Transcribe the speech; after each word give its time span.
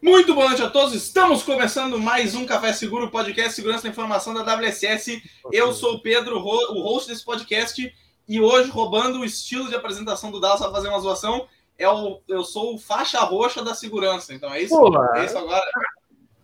Muito 0.00 0.32
boa 0.32 0.46
noite 0.46 0.62
a 0.62 0.70
todos. 0.70 0.94
Estamos 0.94 1.42
começando 1.42 1.98
mais 1.98 2.36
um 2.36 2.46
Café 2.46 2.72
Seguro, 2.72 3.10
podcast 3.10 3.52
Segurança 3.52 3.82
da 3.82 3.88
Informação 3.88 4.32
da 4.32 4.42
WSS. 4.42 5.20
Eu 5.52 5.72
sou 5.72 5.94
o 5.94 6.00
Pedro, 6.00 6.38
o 6.38 6.82
host 6.82 7.10
desse 7.10 7.24
podcast, 7.24 7.92
e 8.28 8.40
hoje, 8.40 8.70
roubando 8.70 9.18
o 9.18 9.24
estilo 9.24 9.68
de 9.68 9.74
apresentação 9.74 10.30
do 10.30 10.38
Dallas 10.38 10.60
para 10.60 10.70
fazer 10.70 10.88
uma 10.88 11.00
zoação, 11.00 11.48
é 11.76 11.88
o, 11.88 12.20
eu 12.28 12.44
sou 12.44 12.76
o 12.76 12.78
faixa 12.78 13.18
roxa 13.20 13.64
da 13.64 13.74
segurança. 13.74 14.32
Então 14.32 14.54
é 14.54 14.62
isso, 14.62 14.74
é 15.16 15.24
isso 15.24 15.36
agora. 15.36 15.66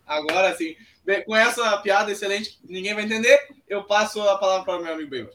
Agora 0.05 0.55
sim. 0.55 0.75
Com 1.25 1.33
essa 1.33 1.77
piada 1.77 2.11
excelente, 2.11 2.59
ninguém 2.67 2.93
vai 2.93 3.05
entender, 3.05 3.39
eu 3.69 3.85
passo 3.85 4.21
a 4.21 4.37
palavra 4.37 4.65
para 4.65 4.79
o 4.79 4.83
meu 4.83 4.93
amigo 4.93 5.09
Benhur. 5.09 5.29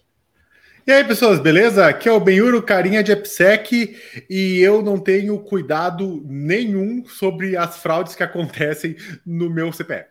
E 0.90 0.92
aí, 0.92 1.04
pessoas, 1.04 1.38
beleza? 1.38 1.86
Aqui 1.86 2.08
é 2.08 2.12
o 2.12 2.18
Benhuro, 2.18 2.60
carinha 2.60 3.00
de 3.00 3.12
EPSEC, 3.12 3.96
e 4.28 4.58
eu 4.58 4.82
não 4.82 4.98
tenho 4.98 5.38
cuidado 5.38 6.20
nenhum 6.26 7.04
sobre 7.06 7.56
as 7.56 7.80
fraudes 7.80 8.16
que 8.16 8.24
acontecem 8.24 8.96
no 9.24 9.48
meu 9.48 9.72
CPF. 9.72 10.08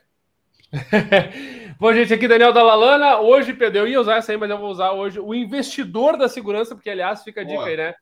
Bom, 1.78 1.92
gente, 1.92 2.14
aqui 2.14 2.30
Daniel 2.30 2.54
da 2.54 2.64
Lalana. 2.64 3.20
Hoje, 3.20 3.52
Pedro, 3.52 3.80
eu 3.80 3.88
ia 3.90 4.00
usar 4.00 4.20
essa 4.20 4.32
aí, 4.32 4.38
mas 4.38 4.50
eu 4.50 4.58
vou 4.58 4.72
usar 4.72 4.94
hoje 4.94 5.20
o 5.20 5.36
investidor 5.36 6.16
da 6.16 6.30
segurança, 6.30 6.74
porque, 6.74 6.90
aliás, 6.90 7.26
fica 7.26 7.42
a 7.42 7.44
dica 7.44 7.58
Boa. 7.58 7.68
aí, 7.68 7.76
né? 7.76 7.94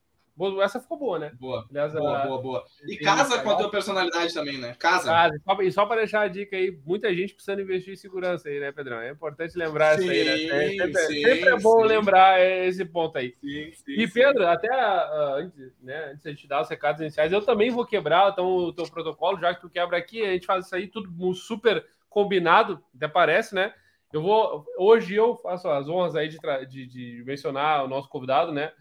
Essa 0.61 0.79
ficou 0.79 0.97
boa, 0.97 1.17
né? 1.17 1.31
Boa. 1.39 1.65
Aliás, 1.69 1.93
boa, 1.93 2.19
boa, 2.25 2.41
boa. 2.41 2.65
E 2.85 2.97
casa 2.97 3.41
com 3.41 3.49
a 3.49 3.55
tua 3.55 3.71
personalidade 3.71 4.33
também, 4.33 4.57
né? 4.57 4.75
Casa. 4.77 5.09
casa. 5.09 5.63
E 5.63 5.71
só 5.71 5.85
para 5.85 6.01
deixar 6.01 6.21
a 6.21 6.27
dica 6.27 6.55
aí, 6.55 6.77
muita 6.85 7.13
gente 7.13 7.33
precisando 7.33 7.61
investir 7.61 7.93
em 7.93 7.97
segurança 7.97 8.47
aí, 8.47 8.59
né, 8.59 8.71
Pedrão? 8.71 8.99
É 8.99 9.09
importante 9.09 9.57
lembrar 9.57 9.97
sim, 9.97 10.03
isso 10.03 10.11
aí, 10.11 10.25
né? 10.25 10.65
É, 10.65 10.69
sempre, 10.69 11.01
sim, 11.05 11.23
sempre 11.23 11.49
é 11.49 11.59
bom 11.59 11.81
sim. 11.81 11.87
lembrar 11.87 12.39
esse 12.39 12.85
ponto 12.85 13.17
aí. 13.17 13.35
Sim, 13.41 13.71
sim, 13.73 13.91
e, 13.93 14.07
Pedro, 14.07 14.47
até 14.47 14.69
uh, 14.69 15.35
antes, 15.35 15.73
né, 15.81 16.11
antes 16.11 16.23
de 16.23 16.29
a 16.29 16.31
gente 16.31 16.47
dar 16.47 16.61
os 16.61 16.69
recados 16.69 17.01
iniciais, 17.01 17.31
eu 17.31 17.41
também 17.41 17.71
vou 17.71 17.85
quebrar 17.85 18.31
então, 18.31 18.45
o 18.47 18.73
teu 18.73 18.85
protocolo, 18.85 19.39
já 19.39 19.55
que 19.55 19.61
tu 19.61 19.69
quebra 19.69 19.97
aqui, 19.97 20.21
a 20.21 20.33
gente 20.33 20.45
faz 20.45 20.65
isso 20.65 20.75
aí 20.75 20.87
tudo 20.87 21.33
super 21.33 21.83
combinado, 22.09 22.83
até 22.95 23.07
parece, 23.07 23.55
né? 23.55 23.73
Eu 24.11 24.21
vou. 24.21 24.65
Hoje 24.77 25.15
eu 25.15 25.35
faço 25.35 25.67
as 25.69 25.89
honras 25.89 26.15
aí 26.15 26.29
de, 26.29 26.37
de, 26.67 26.87
de 26.87 27.23
mencionar 27.25 27.83
o 27.83 27.87
nosso 27.87 28.07
convidado, 28.07 28.53
né? 28.53 28.71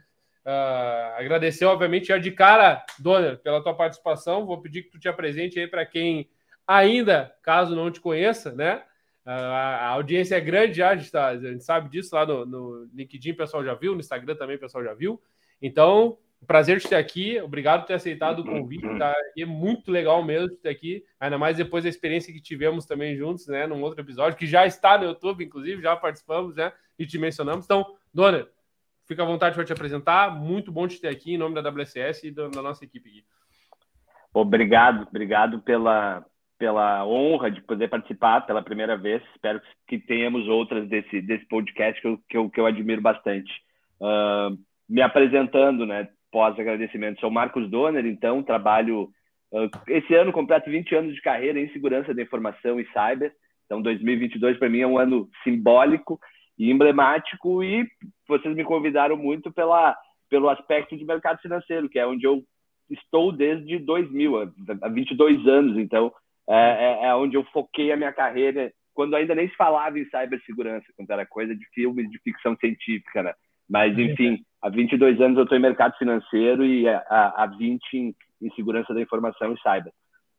Uh, 0.46 1.18
agradecer, 1.18 1.64
obviamente, 1.64 2.06
já 2.06 2.18
de 2.18 2.30
cara, 2.30 2.86
Donner, 3.00 3.36
pela 3.38 3.60
tua 3.60 3.74
participação. 3.74 4.46
Vou 4.46 4.62
pedir 4.62 4.84
que 4.84 4.90
tu 4.90 4.98
te 5.00 5.08
apresente 5.08 5.58
aí 5.58 5.66
para 5.66 5.84
quem 5.84 6.30
ainda, 6.64 7.34
caso 7.42 7.74
não 7.74 7.90
te 7.90 8.00
conheça, 8.00 8.52
né? 8.52 8.84
Uh, 9.26 9.30
a 9.30 9.88
audiência 9.88 10.36
é 10.36 10.40
grande 10.40 10.74
já, 10.74 10.90
a 10.90 10.96
gente, 10.96 11.10
tá, 11.10 11.26
a 11.26 11.36
gente 11.36 11.64
sabe 11.64 11.90
disso 11.90 12.14
lá 12.14 12.24
no, 12.24 12.46
no, 12.46 12.88
LinkedIn, 12.94 13.32
o 13.32 13.36
pessoal 13.36 13.64
já 13.64 13.74
viu, 13.74 13.94
no 13.94 13.98
Instagram 13.98 14.36
também 14.36 14.54
o 14.54 14.60
pessoal 14.60 14.84
já 14.84 14.94
viu. 14.94 15.20
Então, 15.60 16.16
prazer 16.46 16.78
de 16.78 16.88
ter 16.88 16.94
aqui, 16.94 17.40
obrigado 17.40 17.80
por 17.80 17.88
ter 17.88 17.94
aceitado 17.94 18.38
o 18.38 18.44
convite, 18.44 18.86
tá? 18.98 19.12
E 19.36 19.42
é 19.42 19.46
muito 19.46 19.90
legal 19.90 20.22
mesmo 20.24 20.50
de 20.50 20.56
ter 20.58 20.68
aqui, 20.68 21.04
ainda 21.18 21.36
mais 21.36 21.56
depois 21.56 21.82
da 21.82 21.90
experiência 21.90 22.32
que 22.32 22.40
tivemos 22.40 22.86
também 22.86 23.16
juntos, 23.16 23.48
né? 23.48 23.66
Num 23.66 23.82
outro 23.82 24.00
episódio, 24.00 24.38
que 24.38 24.46
já 24.46 24.64
está 24.64 24.96
no 24.96 25.06
YouTube, 25.06 25.44
inclusive, 25.44 25.82
já 25.82 25.96
participamos, 25.96 26.54
né? 26.54 26.72
E 26.96 27.04
te 27.04 27.18
mencionamos. 27.18 27.64
Então, 27.64 27.84
Donner, 28.14 28.48
Fica 29.06 29.22
à 29.22 29.26
vontade 29.26 29.54
para 29.54 29.64
te 29.64 29.72
apresentar. 29.72 30.34
Muito 30.34 30.72
bom 30.72 30.88
te 30.88 31.00
ter 31.00 31.08
aqui 31.08 31.34
em 31.34 31.38
nome 31.38 31.54
da 31.54 31.70
WSS 31.70 32.26
e 32.26 32.30
da, 32.30 32.48
da 32.48 32.60
nossa 32.60 32.84
equipe. 32.84 33.24
Obrigado, 34.34 35.06
obrigado 35.08 35.60
pela, 35.60 36.24
pela 36.58 37.06
honra 37.06 37.50
de 37.50 37.62
poder 37.62 37.88
participar 37.88 38.42
pela 38.42 38.62
primeira 38.62 38.96
vez. 38.96 39.22
Espero 39.32 39.60
que 39.86 39.98
tenhamos 39.98 40.48
outras 40.48 40.88
desse, 40.88 41.22
desse 41.22 41.46
podcast 41.46 42.00
que 42.00 42.08
eu, 42.08 42.18
que 42.28 42.36
eu, 42.36 42.50
que 42.50 42.60
eu 42.60 42.66
admiro 42.66 43.00
bastante. 43.00 43.50
Uh, 44.00 44.58
me 44.88 45.00
apresentando, 45.00 45.86
né, 45.86 46.08
pós-agradecimento, 46.30 47.20
sou 47.20 47.30
Marcos 47.30 47.70
Donner, 47.70 48.04
então 48.04 48.42
trabalho. 48.42 49.08
Uh, 49.52 49.70
esse 49.86 50.14
ano 50.14 50.32
completo 50.32 50.68
20 50.68 50.94
anos 50.96 51.14
de 51.14 51.22
carreira 51.22 51.60
em 51.60 51.72
segurança 51.72 52.12
da 52.12 52.22
informação 52.22 52.80
e 52.80 52.86
cyber. 52.92 53.32
Então, 53.64 53.80
2022 53.80 54.58
para 54.58 54.68
mim 54.68 54.80
é 54.80 54.86
um 54.86 54.98
ano 54.98 55.28
simbólico 55.44 56.20
e 56.58 56.70
emblemático 56.70 57.62
e 57.62 57.86
vocês 58.28 58.54
me 58.54 58.64
convidaram 58.64 59.16
muito 59.16 59.52
pela, 59.52 59.96
pelo 60.28 60.48
aspecto 60.48 60.96
de 60.96 61.04
mercado 61.04 61.40
financeiro, 61.40 61.88
que 61.88 61.98
é 61.98 62.06
onde 62.06 62.26
eu 62.26 62.42
estou 62.90 63.32
desde 63.32 63.78
2000, 63.78 64.52
há 64.82 64.88
22 64.88 65.46
anos, 65.46 65.76
então 65.76 66.12
é, 66.48 66.54
é, 67.02 67.06
é 67.06 67.14
onde 67.14 67.36
eu 67.36 67.44
foquei 67.52 67.92
a 67.92 67.96
minha 67.96 68.12
carreira, 68.12 68.72
quando 68.94 69.14
ainda 69.14 69.34
nem 69.34 69.48
se 69.48 69.56
falava 69.56 69.98
em 69.98 70.04
cibersegurança, 70.04 70.86
quando 70.96 71.10
era 71.10 71.26
coisa 71.26 71.54
de 71.54 71.64
filmes 71.74 72.08
de 72.10 72.18
ficção 72.20 72.56
científica, 72.56 73.22
né? 73.22 73.34
Mas, 73.68 73.98
enfim, 73.98 74.44
há 74.62 74.68
22 74.68 75.20
anos 75.20 75.36
eu 75.36 75.42
estou 75.42 75.58
em 75.58 75.60
mercado 75.60 75.96
financeiro 75.98 76.64
e 76.64 76.88
há, 76.88 77.34
há 77.36 77.46
20 77.46 77.94
em, 77.94 78.14
em 78.40 78.50
segurança 78.54 78.94
da 78.94 79.00
informação 79.00 79.52
e 79.52 79.60
cyber. 79.60 79.92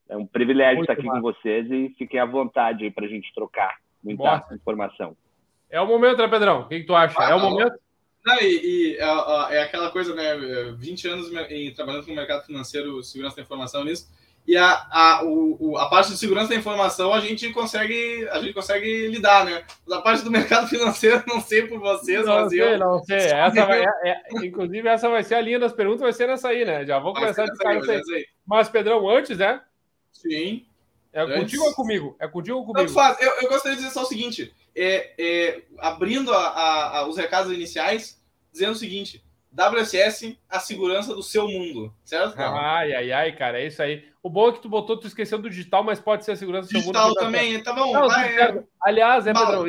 É 0.09 0.15
um 0.15 0.25
privilégio 0.25 0.77
Muito 0.77 0.89
estar 0.89 0.93
aqui 0.93 1.09
com 1.09 1.21
vocês 1.21 1.69
e 1.69 1.93
fiquem 1.97 2.19
à 2.19 2.25
vontade 2.25 2.89
para 2.91 3.05
a 3.05 3.09
gente 3.09 3.31
trocar 3.33 3.75
muita 4.01 4.47
informação. 4.55 5.15
É 5.69 5.81
o 5.81 5.87
momento, 5.87 6.17
né, 6.17 6.27
Pedrão? 6.27 6.61
O 6.61 6.67
que, 6.67 6.79
que 6.79 6.85
tu 6.85 6.95
acha? 6.95 7.15
Ah, 7.17 7.31
é 7.31 7.35
o 7.35 7.39
momento? 7.39 7.77
Não, 8.25 8.41
e, 8.41 8.45
e 8.45 8.97
é, 8.97 9.55
é, 9.55 9.63
aquela 9.63 9.89
coisa, 9.89 10.13
né? 10.13 10.35
20 10.77 11.07
anos 11.07 11.31
em, 11.49 11.73
trabalhando 11.73 12.07
no 12.07 12.15
mercado 12.15 12.45
financeiro, 12.45 13.01
segurança 13.03 13.37
da 13.37 13.41
informação 13.41 13.83
nisso. 13.83 14.07
E 14.47 14.55
a, 14.55 14.87
a, 14.89 15.21
o, 15.25 15.77
a 15.77 15.89
parte 15.89 16.11
de 16.11 16.17
segurança 16.17 16.47
da 16.47 16.55
informação 16.55 17.13
a 17.13 17.19
gente 17.19 17.51
consegue 17.51 18.25
a 18.31 18.39
gente 18.39 18.53
consegue 18.53 19.09
lidar, 19.09 19.43
né? 19.43 19.61
Mas 19.85 19.97
a 19.97 20.01
parte 20.01 20.23
do 20.23 20.31
mercado 20.31 20.67
financeiro, 20.69 21.21
não 21.27 21.41
sei 21.41 21.67
por 21.67 21.79
vocês, 21.79 22.25
não 22.25 22.33
mas 22.33 22.49
sei, 22.49 22.61
eu. 22.61 22.79
Não 22.79 23.03
sei, 23.03 23.17
essa 23.17 23.65
vai, 23.65 23.83
é, 23.83 24.09
é, 24.09 24.21
inclusive, 24.45 24.87
essa 24.87 25.09
vai 25.09 25.21
ser 25.21 25.35
a 25.35 25.41
linha 25.41 25.59
das 25.59 25.73
perguntas, 25.73 26.01
vai 26.01 26.13
ser 26.13 26.27
nessa 26.27 26.47
aí, 26.47 26.63
né? 26.63 26.85
Já 26.85 26.97
vou 26.97 27.13
começar 27.13 27.43
a 27.43 27.47
ficar 27.47 27.77
isso 27.77 28.13
aí. 28.13 28.25
Mas, 28.45 28.69
Pedrão, 28.69 29.09
antes, 29.09 29.37
né? 29.37 29.61
Sim. 30.13 30.65
É 31.11 31.21
antes... 31.21 31.35
contigo 31.35 31.63
ou 31.65 31.73
comigo? 31.73 32.15
É 32.17 32.27
contigo 32.27 32.57
ou 32.57 32.65
comigo? 32.65 32.89
Faz. 32.89 33.19
Eu, 33.19 33.31
eu 33.41 33.49
gostaria 33.49 33.75
de 33.75 33.83
dizer 33.83 33.93
só 33.93 34.03
o 34.03 34.05
seguinte: 34.05 34.53
é, 34.77 35.13
é, 35.17 35.61
abrindo 35.79 36.31
a, 36.31 36.47
a, 36.47 36.97
a, 36.99 37.07
os 37.07 37.17
recados 37.17 37.51
iniciais, 37.51 38.23
dizendo 38.51 38.73
o 38.73 38.75
seguinte: 38.75 39.23
WSS, 39.51 40.37
a 40.47 40.59
segurança 40.59 41.15
do 41.15 41.23
seu 41.23 41.47
mundo, 41.47 41.91
certo? 42.03 42.35
Cara? 42.35 42.77
Ai, 42.77 42.93
ai, 42.93 43.11
ai, 43.11 43.35
cara, 43.35 43.59
é 43.59 43.65
isso 43.65 43.81
aí. 43.81 44.05
O 44.21 44.29
bom 44.29 44.49
é 44.49 44.51
que 44.53 44.61
tu 44.61 44.69
botou, 44.69 44.97
tu 44.97 45.07
esqueceu 45.07 45.39
do 45.39 45.49
digital, 45.49 45.83
mas 45.83 45.99
pode 45.99 46.23
ser 46.23 46.33
a 46.33 46.35
segurança 46.35 46.67
do 46.67 46.71
seu 46.71 46.79
digital 46.81 47.07
mundo. 47.07 47.13
Digital 47.15 47.31
também, 47.31 47.63
tá 47.63 47.73
bom. 47.73 47.91
Não, 47.91 48.07
vai, 48.07 48.39
é... 48.39 48.63
Aliás, 48.83 49.25
é, 49.25 49.33
Pedrão, 49.33 49.65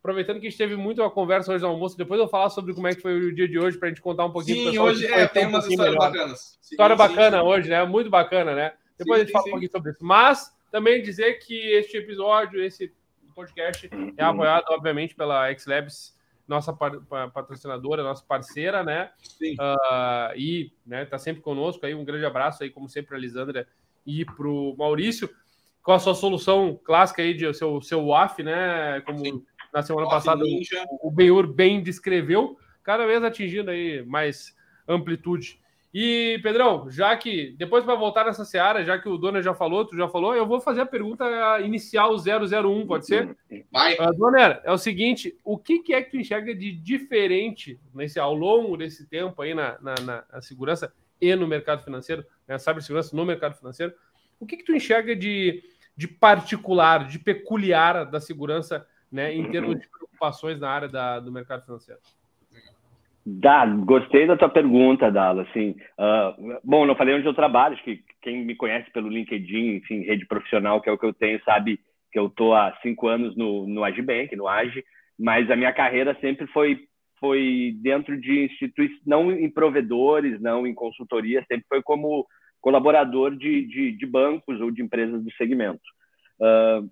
aproveitando 0.00 0.40
que 0.40 0.46
a 0.46 0.50
gente 0.50 0.58
teve 0.58 0.76
muito 0.76 1.02
uma 1.02 1.10
conversa 1.10 1.52
hoje 1.52 1.62
no 1.62 1.70
almoço, 1.70 1.98
depois 1.98 2.18
eu 2.18 2.24
vou 2.24 2.30
falar 2.30 2.48
sobre 2.48 2.72
como 2.72 2.86
é 2.86 2.94
que 2.94 3.02
foi 3.02 3.14
o 3.18 3.34
dia 3.34 3.46
de 3.46 3.58
hoje, 3.58 3.76
para 3.76 3.88
a 3.88 3.90
gente 3.90 4.00
contar 4.00 4.24
um 4.24 4.32
pouquinho. 4.32 4.70
Sim, 4.70 4.78
hoje 4.78 5.06
é, 5.06 5.26
tem 5.26 5.46
um 5.46 5.50
umas 5.50 5.66
histórias 5.66 5.94
melhor. 5.94 6.10
bacanas. 6.10 6.58
Sim, 6.62 6.74
História 6.74 6.96
sim, 6.96 6.98
bacana 6.98 7.38
sim. 7.38 7.44
hoje, 7.44 7.68
né? 7.68 7.84
Muito 7.84 8.08
bacana, 8.08 8.54
né? 8.54 8.72
Depois 8.96 9.20
a 9.20 9.24
gente 9.24 9.32
fala 9.32 9.46
um 9.46 9.50
pouquinho 9.50 9.70
sobre 9.70 9.90
isso. 9.90 10.04
Mas 10.04 10.56
também 10.70 11.02
dizer 11.02 11.34
que 11.34 11.54
este 11.54 11.96
episódio, 11.96 12.62
esse 12.62 12.92
podcast 13.38 13.88
é 14.16 14.24
apoiado, 14.24 14.64
obviamente, 14.70 15.14
pela 15.14 15.52
XLabs, 15.54 16.18
nossa 16.48 16.72
patrocinadora, 16.72 18.02
nossa 18.02 18.24
parceira, 18.26 18.82
né? 18.82 19.12
Sim. 19.22 19.54
Uh, 19.54 20.36
e 20.36 20.72
né, 20.84 21.04
tá 21.04 21.18
sempre 21.18 21.40
conosco 21.40 21.86
aí. 21.86 21.94
Um 21.94 22.04
grande 22.04 22.24
abraço 22.24 22.64
aí, 22.64 22.70
como 22.70 22.88
sempre, 22.88 23.14
a 23.14 23.18
Lisandra 23.18 23.68
e 24.04 24.24
para 24.24 24.48
o 24.48 24.74
Maurício, 24.76 25.30
com 25.84 25.92
a 25.92 26.00
sua 26.00 26.14
solução 26.14 26.80
clássica 26.82 27.22
aí 27.22 27.32
de 27.32 27.52
seu, 27.54 27.80
seu 27.80 28.06
WAF, 28.06 28.42
né? 28.42 29.00
Como 29.02 29.20
Sim. 29.20 29.44
na 29.72 29.82
semana 29.82 30.08
WAF 30.08 30.16
passada 30.16 30.42
o, 30.44 31.08
o 31.08 31.10
Benhur 31.10 31.46
bem 31.46 31.80
descreveu, 31.80 32.58
cada 32.82 33.06
vez 33.06 33.22
atingindo 33.22 33.70
aí 33.70 34.04
mais 34.04 34.56
amplitude. 34.88 35.60
E, 35.92 36.38
Pedrão, 36.42 36.90
já 36.90 37.16
que 37.16 37.54
depois 37.56 37.82
para 37.82 37.94
voltar 37.94 38.26
nessa 38.26 38.44
seara, 38.44 38.84
já 38.84 38.98
que 38.98 39.08
o 39.08 39.16
Dona 39.16 39.42
já 39.42 39.54
falou, 39.54 39.86
tu 39.86 39.96
já 39.96 40.06
falou, 40.06 40.34
eu 40.34 40.46
vou 40.46 40.60
fazer 40.60 40.82
a 40.82 40.86
pergunta 40.86 41.24
inicial 41.60 42.14
001, 42.14 42.86
pode 42.86 43.06
ser? 43.06 43.34
Vai. 43.72 43.94
Uh, 43.94 44.12
Dona, 44.12 44.60
é 44.64 44.70
o 44.70 44.76
seguinte: 44.76 45.38
o 45.42 45.56
que, 45.56 45.78
que, 45.78 45.94
é 45.94 46.02
que 46.02 46.10
tu 46.10 46.18
enxerga 46.18 46.54
de 46.54 46.72
diferente 46.72 47.80
nesse, 47.94 48.20
ao 48.20 48.34
longo 48.34 48.76
desse 48.76 49.06
tempo 49.08 49.40
aí 49.40 49.54
na, 49.54 49.78
na, 49.80 50.24
na 50.30 50.42
segurança 50.42 50.92
e 51.20 51.34
no 51.34 51.48
mercado 51.48 51.82
financeiro, 51.82 52.24
né, 52.46 52.58
cibersegurança 52.58 53.16
no 53.16 53.24
mercado 53.24 53.56
financeiro? 53.56 53.94
O 54.38 54.46
que, 54.46 54.58
que 54.58 54.64
tu 54.64 54.74
enxerga 54.74 55.16
de, 55.16 55.62
de 55.96 56.06
particular, 56.06 57.08
de 57.08 57.18
peculiar 57.18 58.04
da 58.04 58.20
segurança 58.20 58.86
né, 59.10 59.34
em 59.34 59.50
termos 59.50 59.80
de 59.80 59.88
preocupações 59.88 60.60
na 60.60 60.68
área 60.68 60.88
da, 60.88 61.18
do 61.18 61.32
mercado 61.32 61.64
financeiro? 61.64 62.00
Dá, 63.30 63.66
gostei 63.66 64.26
da 64.26 64.38
tua 64.38 64.48
pergunta, 64.48 65.10
Dala. 65.10 65.42
Assim, 65.42 65.76
uh, 65.98 66.60
bom, 66.64 66.86
não 66.86 66.96
falei 66.96 67.14
onde 67.14 67.26
eu 67.26 67.34
trabalho, 67.34 67.74
acho 67.74 67.84
que 67.84 68.02
quem 68.22 68.42
me 68.42 68.54
conhece 68.54 68.90
pelo 68.90 69.10
LinkedIn, 69.10 69.76
enfim, 69.76 70.00
rede 70.00 70.26
profissional, 70.26 70.80
que 70.80 70.88
é 70.88 70.92
o 70.92 70.96
que 70.96 71.04
eu 71.04 71.12
tenho, 71.12 71.38
sabe 71.44 71.78
que 72.10 72.18
eu 72.18 72.28
estou 72.28 72.54
há 72.54 72.74
cinco 72.80 73.06
anos 73.06 73.36
no, 73.36 73.66
no 73.66 73.84
Agibank, 73.84 74.34
no 74.34 74.48
Agi, 74.48 74.82
mas 75.18 75.50
a 75.50 75.56
minha 75.56 75.72
carreira 75.74 76.16
sempre 76.22 76.46
foi, 76.46 76.78
foi 77.20 77.76
dentro 77.82 78.18
de 78.18 78.46
instituições, 78.46 79.02
não 79.04 79.30
em 79.30 79.50
provedores, 79.50 80.40
não 80.40 80.66
em 80.66 80.74
consultoria, 80.74 81.44
sempre 81.46 81.66
foi 81.68 81.82
como 81.82 82.26
colaborador 82.62 83.36
de, 83.36 83.66
de, 83.66 83.92
de 83.92 84.06
bancos 84.06 84.58
ou 84.58 84.70
de 84.70 84.82
empresas 84.82 85.22
do 85.22 85.30
segmento. 85.32 85.82
Uh, 86.40 86.88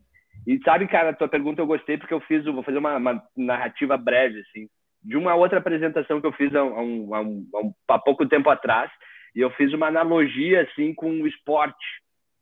e 0.47 0.61
sabe, 0.63 0.87
cara, 0.87 1.11
a 1.11 1.15
tua 1.15 1.29
pergunta 1.29 1.63
eu 1.63 1.67
gostei 1.67 1.97
porque 1.97 2.13
eu 2.13 2.21
fiz, 2.21 2.45
vou 2.45 2.63
fazer 2.63 2.77
uma, 2.77 2.99
uma 2.99 3.23
narrativa 3.35 3.97
breve, 3.97 4.41
assim, 4.41 4.69
de 5.07 5.17
uma 5.17 5.37
outra 5.37 5.59
apresentação 5.59 6.21
que 6.21 6.27
eu 6.27 6.33
fiz 6.33 6.53
há, 6.53 6.65
um, 6.65 7.15
há, 7.15 7.21
um, 7.21 7.47
há, 7.89 7.99
pouco 7.99 8.27
tempo 8.27 8.51
atrás, 8.51 8.91
e 9.37 9.41
eu 9.41 9.51
fiz 9.51 9.73
uma 9.73 9.87
analogia 9.87 10.63
assim 10.63 10.93
com 10.93 11.09
o 11.09 11.29
esporte. 11.29 11.87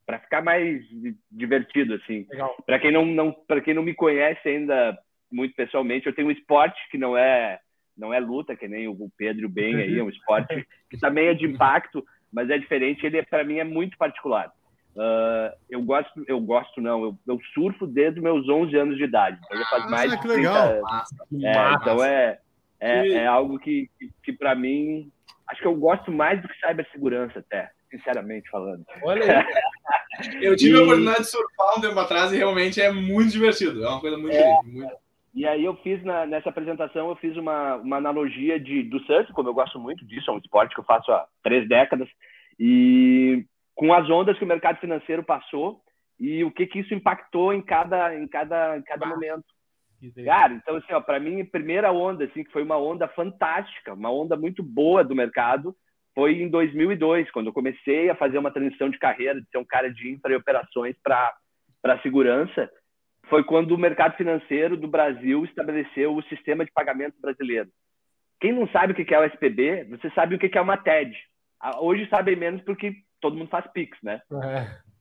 para 0.07 0.19
ficar 0.19 0.43
mais 0.43 0.83
divertido 1.31 1.95
assim. 1.95 2.27
Para 2.65 2.79
quem 2.79 2.91
não, 2.91 3.05
não 3.05 3.33
para 3.33 3.61
quem 3.61 3.75
não 3.75 3.83
me 3.83 3.93
conhece 3.93 4.49
ainda 4.49 4.97
muito 5.31 5.55
pessoalmente, 5.55 6.07
eu 6.07 6.15
tenho 6.15 6.29
um 6.29 6.31
esporte 6.31 6.81
que 6.91 6.97
não 6.97 7.17
é 7.17 7.59
não 7.97 8.13
é 8.13 8.19
luta, 8.19 8.57
que 8.57 8.67
nem 8.67 8.89
o 8.89 9.11
Pedro 9.17 9.43
e 9.43 9.47
o 9.47 9.49
Ben 9.49 9.77
aí, 9.77 9.99
é 9.99 10.03
um 10.03 10.09
esporte 10.09 10.49
que 10.91 10.99
também 10.99 11.29
é 11.29 11.35
de 11.35 11.45
impacto, 11.45 12.03
mas 12.33 12.49
é 12.49 12.59
diferente, 12.59 13.05
ele 13.05 13.23
para 13.25 13.45
mim 13.45 13.59
é 13.59 13.65
muito 13.65 13.99
particular. 13.99 14.51
Uh, 14.97 15.51
eu 15.69 15.83
gosto, 15.83 16.25
eu 16.29 16.41
gosto 16.41 16.81
não, 16.81 17.03
eu, 17.03 17.19
eu, 17.27 17.41
surfo 17.53 17.85
desde 17.85 18.21
meus 18.21 18.49
11 18.49 18.77
anos 18.77 18.97
de 18.97 19.03
idade, 19.03 19.39
então 19.45 19.59
já 19.59 19.65
faz 19.67 19.85
ah, 19.85 19.91
mais 19.91 20.21
que 20.21 20.29
legal. 20.29 20.69
É, 20.69 21.75
então 21.75 22.05
é, 22.05 22.39
é, 22.85 23.09
é, 23.09 23.27
algo 23.27 23.59
que, 23.59 23.89
que, 23.99 24.11
que 24.23 24.33
para 24.33 24.55
mim, 24.55 25.11
acho 25.49 25.61
que 25.61 25.67
eu 25.67 25.75
gosto 25.75 26.13
mais 26.13 26.41
do 26.41 26.49
que 26.49 26.55
cibersegurança 26.59 27.39
até, 27.39 27.71
sinceramente 27.91 28.51
falando. 28.51 28.85
Olha 29.03 29.41
aí. 29.41 30.37
eu 30.45 30.57
tive 30.57 30.77
e... 30.77 30.81
a 30.81 30.83
oportunidade 30.83 31.21
de 31.21 31.31
surfar 31.31 31.79
um 31.79 31.81
tempo 31.81 31.99
atrás 31.99 32.33
e 32.33 32.37
realmente 32.37 32.81
é 32.81 32.93
muito 32.93 33.33
divertido, 33.33 33.85
é 33.85 33.89
uma 33.89 34.01
coisa 34.01 34.19
muito, 34.19 34.37
é, 34.37 34.61
muito... 34.65 34.95
E 35.35 35.47
aí 35.47 35.65
eu 35.65 35.75
fiz 35.77 36.03
na, 36.05 36.27
nessa 36.27 36.51
apresentação, 36.51 37.09
eu 37.09 37.17
fiz 37.17 37.37
uma, 37.37 37.77
uma 37.77 37.97
analogia 37.97 38.61
de, 38.61 38.85
do 38.85 39.01
surf, 39.01 39.33
como 39.33 39.49
eu 39.49 39.55
gosto 39.55 39.81
muito 39.81 40.07
disso, 40.07 40.31
é 40.31 40.35
um 40.35 40.39
esporte 40.39 40.75
que 40.75 40.81
eu 40.81 40.85
faço 40.85 41.11
há 41.11 41.27
três 41.43 41.69
décadas, 41.69 42.09
e 42.59 43.45
com 43.75 43.93
as 43.93 44.09
ondas 44.09 44.39
que 44.39 44.45
o 44.45 44.49
mercado 44.49 44.79
financeiro 44.79 45.25
passou 45.25 45.81
e 46.21 46.45
o 46.45 46.51
que, 46.51 46.67
que 46.67 46.81
isso 46.81 46.95
impactou 46.95 47.53
em 47.53 47.61
cada, 47.61 48.15
em 48.15 48.29
cada, 48.29 48.79
em 48.79 48.83
cada 48.83 49.07
momento. 49.07 49.45
Cara, 50.25 50.53
então 50.55 50.77
assim, 50.77 50.89
para 51.05 51.21
mim, 51.21 51.41
a 51.41 51.45
primeira 51.45 51.93
onda, 51.93 52.25
assim, 52.25 52.45
que 52.45 52.53
foi 52.53 52.63
uma 52.63 52.79
onda 52.79 53.09
fantástica, 53.09 53.95
uma 53.95 54.11
onda 54.11 54.37
muito 54.37 54.63
boa 54.63 55.05
do 55.05 55.15
mercado, 55.15 55.75
foi 56.15 56.41
em 56.41 56.49
2002, 56.49 57.31
quando 57.31 57.47
eu 57.47 57.53
comecei 57.53 58.09
a 58.09 58.15
fazer 58.15 58.39
uma 58.39 58.53
transição 58.53 58.89
de 58.89 58.99
carreira, 58.99 59.41
de 59.41 59.49
ser 59.51 59.59
um 59.59 59.65
cara 59.65 59.93
de 59.93 60.13
infra 60.13 60.33
e 60.33 60.37
operações 60.37 60.97
para 61.03 62.03
segurança, 62.03 62.71
foi 63.29 63.43
quando 63.43 63.73
o 63.73 63.79
mercado 63.79 64.17
financeiro 64.17 64.77
do 64.77 64.87
Brasil 64.87 65.45
estabeleceu 65.45 66.15
o 66.15 66.23
sistema 66.25 66.65
de 66.65 66.71
pagamento 66.73 67.21
brasileiro. 67.21 67.69
Quem 68.41 68.53
não 68.53 68.69
sabe 68.69 68.93
o 68.93 68.95
que 68.95 69.15
é 69.15 69.19
o 69.19 69.25
SPB, 69.25 69.85
você 69.85 70.11
sabe 70.11 70.35
o 70.35 70.39
que 70.39 70.57
é 70.57 70.61
uma 70.61 70.77
TED. 70.77 71.17
Hoje 71.81 72.07
sabem 72.09 72.37
menos 72.37 72.63
porque 72.63 72.95
todo 73.21 73.37
mundo 73.37 73.49
faz 73.49 73.67
Pix, 73.73 73.97
né? 74.03 74.21
É. 74.43 74.94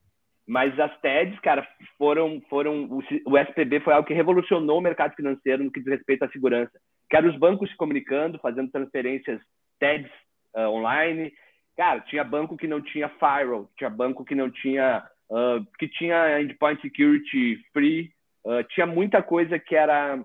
Mas 0.47 0.77
as 0.77 0.95
TEDs, 0.99 1.39
cara, 1.39 1.65
foram, 1.97 2.41
foram 2.49 2.83
o, 3.25 3.37
SPB 3.37 3.79
foi 3.79 3.93
algo 3.93 4.05
que 4.05 4.13
revolucionou 4.13 4.79
o 4.79 4.81
mercado 4.81 5.15
financeiro 5.15 5.63
no 5.63 5.71
que 5.71 5.79
diz 5.79 5.89
respeito 5.89 6.23
à 6.23 6.29
segurança. 6.29 6.71
Que 7.09 7.17
os 7.17 7.37
bancos 7.37 7.69
se 7.69 7.77
comunicando, 7.77 8.39
fazendo 8.39 8.69
transferências 8.69 9.39
TEDs 9.79 10.11
uh, 10.55 10.67
online. 10.67 11.31
Cara, 11.77 12.01
tinha 12.01 12.23
banco 12.23 12.57
que 12.57 12.67
não 12.67 12.81
tinha 12.81 13.09
firewall, 13.09 13.69
tinha 13.77 13.89
banco 13.89 14.25
que 14.25 14.35
não 14.35 14.51
tinha 14.51 15.07
uh, 15.29 15.65
que 15.79 15.87
tinha 15.87 16.41
endpoint 16.41 16.81
security 16.81 17.57
free, 17.71 18.11
uh, 18.45 18.63
tinha 18.69 18.85
muita 18.85 19.21
coisa 19.23 19.57
que 19.57 19.75
era 19.75 20.19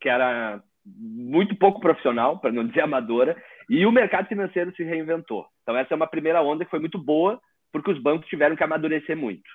que 0.00 0.08
era 0.08 0.62
muito 0.84 1.54
pouco 1.56 1.80
profissional, 1.80 2.38
para 2.38 2.50
não 2.50 2.66
dizer 2.66 2.80
amadora, 2.80 3.36
e 3.68 3.86
o 3.86 3.92
mercado 3.92 4.26
financeiro 4.26 4.74
se 4.74 4.82
reinventou. 4.82 5.46
Então, 5.62 5.76
essa 5.76 5.94
é 5.94 5.96
uma 5.96 6.08
primeira 6.08 6.42
onda 6.42 6.64
que 6.64 6.70
foi 6.70 6.80
muito 6.80 6.98
boa, 6.98 7.40
porque 7.72 7.90
os 7.90 7.98
bancos 7.98 8.28
tiveram 8.28 8.54
que 8.54 8.62
amadurecer 8.62 9.16
muito. 9.16 9.48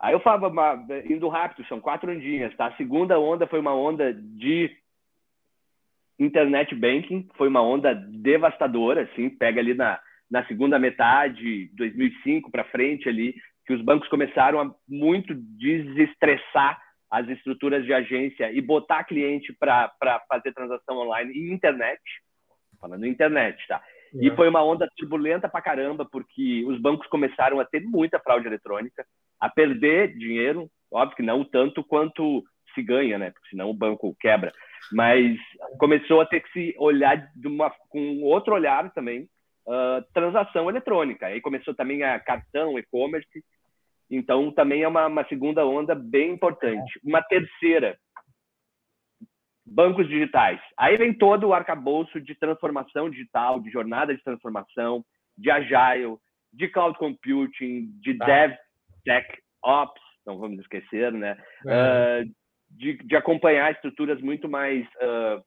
Aí 0.00 0.12
eu 0.12 0.20
falava, 0.20 0.80
indo 1.06 1.28
rápido, 1.28 1.66
são 1.66 1.80
quatro 1.80 2.10
ondinhas, 2.10 2.54
tá? 2.56 2.66
A 2.66 2.76
segunda 2.76 3.18
onda 3.18 3.48
foi 3.48 3.58
uma 3.58 3.74
onda 3.74 4.14
de 4.14 4.70
internet 6.18 6.74
banking, 6.74 7.28
foi 7.36 7.48
uma 7.48 7.62
onda 7.62 7.94
devastadora, 7.94 9.02
assim, 9.02 9.28
pega 9.28 9.60
ali 9.60 9.74
na, 9.74 10.00
na 10.30 10.44
segunda 10.46 10.78
metade, 10.78 11.70
2005 11.74 12.50
para 12.50 12.64
frente 12.64 13.08
ali, 13.08 13.34
que 13.66 13.72
os 13.72 13.82
bancos 13.82 14.08
começaram 14.08 14.60
a 14.60 14.74
muito 14.88 15.34
desestressar 15.34 16.80
as 17.10 17.28
estruturas 17.28 17.84
de 17.84 17.92
agência 17.92 18.52
e 18.52 18.60
botar 18.60 19.04
cliente 19.04 19.52
para 19.58 19.90
fazer 20.28 20.52
transação 20.52 20.98
online 20.98 21.32
e 21.32 21.52
internet, 21.52 22.00
falando 22.80 23.06
internet, 23.06 23.58
tá? 23.66 23.82
É. 24.14 24.26
E 24.26 24.30
foi 24.34 24.48
uma 24.48 24.62
onda 24.62 24.88
turbulenta 24.96 25.48
pra 25.48 25.62
caramba, 25.62 26.06
porque 26.10 26.64
os 26.66 26.80
bancos 26.80 27.06
começaram 27.08 27.60
a 27.60 27.64
ter 27.64 27.80
muita 27.82 28.18
fraude 28.18 28.46
eletrônica, 28.46 29.04
a 29.40 29.48
perder 29.48 30.16
dinheiro, 30.16 30.68
óbvio 30.90 31.16
que 31.16 31.22
não 31.22 31.44
tanto 31.44 31.84
quanto 31.84 32.42
se 32.74 32.82
ganha, 32.82 33.18
né? 33.18 33.30
Porque 33.30 33.48
senão 33.50 33.70
o 33.70 33.74
banco 33.74 34.14
quebra. 34.20 34.52
Mas 34.92 35.36
começou 35.78 36.20
a 36.20 36.26
ter 36.26 36.40
que 36.40 36.52
se 36.52 36.74
olhar 36.78 37.28
uma, 37.44 37.70
com 37.88 38.22
outro 38.22 38.54
olhar 38.54 38.90
também, 38.92 39.28
uh, 39.66 40.02
transação 40.14 40.68
eletrônica. 40.68 41.26
Aí 41.26 41.40
começou 41.40 41.74
também 41.74 42.02
a 42.02 42.18
cartão, 42.18 42.78
e-commerce. 42.78 43.44
Então 44.10 44.50
também 44.50 44.82
é 44.82 44.88
uma, 44.88 45.06
uma 45.06 45.26
segunda 45.28 45.66
onda 45.66 45.94
bem 45.94 46.30
importante. 46.30 46.98
Uma 47.04 47.22
terceira, 47.22 47.98
bancos 49.70 50.08
digitais. 50.08 50.60
Aí 50.76 50.96
vem 50.96 51.12
todo 51.12 51.48
o 51.48 51.54
arcabouço 51.54 52.20
de 52.20 52.34
transformação 52.34 53.10
digital, 53.10 53.60
de 53.60 53.70
jornada 53.70 54.14
de 54.14 54.22
transformação, 54.22 55.04
de 55.36 55.50
agile, 55.50 56.16
de 56.52 56.68
cloud 56.68 56.98
computing, 56.98 57.90
de 58.00 58.16
ah. 58.20 58.26
dev, 58.26 58.56
tech, 59.04 59.26
ops, 59.62 60.02
não 60.26 60.38
vamos 60.38 60.58
esquecer, 60.60 61.12
né? 61.12 61.36
É. 61.66 62.22
Uh, 62.22 62.38
de, 62.70 62.98
de, 62.98 63.16
acompanhar 63.16 63.72
estruturas 63.72 64.20
muito 64.20 64.46
mais 64.48 64.86
uh, 64.96 65.42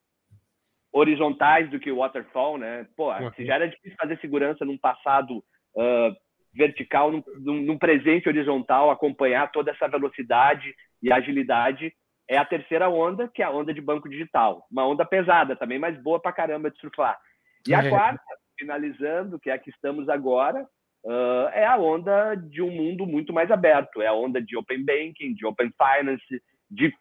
horizontais 0.92 1.70
do 1.70 1.80
que 1.80 1.92
o 1.92 1.98
waterfall, 1.98 2.58
né? 2.58 2.88
Pô, 2.96 3.12
se 3.36 3.46
já 3.46 3.56
era 3.56 3.70
difícil 3.70 3.96
fazer 4.00 4.20
segurança 4.20 4.66
num 4.66 4.78
passado 4.78 5.38
uh, 5.76 6.16
vertical, 6.54 7.12
num, 7.12 7.24
num 7.62 7.78
presente 7.78 8.28
horizontal, 8.28 8.90
acompanhar 8.90 9.52
toda 9.52 9.72
essa 9.72 9.88
velocidade 9.88 10.74
e 11.02 11.12
agilidade, 11.12 11.94
é 12.32 12.38
a 12.38 12.46
terceira 12.46 12.90
onda, 12.90 13.28
que 13.28 13.42
é 13.42 13.46
a 13.46 13.52
onda 13.52 13.74
de 13.74 13.82
banco 13.82 14.08
digital. 14.08 14.66
Uma 14.72 14.88
onda 14.88 15.06
pesada 15.06 15.54
também, 15.54 15.78
mas 15.78 16.02
boa 16.02 16.18
pra 16.18 16.32
caramba 16.32 16.72
de 16.72 16.80
surfar. 16.80 17.20
E 17.68 17.74
a 17.74 17.84
é. 17.84 17.90
quarta, 17.90 18.24
finalizando, 18.58 19.38
que 19.38 19.50
é 19.50 19.54
a 19.54 19.58
que 19.58 19.70
estamos 19.70 20.08
agora, 20.08 20.66
uh, 21.04 21.50
é 21.52 21.66
a 21.66 21.76
onda 21.76 22.36
de 22.36 22.62
um 22.62 22.72
mundo 22.72 23.06
muito 23.06 23.34
mais 23.34 23.52
aberto. 23.52 24.02
É 24.02 24.08
a 24.08 24.14
onda 24.14 24.42
de 24.42 24.56
open 24.56 24.86
banking, 24.86 25.34
de 25.34 25.46
open 25.46 25.74
finance, 25.78 26.42
de 26.70 26.94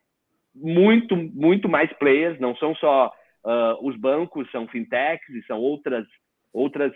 muito, 0.53 1.17
muito 1.17 1.69
mais 1.69 1.93
players. 1.93 2.41
Não 2.41 2.57
são 2.57 2.75
só 2.75 3.13
uh, 3.45 3.87
os 3.87 3.97
bancos, 3.97 4.51
são 4.51 4.67
fintechs 4.67 5.33
e 5.33 5.47
são 5.47 5.61
outras, 5.61 6.09
outras 6.53 6.93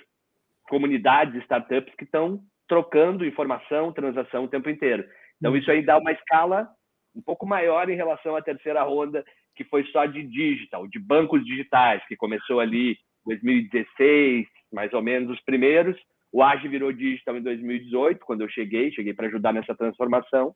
comunidades, 0.69 1.41
startups 1.43 1.95
que 1.95 2.03
estão 2.03 2.41
trocando 2.67 3.25
informação, 3.25 3.93
transação 3.93 4.43
o 4.43 4.49
tempo 4.49 4.69
inteiro. 4.69 5.09
Então, 5.39 5.57
isso 5.57 5.71
aí 5.71 5.87
dá 5.87 5.97
uma 5.99 6.11
escala 6.11 6.69
um 7.15 7.23
pouco 7.23 7.47
maior 7.47 7.89
em 7.89 7.97
relação 7.97 8.35
à 8.37 8.43
terceira 8.43 8.83
ronda, 8.83 9.25
que 9.55 9.65
foi 9.65 9.85
só 9.85 10.05
de 10.07 10.23
digital, 10.23 10.87
de 10.89 10.99
bancos 10.99 11.45
digitais, 11.45 12.05
que 12.07 12.17
começou 12.17 12.61
ali 12.61 12.93
em 12.93 12.97
2016, 13.27 14.47
mais 14.73 14.93
ou 14.93 15.03
menos 15.03 15.31
os 15.31 15.41
primeiros. 15.45 15.97
O 16.33 16.43
Age 16.43 16.67
virou 16.67 16.93
digital 16.93 17.37
em 17.37 17.43
2018, 17.43 18.25
quando 18.27 18.41
eu 18.41 18.49
cheguei, 18.49 18.91
cheguei 18.91 19.15
para 19.15 19.29
ajudar 19.29 19.53
nessa 19.53 19.75
transformação. 19.75 20.55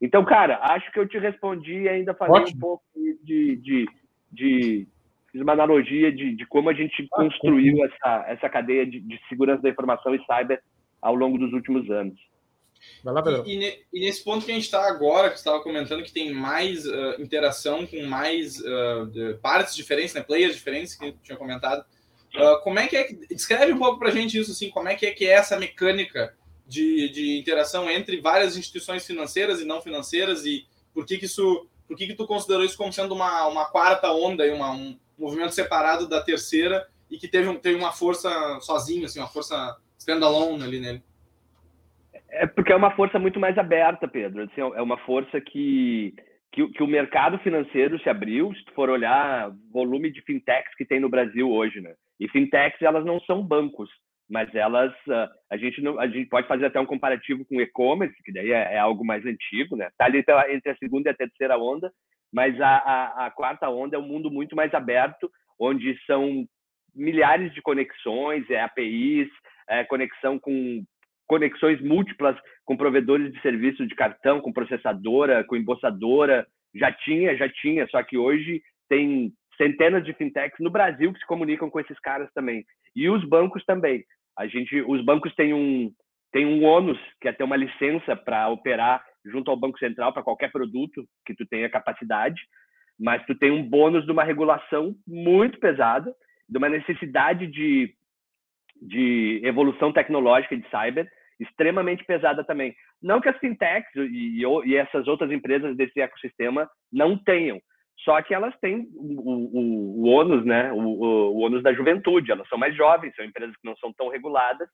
Então, 0.00 0.24
cara, 0.24 0.58
acho 0.62 0.90
que 0.90 0.98
eu 0.98 1.06
te 1.06 1.18
respondi 1.18 1.88
ainda 1.88 2.14
fazendo 2.14 2.48
um 2.48 2.58
pouco 2.58 2.82
de, 3.22 3.56
de, 3.56 3.88
de, 4.32 4.88
de 5.32 5.42
uma 5.42 5.52
analogia 5.52 6.10
de, 6.10 6.34
de, 6.34 6.46
como 6.46 6.70
a 6.70 6.72
gente 6.72 7.06
construiu 7.08 7.84
essa, 7.84 8.24
essa 8.26 8.48
cadeia 8.48 8.86
de, 8.86 9.00
de 9.00 9.20
segurança 9.28 9.62
da 9.62 9.68
informação 9.68 10.14
e 10.14 10.24
cyber 10.24 10.60
ao 11.00 11.14
longo 11.14 11.38
dos 11.38 11.52
últimos 11.52 11.88
anos. 11.90 12.18
Vai 13.02 13.14
lá, 13.14 13.22
Pedro. 13.22 13.44
E, 13.46 13.64
e, 13.64 13.84
e, 13.92 14.00
nesse 14.00 14.22
ponto 14.22 14.44
que 14.44 14.50
a 14.50 14.54
gente 14.54 14.64
está 14.64 14.86
agora, 14.86 15.28
que 15.28 15.36
você 15.36 15.40
estava 15.40 15.62
comentando 15.62 16.02
que 16.02 16.12
tem 16.12 16.32
mais 16.32 16.86
uh, 16.86 17.20
interação 17.20 17.86
com 17.86 18.02
mais 18.04 18.58
uh, 18.60 19.38
partes 19.40 19.74
diferentes, 19.74 20.14
né, 20.14 20.22
players 20.22 20.54
diferentes, 20.54 20.94
que 20.94 21.12
tinha 21.22 21.36
comentado. 21.36 21.84
Uh, 22.34 22.62
como 22.62 22.78
é 22.78 22.86
que 22.86 22.96
é 22.96 23.04
que. 23.04 23.14
Descreve 23.34 23.72
um 23.72 23.78
pouco 23.78 23.98
para 23.98 24.08
a 24.08 24.12
gente 24.12 24.38
isso, 24.38 24.52
assim, 24.52 24.70
como 24.70 24.88
é 24.88 24.94
que 24.94 25.06
é 25.06 25.12
que 25.12 25.26
é 25.26 25.32
essa 25.32 25.58
mecânica 25.58 26.34
de, 26.66 27.08
de 27.10 27.38
interação 27.38 27.90
entre 27.90 28.20
várias 28.20 28.56
instituições 28.56 29.06
financeiras 29.06 29.60
e 29.60 29.64
não 29.64 29.80
financeiras 29.80 30.46
e 30.46 30.66
por 30.94 31.04
que, 31.06 31.18
que 31.18 31.26
isso. 31.26 31.66
Por 31.86 31.96
que, 31.96 32.06
que 32.06 32.14
tu 32.14 32.26
considerou 32.26 32.64
isso 32.64 32.76
como 32.76 32.92
sendo 32.92 33.14
uma, 33.14 33.46
uma 33.48 33.66
quarta 33.66 34.10
onda, 34.10 34.44
uma, 34.54 34.70
um 34.70 34.98
movimento 35.18 35.52
separado 35.52 36.08
da 36.08 36.22
terceira 36.22 36.88
e 37.10 37.18
que 37.18 37.28
teve, 37.28 37.52
teve 37.58 37.76
uma 37.76 37.92
força 37.92 38.30
sozinho, 38.60 39.04
assim, 39.04 39.18
uma 39.18 39.28
força 39.28 39.76
standalone 39.98 40.62
ali 40.62 40.80
nele? 40.80 41.02
É 42.32 42.46
porque 42.46 42.72
é 42.72 42.76
uma 42.76 42.90
força 42.92 43.18
muito 43.18 43.38
mais 43.38 43.56
aberta, 43.58 44.08
Pedro. 44.08 44.42
Assim, 44.44 44.60
é 44.60 44.82
uma 44.82 44.96
força 44.98 45.40
que, 45.40 46.14
que, 46.50 46.66
que, 46.68 46.82
o 46.82 46.86
mercado 46.86 47.38
financeiro 47.40 47.98
se 48.00 48.08
abriu. 48.08 48.54
Se 48.54 48.64
tu 48.64 48.72
for 48.72 48.88
olhar 48.88 49.52
volume 49.70 50.10
de 50.10 50.22
fintechs 50.22 50.74
que 50.76 50.84
tem 50.84 50.98
no 50.98 51.10
Brasil 51.10 51.50
hoje, 51.50 51.80
né? 51.80 51.94
E 52.18 52.28
fintechs 52.28 52.80
elas 52.80 53.04
não 53.04 53.20
são 53.20 53.42
bancos, 53.42 53.90
mas 54.30 54.52
elas 54.54 54.94
ah, 55.10 55.28
a 55.50 55.58
gente 55.58 55.82
não 55.82 56.00
a 56.00 56.06
gente 56.06 56.28
pode 56.30 56.48
fazer 56.48 56.66
até 56.66 56.80
um 56.80 56.86
comparativo 56.86 57.44
com 57.44 57.60
e-commerce, 57.60 58.16
que 58.24 58.32
daí 58.32 58.50
é, 58.50 58.74
é, 58.74 58.78
algo 58.78 59.04
mais 59.04 59.24
antigo, 59.26 59.76
né? 59.76 59.90
Tá 59.98 60.06
ali 60.06 60.24
entre 60.48 60.70
a 60.70 60.76
segunda 60.76 61.10
e 61.10 61.12
a 61.12 61.16
terceira 61.16 61.58
onda, 61.58 61.92
mas 62.32 62.58
a, 62.60 62.76
a, 62.76 63.26
a 63.26 63.30
quarta 63.30 63.68
onda 63.68 63.96
é 63.96 63.98
um 63.98 64.08
mundo 64.08 64.30
muito 64.30 64.56
mais 64.56 64.72
aberto, 64.72 65.30
onde 65.60 65.98
são 66.06 66.46
milhares 66.94 67.52
de 67.52 67.60
conexões, 67.60 68.48
é 68.48 68.60
APIs, 68.60 69.28
é 69.68 69.84
conexão 69.84 70.38
com 70.38 70.82
conexões 71.32 71.80
múltiplas 71.80 72.36
com 72.62 72.76
provedores 72.76 73.32
de 73.32 73.40
serviço 73.40 73.86
de 73.86 73.94
cartão, 73.94 74.38
com 74.38 74.52
processadora, 74.52 75.42
com 75.44 75.56
embolsadora. 75.56 76.46
Já 76.74 76.92
tinha, 76.92 77.34
já 77.38 77.48
tinha, 77.48 77.86
só 77.86 78.02
que 78.02 78.18
hoje 78.18 78.60
tem 78.86 79.32
centenas 79.56 80.04
de 80.04 80.12
fintechs 80.12 80.60
no 80.60 80.68
Brasil 80.68 81.10
que 81.10 81.18
se 81.18 81.26
comunicam 81.26 81.70
com 81.70 81.80
esses 81.80 81.98
caras 82.00 82.28
também. 82.34 82.66
E 82.94 83.08
os 83.08 83.24
bancos 83.24 83.64
também. 83.64 84.04
A 84.38 84.46
gente, 84.46 84.82
os 84.82 85.02
bancos 85.02 85.34
têm 85.34 85.54
um, 85.54 85.90
têm 86.32 86.44
um 86.44 86.64
ônus, 86.64 86.98
que 87.18 87.28
é 87.28 87.32
ter 87.32 87.44
uma 87.44 87.56
licença 87.56 88.14
para 88.14 88.50
operar 88.50 89.02
junto 89.24 89.50
ao 89.50 89.56
Banco 89.56 89.78
Central 89.78 90.12
para 90.12 90.22
qualquer 90.22 90.52
produto 90.52 91.02
que 91.24 91.34
tu 91.34 91.46
tenha 91.46 91.70
capacidade, 91.70 92.42
mas 93.00 93.24
tu 93.24 93.34
tem 93.34 93.50
um 93.50 93.62
bônus 93.62 94.04
de 94.04 94.12
uma 94.12 94.22
regulação 94.22 94.94
muito 95.08 95.58
pesada, 95.58 96.14
de 96.46 96.58
uma 96.58 96.68
necessidade 96.68 97.46
de, 97.46 97.94
de 98.82 99.40
evolução 99.42 99.94
tecnológica 99.94 100.54
de 100.54 100.68
cyber 100.68 101.10
extremamente 101.42 102.04
pesada 102.04 102.44
também. 102.44 102.74
Não 103.02 103.20
que 103.20 103.28
as 103.28 103.38
fintechs 103.38 103.94
e, 103.96 104.42
e 104.64 104.76
essas 104.76 105.06
outras 105.08 105.30
empresas 105.30 105.76
desse 105.76 106.00
ecossistema 106.00 106.68
não 106.92 107.16
tenham, 107.16 107.60
só 108.04 108.20
que 108.22 108.34
elas 108.34 108.54
têm 108.60 108.88
o, 108.94 109.58
o, 109.58 110.02
o 110.02 110.08
ônus, 110.08 110.44
né? 110.44 110.72
O, 110.72 110.78
o, 110.78 111.36
o 111.36 111.38
ônus 111.40 111.62
da 111.62 111.72
juventude. 111.72 112.32
Elas 112.32 112.48
são 112.48 112.58
mais 112.58 112.74
jovens, 112.76 113.14
são 113.14 113.24
empresas 113.24 113.54
que 113.56 113.66
não 113.66 113.76
são 113.76 113.92
tão 113.92 114.08
reguladas 114.08 114.68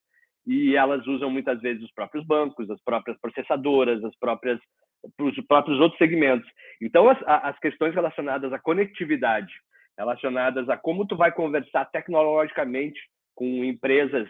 e 0.47 0.75
elas 0.77 1.07
usam 1.07 1.31
muitas 1.31 1.61
vezes 1.61 1.83
os 1.83 1.93
próprios 1.93 2.27
bancos, 2.27 2.71
as 2.71 2.83
próprias 2.83 3.21
processadoras, 3.21 4.03
as 4.03 4.17
próprias 4.19 4.59
os 5.21 5.47
próprios 5.47 5.79
outros 5.79 5.99
segmentos. 5.99 6.49
Então, 6.83 7.09
as, 7.09 7.19
as 7.27 7.59
questões 7.61 7.95
relacionadas 7.95 8.53
à 8.53 8.59
conectividade, 8.59 9.53
relacionadas 9.97 10.69
a 10.69 10.77
como 10.77 11.07
tu 11.07 11.17
vai 11.17 11.31
conversar 11.31 11.85
tecnologicamente 11.87 12.99
com 13.35 13.65
empresas 13.65 14.29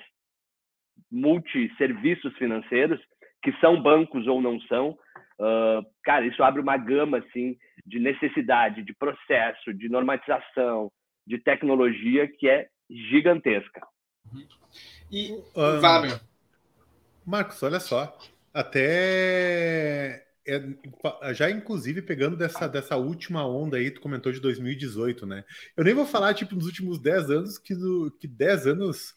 multisserviços 1.10 2.36
financeiros, 2.36 3.00
que 3.42 3.52
são 3.60 3.80
bancos 3.80 4.26
ou 4.26 4.40
não 4.40 4.60
são, 4.62 4.90
uh, 4.90 5.84
cara, 6.02 6.26
isso 6.26 6.42
abre 6.42 6.60
uma 6.60 6.76
gama 6.76 7.18
assim 7.18 7.56
de 7.86 7.98
necessidade, 7.98 8.82
de 8.82 8.94
processo, 8.94 9.72
de 9.72 9.88
normatização, 9.88 10.90
de 11.26 11.38
tecnologia 11.38 12.28
que 12.28 12.48
é 12.48 12.68
gigantesca. 12.90 13.86
E 15.10 15.32
um, 15.32 15.80
Fábio. 15.80 16.20
Marcos, 17.24 17.62
olha 17.62 17.80
só, 17.80 18.16
até 18.52 20.24
é, 20.46 21.34
já 21.34 21.50
inclusive 21.50 22.00
pegando 22.00 22.34
dessa, 22.34 22.66
dessa 22.66 22.96
última 22.96 23.46
onda 23.46 23.76
aí, 23.76 23.90
tu 23.90 24.00
comentou 24.00 24.32
de 24.32 24.40
2018, 24.40 25.26
né? 25.26 25.44
Eu 25.76 25.84
nem 25.84 25.92
vou 25.92 26.06
falar, 26.06 26.32
tipo, 26.32 26.54
nos 26.54 26.64
últimos 26.64 26.98
10 26.98 27.30
anos, 27.30 27.58
que, 27.58 27.74
no, 27.74 28.10
que 28.18 28.26
10 28.26 28.66
anos 28.66 29.14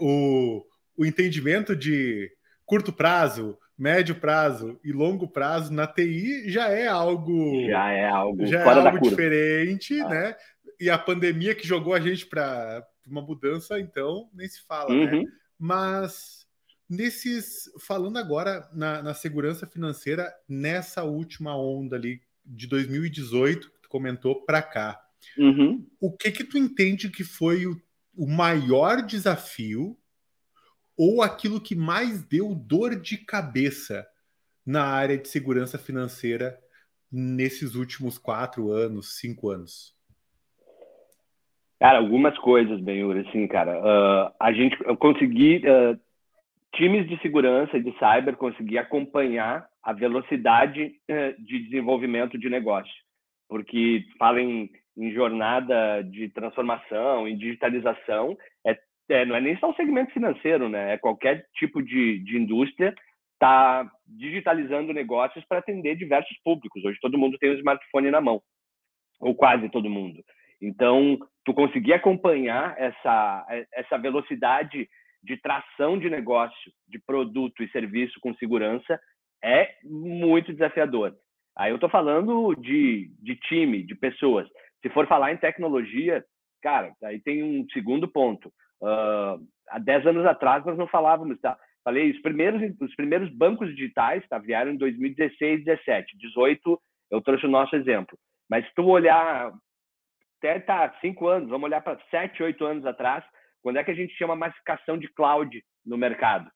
o, 0.00 0.66
o 0.96 1.04
entendimento 1.04 1.74
de 1.74 2.30
curto 2.64 2.92
prazo, 2.92 3.58
médio 3.76 4.14
prazo 4.14 4.78
e 4.84 4.92
longo 4.92 5.28
prazo 5.28 5.72
na 5.72 5.86
TI 5.86 6.48
já 6.48 6.68
é 6.68 6.86
algo 6.86 7.66
já 7.68 7.90
é 7.90 8.08
algo 8.08 8.46
já 8.46 8.60
é 8.60 8.64
algo 8.64 9.08
diferente, 9.08 10.00
ah. 10.00 10.08
né? 10.08 10.36
E 10.80 10.90
a 10.90 10.98
pandemia 10.98 11.54
que 11.54 11.66
jogou 11.66 11.94
a 11.94 12.00
gente 12.00 12.26
para 12.26 12.86
uma 13.06 13.22
mudança, 13.22 13.78
então 13.78 14.28
nem 14.32 14.48
se 14.48 14.64
fala, 14.66 14.90
né? 14.94 15.04
uhum. 15.04 15.22
né? 15.22 15.30
Mas 15.58 16.46
nesses 16.88 17.70
falando 17.80 18.18
agora 18.18 18.68
na, 18.72 19.02
na, 19.02 19.14
segurança 19.14 19.66
financeira 19.66 20.32
nessa 20.48 21.02
última 21.02 21.56
onda 21.56 21.96
ali 21.96 22.20
de 22.44 22.66
2018 22.66 23.70
que 23.70 23.82
tu 23.82 23.88
comentou 23.88 24.44
para 24.44 24.62
cá, 24.62 25.00
uhum. 25.38 25.86
o 26.00 26.12
que 26.12 26.30
que 26.30 26.44
tu 26.44 26.58
entende 26.58 27.08
que 27.08 27.24
foi 27.24 27.66
o, 27.66 27.80
o 28.14 28.26
maior 28.26 29.02
desafio 29.02 29.96
ou 30.96 31.22
aquilo 31.22 31.60
que 31.60 31.74
mais 31.74 32.22
deu 32.22 32.54
dor 32.54 33.00
de 33.00 33.18
cabeça 33.18 34.06
na 34.66 34.84
área 34.84 35.18
de 35.18 35.28
segurança 35.28 35.78
financeira 35.78 36.58
nesses 37.10 37.74
últimos 37.74 38.18
quatro 38.18 38.70
anos, 38.70 39.18
cinco 39.18 39.50
anos? 39.50 39.94
Cara, 41.78 41.98
algumas 41.98 42.36
coisas, 42.38 42.80
Benhur, 42.80 43.16
assim, 43.18 43.46
cara. 43.46 43.78
Uh, 43.78 44.34
a 44.40 44.52
gente, 44.52 44.76
eu 44.84 44.96
consegui, 44.96 45.58
uh, 45.58 46.00
times 46.74 47.06
de 47.08 47.20
segurança 47.20 47.76
e 47.76 47.82
de 47.82 47.92
cyber 47.98 48.36
conseguir 48.36 48.78
acompanhar 48.78 49.68
a 49.82 49.92
velocidade 49.92 50.94
uh, 51.10 51.44
de 51.44 51.64
desenvolvimento 51.64 52.38
de 52.38 52.48
negócio. 52.48 52.94
Porque 53.48 54.04
fala 54.18 54.40
em, 54.40 54.70
em 54.96 55.12
jornada 55.12 56.02
de 56.02 56.28
transformação, 56.30 57.28
em 57.28 57.36
digitalização, 57.36 58.36
é 58.64 58.78
é, 59.08 59.24
não 59.24 59.36
é 59.36 59.40
nem 59.40 59.56
só 59.58 59.70
o 59.70 59.74
segmento 59.74 60.12
financeiro, 60.12 60.68
né? 60.68 60.94
É 60.94 60.98
qualquer 60.98 61.46
tipo 61.54 61.82
de, 61.82 62.18
de 62.20 62.36
indústria 62.36 62.94
está 63.34 63.90
digitalizando 64.06 64.92
negócios 64.92 65.44
para 65.46 65.58
atender 65.58 65.96
diversos 65.96 66.36
públicos. 66.42 66.84
Hoje 66.84 66.98
todo 67.00 67.18
mundo 67.18 67.38
tem 67.38 67.50
o 67.50 67.52
um 67.52 67.56
smartphone 67.56 68.10
na 68.10 68.20
mão, 68.20 68.40
ou 69.20 69.34
quase 69.34 69.68
todo 69.68 69.90
mundo. 69.90 70.22
Então, 70.62 71.18
tu 71.44 71.52
conseguir 71.52 71.92
acompanhar 71.92 72.74
essa, 72.78 73.46
essa 73.72 73.98
velocidade 73.98 74.88
de 75.22 75.36
tração 75.38 75.98
de 75.98 76.08
negócio, 76.08 76.72
de 76.88 76.98
produto 76.98 77.62
e 77.62 77.70
serviço 77.70 78.18
com 78.20 78.34
segurança 78.34 78.98
é 79.42 79.74
muito 79.84 80.52
desafiador. 80.52 81.14
Aí 81.56 81.70
eu 81.70 81.76
estou 81.76 81.90
falando 81.90 82.54
de, 82.54 83.10
de 83.20 83.36
time, 83.36 83.82
de 83.82 83.94
pessoas. 83.94 84.48
Se 84.82 84.88
for 84.90 85.06
falar 85.06 85.32
em 85.32 85.36
tecnologia, 85.36 86.24
cara, 86.62 86.92
aí 87.02 87.20
tem 87.20 87.42
um 87.42 87.66
segundo 87.72 88.08
ponto. 88.08 88.50
Há 88.82 89.78
10 89.78 90.06
anos 90.06 90.26
atrás 90.26 90.64
nós 90.64 90.76
não 90.76 90.86
falávamos, 90.86 91.40
tá? 91.40 91.58
Falei, 91.82 92.10
os 92.10 92.20
primeiros, 92.22 92.62
os 92.80 92.94
primeiros 92.96 93.30
bancos 93.30 93.68
digitais 93.74 94.26
tá, 94.28 94.38
vieram 94.38 94.72
em 94.72 94.76
2016, 94.76 95.64
17, 95.64 96.16
18 96.18 96.80
eu 97.10 97.20
trouxe 97.20 97.46
o 97.46 97.50
nosso 97.50 97.76
exemplo. 97.76 98.18
Mas 98.48 98.66
se 98.66 98.74
tu 98.74 98.84
olhar 98.86 99.52
até 100.38 100.58
tá 100.60 100.94
cinco 101.00 101.28
anos, 101.28 101.48
vamos 101.48 101.66
olhar 101.66 101.80
para 101.80 101.98
sete, 102.10 102.42
oito 102.42 102.64
anos 102.64 102.84
atrás, 102.84 103.24
quando 103.62 103.78
é 103.78 103.84
que 103.84 103.90
a 103.90 103.94
gente 103.94 104.14
tinha 104.14 104.26
uma 104.26 104.36
massificação 104.36 104.98
de 104.98 105.08
cloud 105.08 105.62
no 105.84 105.96
mercado? 105.96 106.50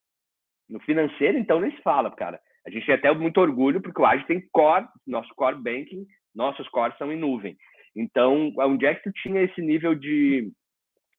No 0.68 0.80
financeiro, 0.80 1.38
então, 1.38 1.60
nem 1.60 1.70
se 1.74 1.82
fala, 1.82 2.10
cara. 2.10 2.38
A 2.66 2.70
gente 2.70 2.84
tem 2.84 2.94
até 2.94 3.10
muito 3.14 3.40
orgulho, 3.40 3.80
porque 3.80 4.00
o 4.00 4.04
Age 4.04 4.26
tem 4.26 4.46
core, 4.52 4.86
nosso 5.06 5.34
core 5.34 5.56
banking, 5.56 6.06
nossos 6.34 6.68
cores 6.68 6.96
são 6.98 7.10
em 7.10 7.16
nuvem. 7.16 7.56
Então, 7.96 8.52
onde 8.58 8.84
é 8.84 8.94
que 8.94 9.04
tu 9.04 9.12
tinha 9.22 9.42
esse 9.42 9.60
nível 9.62 9.94
de, 9.94 10.52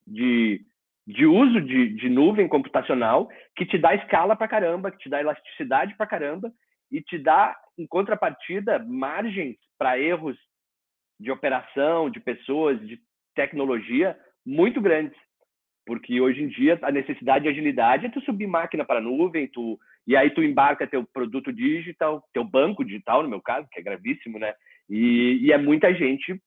de 0.05 0.61
de 1.09 1.25
uso 1.25 1.59
de, 1.59 1.89
de 1.95 2.07
nuvem 2.07 2.47
computacional 2.47 3.27
que 3.55 3.65
te 3.65 3.79
dá 3.79 3.95
escala 3.95 4.35
para 4.35 4.47
caramba, 4.47 4.91
que 4.91 4.99
te 4.99 5.09
dá 5.09 5.19
elasticidade 5.19 5.95
para 5.97 6.05
caramba 6.05 6.53
e 6.91 7.01
te 7.01 7.17
dá, 7.17 7.57
em 7.79 7.87
contrapartida, 7.87 8.77
margens 8.77 9.57
para 9.75 9.99
erros 9.99 10.37
de 11.19 11.31
operação, 11.31 12.11
de 12.11 12.19
pessoas, 12.19 12.79
de 12.87 12.99
tecnologia 13.33 14.15
muito 14.45 14.79
grandes. 14.79 15.17
Porque 15.83 16.21
hoje 16.21 16.43
em 16.43 16.47
dia 16.47 16.77
a 16.83 16.91
necessidade 16.91 17.45
de 17.45 17.49
agilidade 17.49 18.05
é 18.05 18.09
tu 18.09 18.21
subir 18.21 18.45
máquina 18.45 18.85
para 18.85 18.99
a 18.99 19.01
nuvem, 19.01 19.47
tu, 19.47 19.79
e 20.05 20.15
aí 20.15 20.29
tu 20.29 20.43
embarca 20.43 20.85
teu 20.85 21.03
produto 21.11 21.51
digital, 21.51 22.23
teu 22.31 22.43
banco 22.43 22.85
digital, 22.85 23.23
no 23.23 23.29
meu 23.29 23.41
caso, 23.41 23.67
que 23.71 23.79
é 23.79 23.83
gravíssimo, 23.83 24.37
né? 24.37 24.53
E, 24.87 25.39
e 25.41 25.51
é 25.51 25.57
muita 25.57 25.91
gente 25.91 26.39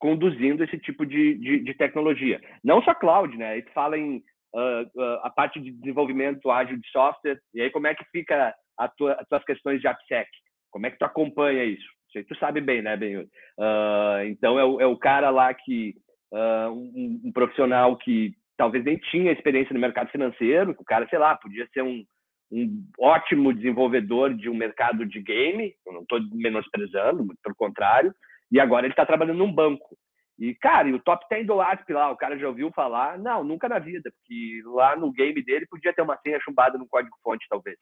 conduzindo 0.00 0.64
esse 0.64 0.78
tipo 0.78 1.04
de, 1.04 1.34
de, 1.34 1.60
de, 1.60 1.74
tecnologia. 1.74 2.40
Não 2.64 2.82
só 2.82 2.94
cloud, 2.94 3.36
né? 3.36 3.50
Aí 3.50 3.62
tu 3.62 3.70
fala 3.72 3.98
em 3.98 4.16
uh, 4.54 4.82
uh, 4.96 5.20
a 5.22 5.30
parte 5.30 5.60
de 5.60 5.70
desenvolvimento 5.70 6.50
ágil 6.50 6.78
de 6.78 6.88
software, 6.90 7.38
e 7.54 7.60
aí 7.60 7.70
como 7.70 7.86
é 7.86 7.94
que 7.94 8.04
fica 8.10 8.54
a 8.78 8.88
tua, 8.88 9.12
as 9.12 9.28
tuas 9.28 9.44
questões 9.44 9.80
de 9.80 9.86
AppSec? 9.86 10.28
Como 10.70 10.86
é 10.86 10.90
que 10.90 10.98
tu 10.98 11.04
acompanha 11.04 11.64
isso? 11.64 11.86
Isso 12.14 12.26
tu 12.28 12.36
sabe 12.38 12.60
bem, 12.60 12.82
né, 12.82 12.96
Ben? 12.96 13.18
Uh, 13.18 14.24
então, 14.26 14.58
é 14.58 14.64
o, 14.64 14.80
é 14.80 14.86
o, 14.86 14.96
cara 14.96 15.30
lá 15.30 15.52
que, 15.52 15.94
um, 16.32 17.20
um, 17.26 17.32
profissional 17.32 17.96
que 17.96 18.32
talvez 18.56 18.84
nem 18.84 18.96
tinha 18.96 19.32
experiência 19.32 19.74
no 19.74 19.80
mercado 19.80 20.10
financeiro, 20.10 20.74
o 20.78 20.84
cara, 20.84 21.06
sei 21.08 21.18
lá, 21.18 21.36
podia 21.36 21.68
ser 21.72 21.82
um, 21.82 22.04
um 22.50 22.84
ótimo 22.98 23.52
desenvolvedor 23.52 24.34
de 24.34 24.48
um 24.48 24.54
mercado 24.54 25.06
de 25.06 25.20
game, 25.20 25.74
eu 25.86 25.92
não 25.92 26.02
estou 26.02 26.20
menosprezando, 26.32 27.24
muito 27.24 27.38
pelo 27.42 27.54
contrário, 27.54 28.12
e 28.50 28.58
agora 28.58 28.86
ele 28.86 28.92
está 28.92 29.06
trabalhando 29.06 29.38
num 29.38 29.52
banco. 29.52 29.96
E, 30.38 30.54
cara, 30.54 30.88
e 30.88 30.94
o 30.94 30.98
top 30.98 31.26
10 31.28 31.46
do 31.46 31.60
ASP 31.60 31.92
lá, 31.92 32.10
o 32.10 32.16
cara 32.16 32.38
já 32.38 32.48
ouviu 32.48 32.72
falar? 32.72 33.18
Não, 33.18 33.44
nunca 33.44 33.68
na 33.68 33.78
vida, 33.78 34.10
porque 34.10 34.62
lá 34.64 34.96
no 34.96 35.12
game 35.12 35.42
dele 35.42 35.66
podia 35.66 35.92
ter 35.92 36.00
uma 36.00 36.16
senha 36.16 36.40
chumbada 36.40 36.78
no 36.78 36.88
código-fonte, 36.88 37.46
talvez. 37.48 37.76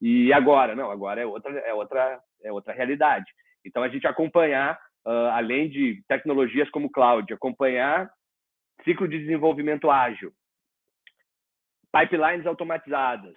E 0.00 0.32
agora, 0.32 0.74
não, 0.74 0.90
agora 0.90 1.22
é 1.22 1.26
outra, 1.26 1.58
é 1.60 1.72
outra, 1.72 2.20
é 2.42 2.52
outra 2.52 2.74
realidade. 2.74 3.24
Então, 3.64 3.82
a 3.82 3.88
gente 3.88 4.06
acompanhar, 4.06 4.78
uh, 5.06 5.30
além 5.32 5.70
de 5.70 6.02
tecnologias 6.06 6.68
como 6.70 6.90
cloud, 6.90 7.32
acompanhar 7.32 8.10
ciclo 8.84 9.08
de 9.08 9.18
desenvolvimento 9.18 9.90
ágil, 9.90 10.32
pipelines 11.92 12.46
automatizadas, 12.46 13.34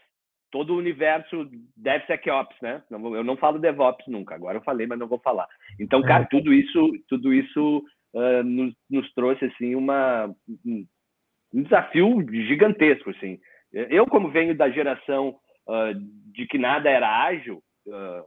todo 0.51 0.73
o 0.73 0.77
universo 0.77 1.49
DevSecOps, 1.75 2.55
né? 2.61 2.81
Eu 2.89 3.23
não 3.23 3.35
falo 3.37 3.59
DevOps 3.59 4.07
nunca, 4.07 4.35
agora 4.35 4.57
eu 4.57 4.63
falei, 4.63 4.87
mas 4.87 4.97
não 4.97 5.07
vou 5.07 5.19
falar. 5.19 5.47
Então, 5.79 6.01
cara, 6.01 6.23
é. 6.23 6.27
tudo 6.27 6.53
isso, 6.53 6.91
tudo 7.07 7.33
isso 7.33 7.83
uh, 8.13 8.43
nos, 8.43 8.73
nos, 8.89 9.13
trouxe 9.13 9.45
assim 9.45 9.75
uma 9.75 10.33
um 10.63 11.63
desafio 11.63 12.25
gigantesco, 12.47 13.09
assim. 13.09 13.39
Eu 13.71 14.05
como 14.05 14.31
venho 14.31 14.55
da 14.55 14.69
geração 14.69 15.35
uh, 15.67 15.93
de 16.33 16.45
que 16.47 16.57
nada 16.57 16.89
era 16.89 17.23
ágil 17.25 17.61
uh, 17.87 18.23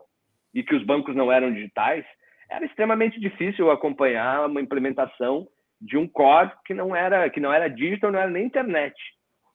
e 0.55 0.63
que 0.63 0.75
os 0.75 0.85
bancos 0.85 1.15
não 1.15 1.33
eram 1.33 1.53
digitais, 1.53 2.05
era 2.51 2.65
extremamente 2.65 3.21
difícil 3.21 3.71
acompanhar 3.71 4.47
uma 4.47 4.61
implementação 4.61 5.47
de 5.81 5.97
um 5.97 6.09
core 6.09 6.51
que 6.65 6.75
não 6.75 6.95
era 6.95 7.29
que 7.31 7.41
não 7.41 7.53
era 7.53 7.69
digital, 7.69 8.11
não 8.11 8.19
era 8.19 8.31
nem 8.31 8.47
internet. 8.47 8.95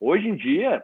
Hoje 0.00 0.28
em 0.28 0.34
dia 0.34 0.82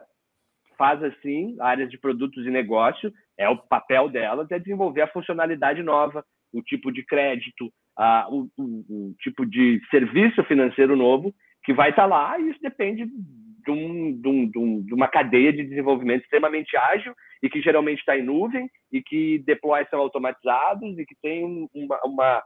faz 0.81 1.03
assim 1.03 1.55
áreas 1.59 1.91
de 1.91 1.97
produtos 1.99 2.43
e 2.43 2.49
negócio 2.49 3.13
é 3.37 3.47
o 3.47 3.55
papel 3.55 4.09
delas 4.09 4.49
é 4.49 4.57
desenvolver 4.57 5.01
a 5.01 5.11
funcionalidade 5.11 5.83
nova, 5.83 6.25
o 6.51 6.59
tipo 6.59 6.91
de 6.91 7.05
crédito, 7.05 7.71
a, 7.95 8.27
o, 8.31 8.49
o, 8.57 8.63
o, 8.89 9.15
tipo 9.19 9.45
de 9.45 9.79
serviço 9.91 10.43
financeiro 10.45 10.95
novo 10.95 11.31
que 11.63 11.71
vai 11.71 11.91
estar 11.91 12.01
tá 12.01 12.07
lá 12.07 12.39
e 12.39 12.49
isso 12.49 12.59
depende 12.63 13.05
de, 13.05 13.69
um, 13.69 14.19
de, 14.19 14.57
um, 14.57 14.81
de, 14.81 14.91
uma 14.91 15.07
cadeia 15.07 15.53
de 15.53 15.65
desenvolvimento 15.65 16.23
extremamente 16.23 16.75
ágil 16.75 17.13
e 17.43 17.47
que 17.47 17.61
geralmente 17.61 17.99
está 17.99 18.17
em 18.17 18.23
nuvem 18.23 18.67
e 18.91 19.03
que 19.03 19.37
deploys 19.45 19.87
são 19.87 19.99
automatizados 19.99 20.97
e 20.97 21.05
que 21.05 21.15
tem 21.21 21.69
uma, 21.75 21.99
uma, 22.03 22.43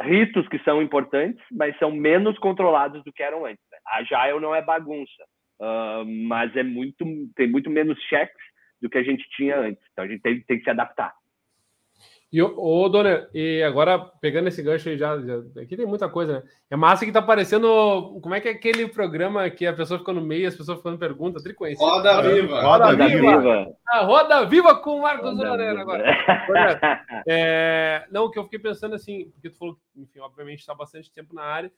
ritos 0.00 0.48
que 0.48 0.58
são 0.60 0.80
importantes, 0.80 1.44
mas 1.52 1.78
são 1.78 1.92
menos 1.92 2.38
controlados 2.38 3.04
do 3.04 3.12
que 3.12 3.22
eram 3.22 3.44
antes. 3.44 3.62
Né? 3.70 3.78
Agile 3.86 4.40
não 4.40 4.54
é 4.54 4.62
bagunça, 4.62 5.24
uh, 5.60 6.04
mas 6.26 6.54
é 6.56 6.62
muito 6.62 7.04
tem 7.36 7.48
muito 7.48 7.70
menos 7.70 8.00
checks 8.08 8.42
do 8.80 8.88
que 8.88 8.98
a 8.98 9.02
gente 9.02 9.28
tinha 9.36 9.58
antes. 9.58 9.82
Então 9.92 10.04
a 10.04 10.08
gente 10.08 10.22
tem, 10.22 10.40
tem 10.40 10.58
que 10.58 10.64
se 10.64 10.70
adaptar. 10.70 11.14
E, 12.32 12.40
ô, 12.40 12.88
Dona, 12.88 13.28
e 13.34 13.60
agora 13.64 13.98
pegando 13.98 14.46
esse 14.46 14.62
gancho 14.62 14.88
aí 14.88 14.96
já, 14.96 15.18
já, 15.18 15.38
aqui 15.60 15.76
tem 15.76 15.84
muita 15.84 16.08
coisa, 16.08 16.34
né? 16.34 16.42
É 16.70 16.76
massa 16.76 17.04
que 17.04 17.10
tá 17.10 17.18
aparecendo. 17.18 18.20
Como 18.22 18.32
é 18.32 18.40
que 18.40 18.46
é 18.46 18.52
aquele 18.52 18.86
programa 18.86 19.50
que 19.50 19.66
a 19.66 19.72
pessoa 19.72 19.98
fica 19.98 20.12
no 20.12 20.20
meio, 20.20 20.46
as 20.46 20.54
pessoas 20.54 20.78
ficando 20.78 20.96
pergunta, 20.96 21.42
triconhecido? 21.42 21.84
Roda 21.84 22.22
Viva. 22.22 22.62
Roda, 22.62 22.86
Roda 22.86 23.08
Viva. 23.08 23.38
Viva. 23.38 23.76
Ah, 23.88 24.04
Roda 24.04 24.46
Viva 24.46 24.76
com 24.76 24.98
o 24.98 25.02
Marcos 25.02 25.36
Zonera 25.36 25.80
agora. 25.80 26.04
é, 27.26 28.06
não, 28.12 28.30
que 28.30 28.38
eu 28.38 28.44
fiquei 28.44 28.60
pensando 28.60 28.94
assim, 28.94 29.28
porque 29.32 29.50
tu 29.50 29.58
falou 29.58 29.74
que, 29.74 30.00
enfim, 30.00 30.20
obviamente 30.20 30.60
está 30.60 30.72
bastante 30.72 31.12
tempo 31.12 31.34
na 31.34 31.42
área. 31.42 31.72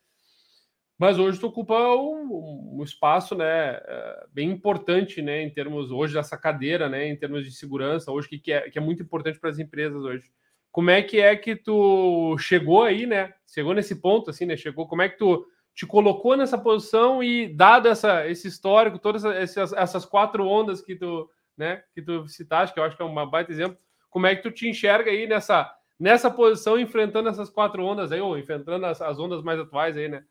Mas 1.03 1.19
hoje 1.19 1.41
tu 1.41 1.49
ocupa 1.49 1.97
um, 1.97 2.77
um, 2.79 2.85
espaço, 2.85 3.35
né, 3.35 3.71
é, 3.85 4.25
bem 4.33 4.49
importante, 4.53 5.21
né, 5.21 5.43
em 5.43 5.51
termos 5.51 5.91
hoje 5.91 6.15
dessa 6.15 6.39
cadeira, 6.39 6.89
né, 6.89 7.09
em 7.09 7.17
termos 7.17 7.45
de 7.45 7.51
segurança, 7.51 8.13
hoje 8.13 8.29
que, 8.29 8.53
é, 8.53 8.71
que 8.71 8.79
é 8.79 8.81
muito 8.81 9.03
importante 9.03 9.37
para 9.41 9.51
as 9.51 9.59
empresas 9.59 10.01
hoje. 10.05 10.31
Como 10.71 10.91
é 10.91 11.03
que 11.03 11.19
é 11.19 11.35
que 11.35 11.57
tu 11.57 12.39
chegou 12.39 12.85
aí, 12.85 13.05
né? 13.05 13.35
Chegou 13.53 13.75
nesse 13.75 14.01
ponto, 14.01 14.31
assim, 14.31 14.47
né? 14.47 14.57
Chegou. 14.57 14.87
Como 14.87 15.03
é 15.03 15.09
que 15.09 15.19
tu 15.19 15.45
te 15.75 15.85
colocou 15.85 16.37
nessa 16.37 16.57
posição 16.57 17.21
e 17.21 17.49
dado 17.53 17.89
essa, 17.89 18.25
esse 18.29 18.47
histórico, 18.47 18.97
todas 18.97 19.25
essas, 19.25 19.73
essas 19.73 20.05
quatro 20.05 20.47
ondas 20.47 20.81
que 20.81 20.95
tu, 20.95 21.29
né, 21.57 21.83
que 21.97 22.01
tu 22.01 22.29
citaste, 22.29 22.73
que 22.73 22.79
eu 22.79 22.85
acho 22.85 22.97
que 22.97 23.03
é 23.03 23.05
um 23.05 23.29
baita 23.29 23.51
exemplo, 23.51 23.77
como 24.09 24.29
é 24.29 24.37
que 24.37 24.43
tu 24.45 24.53
te 24.53 24.69
enxerga 24.69 25.11
aí 25.11 25.27
nessa 25.27 25.69
nessa 25.99 26.31
posição 26.31 26.79
enfrentando 26.79 27.29
essas 27.29 27.51
quatro 27.51 27.85
ondas 27.85 28.11
aí, 28.11 28.21
ou 28.21 28.37
enfrentando 28.39 28.87
as, 28.87 29.01
as 29.01 29.19
ondas 29.19 29.43
mais 29.43 29.59
atuais 29.61 29.97
aí, 29.97 30.09
né? 30.09 30.25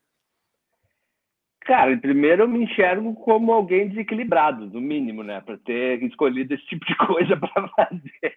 Cara, 1.66 1.96
primeiro 1.98 2.44
eu 2.44 2.48
me 2.48 2.64
enxergo 2.64 3.14
como 3.14 3.52
alguém 3.52 3.88
desequilibrado, 3.88 4.66
no 4.66 4.82
mínimo, 4.82 5.24
né? 5.24 5.42
Para 5.42 5.58
ter 5.58 6.02
escolhido 6.04 6.54
esse 6.54 6.66
tipo 6.66 6.86
de 6.86 6.96
coisa 6.96 7.38
para 7.38 7.68
fazer. 7.70 8.36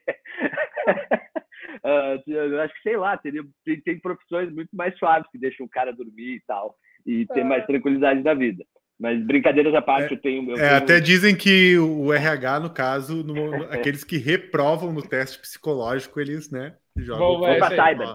uh, 1.82 2.22
eu 2.30 2.60
acho 2.60 2.74
que, 2.74 2.82
sei 2.82 2.96
lá, 2.96 3.16
teria, 3.16 3.42
tem, 3.64 3.80
tem, 3.80 3.98
profissões 3.98 4.52
muito 4.52 4.70
mais 4.74 4.96
suaves 4.98 5.28
que 5.30 5.38
deixam 5.38 5.64
o 5.64 5.68
cara 5.68 5.92
dormir 5.92 6.36
e 6.36 6.42
tal, 6.46 6.76
e 7.06 7.26
ter 7.26 7.40
é. 7.40 7.44
mais 7.44 7.64
tranquilidade 7.66 8.22
na 8.22 8.34
vida. 8.34 8.64
Mas 9.00 9.24
brincadeiras 9.24 9.74
à 9.74 9.82
parte, 9.82 10.12
é, 10.12 10.16
eu 10.16 10.20
tenho. 10.20 10.50
Eu 10.50 10.56
é, 10.56 10.68
tenho... 10.68 10.76
Até 10.76 11.00
dizem 11.00 11.34
que 11.34 11.78
o 11.78 12.12
RH, 12.12 12.60
no 12.60 12.70
caso, 12.70 13.24
no, 13.24 13.64
aqueles 13.72 14.04
que 14.04 14.18
reprovam 14.18 14.92
no 14.92 15.02
teste 15.02 15.40
psicológico, 15.40 16.20
eles, 16.20 16.50
né, 16.50 16.74
jogam. 16.98 17.38
Vou 17.38 17.58
para 17.58 17.70
cyber. 17.70 18.06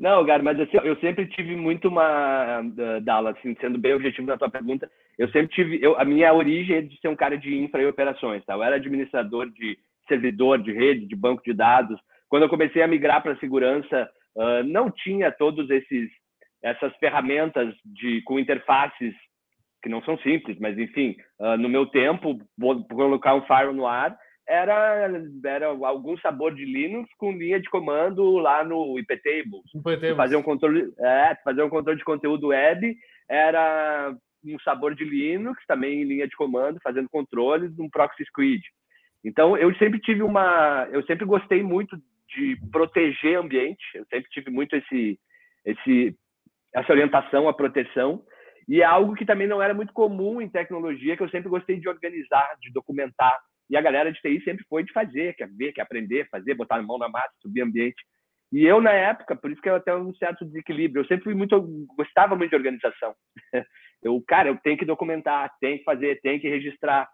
Não, 0.00 0.24
cara, 0.24 0.42
mas 0.42 0.58
assim, 0.58 0.78
eu 0.82 0.96
sempre 0.96 1.26
tive 1.26 1.54
muito 1.54 1.88
uma. 1.88 2.62
Dala, 3.02 3.32
assim, 3.32 3.54
sendo 3.60 3.78
bem 3.78 3.92
objetivo 3.92 4.26
na 4.26 4.38
tua 4.38 4.50
pergunta, 4.50 4.90
eu 5.18 5.28
sempre 5.28 5.54
tive. 5.54 5.78
Eu, 5.82 5.94
a 6.00 6.06
minha 6.06 6.32
origem 6.32 6.76
é 6.76 6.80
de 6.80 6.98
ser 7.00 7.08
um 7.08 7.14
cara 7.14 7.36
de 7.36 7.54
infra 7.54 7.82
e 7.82 7.86
operações, 7.86 8.42
tá? 8.46 8.54
Eu 8.54 8.62
era 8.62 8.76
administrador 8.76 9.50
de 9.50 9.78
servidor, 10.08 10.58
de 10.58 10.72
rede, 10.72 11.06
de 11.06 11.14
banco 11.14 11.42
de 11.44 11.52
dados. 11.52 12.00
Quando 12.30 12.44
eu 12.44 12.48
comecei 12.48 12.80
a 12.80 12.88
migrar 12.88 13.22
para 13.22 13.36
segurança, 13.36 14.08
uh, 14.36 14.64
não 14.64 14.90
tinha 14.90 15.30
todos 15.30 15.68
esses 15.68 16.08
essas 16.62 16.96
ferramentas 16.96 17.74
de 17.84 18.22
com 18.22 18.38
interfaces 18.38 19.14
que 19.82 19.88
não 19.90 20.02
são 20.02 20.16
simples, 20.18 20.58
mas 20.58 20.78
enfim, 20.78 21.14
uh, 21.38 21.58
no 21.58 21.68
meu 21.68 21.84
tempo, 21.84 22.38
vou 22.56 22.82
colocar 22.86 23.34
um 23.34 23.42
firewall 23.42 23.74
no 23.74 23.86
ar 23.86 24.16
era, 24.50 25.08
era 25.44 25.66
algum 25.66 26.18
sabor 26.18 26.52
de 26.52 26.64
Linux 26.64 27.08
com 27.16 27.30
linha 27.30 27.60
de 27.60 27.70
comando 27.70 28.38
lá 28.38 28.64
no 28.64 28.98
IPTables. 28.98 29.62
Fazer 30.16 30.36
um 30.36 30.42
controle, 30.42 30.92
é, 30.98 31.36
fazer 31.44 31.62
um 31.62 31.70
controle 31.70 31.98
de 31.98 32.04
conteúdo 32.04 32.48
web 32.48 32.96
era 33.28 34.12
um 34.44 34.58
sabor 34.60 34.94
de 34.96 35.04
Linux, 35.04 35.64
também 35.66 36.02
em 36.02 36.04
linha 36.04 36.26
de 36.26 36.34
comando, 36.34 36.80
fazendo 36.82 37.08
controles 37.08 37.78
um 37.78 37.88
proxy 37.88 38.24
squid. 38.24 38.60
Então, 39.24 39.56
eu 39.56 39.72
sempre 39.76 40.00
tive 40.00 40.22
uma, 40.22 40.88
eu 40.90 41.04
sempre 41.04 41.24
gostei 41.24 41.62
muito 41.62 41.96
de 42.34 42.56
proteger 42.72 43.38
ambiente, 43.38 43.84
eu 43.94 44.04
sempre 44.06 44.28
tive 44.30 44.50
muito 44.50 44.74
esse 44.74 45.18
esse 45.64 46.16
essa 46.74 46.92
orientação 46.92 47.48
à 47.48 47.52
proteção. 47.52 48.24
E 48.68 48.82
é 48.82 48.84
algo 48.84 49.14
que 49.14 49.26
também 49.26 49.46
não 49.46 49.62
era 49.62 49.74
muito 49.74 49.92
comum 49.92 50.40
em 50.40 50.48
tecnologia, 50.48 51.16
que 51.16 51.22
eu 51.22 51.28
sempre 51.28 51.48
gostei 51.48 51.78
de 51.78 51.88
organizar, 51.88 52.56
de 52.60 52.72
documentar. 52.72 53.38
E 53.70 53.76
a 53.76 53.80
galera 53.80 54.12
de 54.12 54.20
TI 54.20 54.42
sempre 54.42 54.64
foi 54.68 54.82
de 54.82 54.92
fazer, 54.92 55.34
quer 55.34 55.48
ver, 55.48 55.72
quer 55.72 55.82
aprender, 55.82 56.28
fazer, 56.28 56.54
botar 56.54 56.76
a 56.76 56.82
mão 56.82 56.98
na 56.98 57.08
massa, 57.08 57.30
subir 57.40 57.62
ambiente. 57.62 58.02
E 58.52 58.64
eu, 58.64 58.80
na 58.80 58.90
época, 58.90 59.36
por 59.36 59.50
isso 59.50 59.62
que 59.62 59.70
eu 59.70 59.80
tenho 59.80 59.98
um 59.98 60.14
certo 60.16 60.44
desequilíbrio, 60.44 61.02
eu 61.02 61.06
sempre 61.06 61.24
fui 61.24 61.34
muito, 61.34 61.60
gostava 61.96 62.34
muito 62.34 62.50
de 62.50 62.56
organização. 62.56 63.14
Eu, 64.02 64.18
cara, 64.26 64.48
eu 64.48 64.56
tenho 64.56 64.78
que 64.78 64.86
documentar, 64.86 65.54
tenho 65.60 65.76
que 65.76 65.84
fazer, 65.84 66.18
tenho 66.22 66.40
que 66.40 66.48
registrar. 66.48 67.06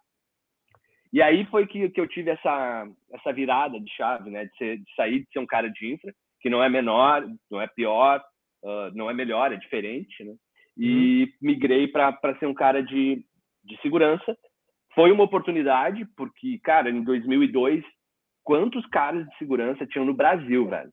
E 1.12 1.20
aí 1.20 1.44
foi 1.46 1.66
que, 1.66 1.90
que 1.90 2.00
eu 2.00 2.06
tive 2.06 2.30
essa, 2.30 2.86
essa 3.12 3.32
virada 3.32 3.80
de 3.80 3.90
chave, 3.96 4.30
né? 4.30 4.44
De, 4.44 4.56
ser, 4.56 4.78
de 4.78 4.94
sair 4.94 5.18
de 5.24 5.26
ser 5.32 5.40
um 5.40 5.46
cara 5.46 5.68
de 5.68 5.92
infra, 5.92 6.14
que 6.40 6.48
não 6.48 6.62
é 6.62 6.68
menor, 6.68 7.26
não 7.50 7.60
é 7.60 7.66
pior, 7.66 8.22
uh, 8.62 8.94
não 8.94 9.10
é 9.10 9.14
melhor, 9.14 9.52
é 9.52 9.56
diferente, 9.56 10.22
né? 10.22 10.34
E 10.76 11.24
uhum. 11.24 11.32
migrei 11.42 11.88
para 11.88 12.38
ser 12.38 12.46
um 12.46 12.54
cara 12.54 12.80
de, 12.82 13.24
de 13.64 13.80
segurança, 13.82 14.38
foi 14.96 15.12
uma 15.12 15.24
oportunidade, 15.24 16.06
porque, 16.16 16.58
cara, 16.64 16.90
em 16.90 17.04
2002, 17.04 17.84
quantos 18.42 18.84
caras 18.86 19.26
de 19.28 19.36
segurança 19.36 19.86
tinham 19.86 20.06
no 20.06 20.14
Brasil, 20.14 20.66
velho? 20.66 20.90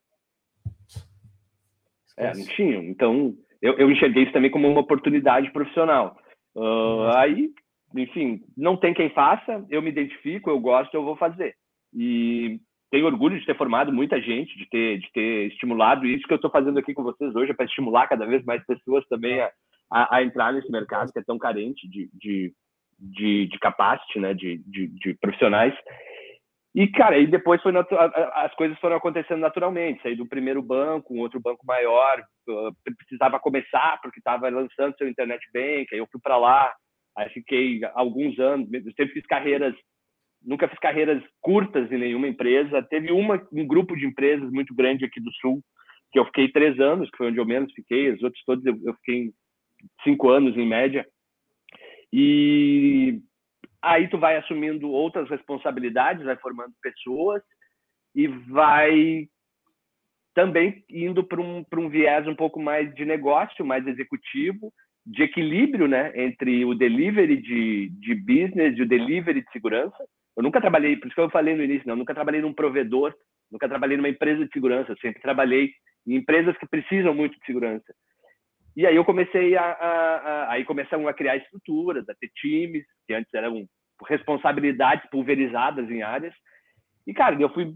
É, 2.18 2.34
não 2.36 2.46
tinham. 2.48 2.84
Então, 2.84 3.34
eu, 3.62 3.78
eu 3.78 3.90
enxerguei 3.90 4.24
isso 4.24 4.34
também 4.34 4.52
como 4.52 4.68
uma 4.68 4.82
oportunidade 4.82 5.50
profissional. 5.52 6.18
Uh, 6.54 7.08
aí, 7.16 7.50
enfim, 7.96 8.42
não 8.58 8.76
tem 8.76 8.94
quem 8.94 9.10
faça, 9.12 9.66
eu 9.70 9.82
me 9.82 9.90
identifico, 9.90 10.50
eu 10.50 10.60
gosto, 10.60 10.94
eu 10.94 11.04
vou 11.04 11.16
fazer. 11.16 11.56
E 11.94 12.60
tenho 12.92 13.06
orgulho 13.06 13.40
de 13.40 13.46
ter 13.46 13.58
formado 13.58 13.92
muita 13.92 14.22
gente, 14.22 14.56
de 14.58 14.68
ter, 14.70 15.00
de 15.00 15.12
ter 15.14 15.48
estimulado 15.48 16.06
isso 16.06 16.28
que 16.28 16.34
eu 16.34 16.36
estou 16.36 16.52
fazendo 16.52 16.78
aqui 16.78 16.94
com 16.94 17.04
vocês 17.04 17.34
hoje, 17.36 17.52
é 17.52 17.56
para 17.56 17.66
estimular 17.66 18.08
cada 18.08 18.26
vez 18.26 18.44
mais 18.44 18.64
pessoas 18.66 19.08
também 19.08 19.40
a, 19.40 19.50
a, 19.90 20.18
a, 20.18 20.24
entrar 20.24 20.52
nesse 20.52 20.70
mercado 20.70 21.12
que 21.12 21.20
é 21.20 21.24
tão 21.24 21.40
carente 21.40 21.88
de, 21.88 22.10
de, 22.14 22.54
de, 23.04 23.48
de 23.48 23.60
capacity, 23.60 24.20
né, 24.20 24.34
de, 24.34 24.58
de, 24.66 24.88
de 24.88 25.14
profissionais. 25.16 25.74
E, 26.76 26.88
cara, 26.88 27.16
aí 27.16 27.28
depois 27.28 27.62
foi 27.62 27.72
as 28.34 28.54
coisas 28.56 28.80
foram 28.80 28.96
acontecendo 28.96 29.40
naturalmente. 29.40 30.02
Saí 30.02 30.16
do 30.16 30.28
primeiro 30.28 30.62
banco, 30.62 31.14
um 31.14 31.20
outro 31.20 31.40
banco 31.40 31.64
maior, 31.66 32.24
precisava 32.98 33.40
começar 33.40 34.00
porque 34.02 34.20
estava 34.20 34.50
lançando 34.50 34.96
seu 34.98 35.08
internet 35.08 35.46
bank, 35.54 35.88
aí 35.92 36.00
eu 36.00 36.08
fui 36.12 36.20
para 36.20 36.38
lá, 36.38 36.74
aí 37.16 37.30
fiquei 37.30 37.82
alguns 37.94 38.40
anos, 38.40 38.68
eu 38.74 38.82
sempre 38.94 39.14
fiz 39.14 39.26
carreiras, 39.28 39.76
nunca 40.44 40.68
fiz 40.68 40.80
carreiras 40.80 41.22
curtas 41.42 41.92
em 41.92 41.98
nenhuma 42.00 42.28
empresa. 42.28 42.82
Teve 42.82 43.12
uma, 43.12 43.40
um 43.52 43.68
grupo 43.68 43.96
de 43.96 44.08
empresas 44.08 44.50
muito 44.50 44.74
grande 44.74 45.06
aqui 45.06 45.22
do 45.22 45.32
Sul, 45.34 45.62
que 46.12 46.18
eu 46.18 46.26
fiquei 46.26 46.52
três 46.52 46.80
anos, 46.80 47.08
que 47.12 47.18
foi 47.18 47.28
onde 47.28 47.38
eu 47.38 47.46
menos 47.46 47.72
fiquei, 47.74 48.12
os 48.12 48.24
outros 48.24 48.44
todos 48.46 48.66
eu, 48.66 48.76
eu 48.84 48.96
fiquei 48.96 49.30
cinco 50.04 50.30
anos 50.30 50.58
em 50.58 50.68
média. 50.68 51.06
E 52.16 53.20
aí 53.82 54.08
tu 54.08 54.20
vai 54.20 54.38
assumindo 54.38 54.88
outras 54.88 55.28
responsabilidades, 55.28 56.24
vai 56.24 56.36
formando 56.36 56.72
pessoas 56.80 57.42
e 58.14 58.28
vai 58.28 59.28
também 60.36 60.86
indo 60.88 61.24
para 61.24 61.42
um, 61.42 61.66
um 61.76 61.90
viés 61.90 62.28
um 62.28 62.36
pouco 62.36 62.62
mais 62.62 62.94
de 62.94 63.04
negócio, 63.04 63.66
mais 63.66 63.88
executivo, 63.88 64.72
de 65.04 65.24
equilíbrio 65.24 65.88
né, 65.88 66.12
entre 66.16 66.64
o 66.64 66.76
delivery 66.76 67.36
de, 67.38 67.90
de 67.90 68.14
business 68.14 68.78
e 68.78 68.84
o 68.84 68.88
delivery 68.88 69.42
de 69.42 69.52
segurança. 69.52 69.98
Eu 70.38 70.44
nunca 70.44 70.62
trabalhei, 70.62 70.96
por 70.96 71.08
isso 71.08 71.16
que 71.16 71.22
eu 71.22 71.32
falei 71.32 71.56
no 71.56 71.64
início, 71.64 71.88
não, 71.88 71.96
nunca 71.96 72.14
trabalhei 72.14 72.42
num 72.42 72.54
provedor, 72.54 73.12
nunca 73.52 73.68
trabalhei 73.68 73.98
numa 73.98 74.10
empresa 74.10 74.46
de 74.46 74.54
segurança, 74.54 74.92
eu 74.92 74.98
sempre 74.98 75.20
trabalhei 75.20 75.72
em 76.06 76.16
empresas 76.16 76.56
que 76.60 76.68
precisam 76.68 77.16
muito 77.16 77.40
de 77.40 77.46
segurança. 77.46 77.92
E 78.76 78.88
aí 78.88 78.96
eu 78.96 79.06
comecei 79.06 79.56
a, 79.56 79.64
a, 79.64 80.16
a, 80.18 80.52
aí 80.52 80.66
começamos 80.66 81.08
a 81.08 81.14
criar 81.14 81.38
estruturas, 81.38 82.08
a 82.10 82.16
ter 82.16 82.30
times, 82.36 82.86
que 83.08 83.14
antes 83.14 83.34
eram 83.34 83.66
responsabilidades 84.08 85.08
pulverizadas 85.10 85.90
em 85.90 86.02
áreas. 86.02 86.34
E, 87.06 87.14
cara, 87.14 87.40
eu 87.40 87.50
fui, 87.50 87.74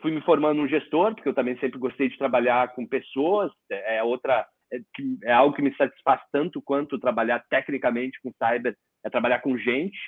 fui 0.00 0.12
me 0.12 0.20
formando 0.22 0.60
um 0.60 0.68
gestor, 0.68 1.14
porque 1.14 1.28
eu 1.28 1.34
também 1.34 1.58
sempre 1.58 1.78
gostei 1.78 2.08
de 2.08 2.18
trabalhar 2.18 2.72
com 2.74 2.86
pessoas, 2.86 3.50
é 3.70 4.02
outra 4.02 4.46
é, 4.72 4.78
é 5.24 5.32
algo 5.32 5.54
que 5.54 5.62
me 5.62 5.74
satisfaz 5.74 6.20
tanto 6.32 6.62
quanto 6.62 6.98
trabalhar 6.98 7.44
tecnicamente 7.50 8.18
com 8.22 8.32
cyber, 8.32 8.74
é 9.04 9.10
trabalhar 9.10 9.40
com 9.40 9.58
gente, 9.58 9.98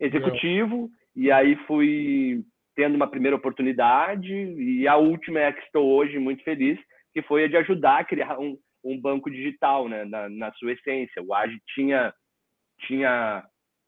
executivo, 0.00 0.90
e 1.14 1.30
aí 1.30 1.56
fui 1.66 2.42
tendo 2.74 2.94
uma 2.94 3.06
primeira 3.06 3.36
oportunidade, 3.36 4.32
e 4.32 4.88
a 4.88 4.96
última 4.96 5.40
é 5.40 5.48
a 5.48 5.52
que 5.52 5.62
estou 5.62 5.86
hoje 5.92 6.18
muito 6.18 6.42
feliz, 6.42 6.78
que 7.12 7.22
foi 7.22 7.44
a 7.44 7.48
de 7.48 7.56
ajudar 7.58 8.00
a 8.00 8.04
criar 8.04 8.38
um, 8.38 8.56
um 8.84 9.00
banco 9.00 9.30
digital, 9.30 9.88
né, 9.88 10.04
na, 10.04 10.28
na 10.28 10.52
sua 10.52 10.72
essência. 10.72 11.22
O 11.22 11.34
AGE 11.34 11.60
tinha, 11.74 12.12
tinha 12.86 13.44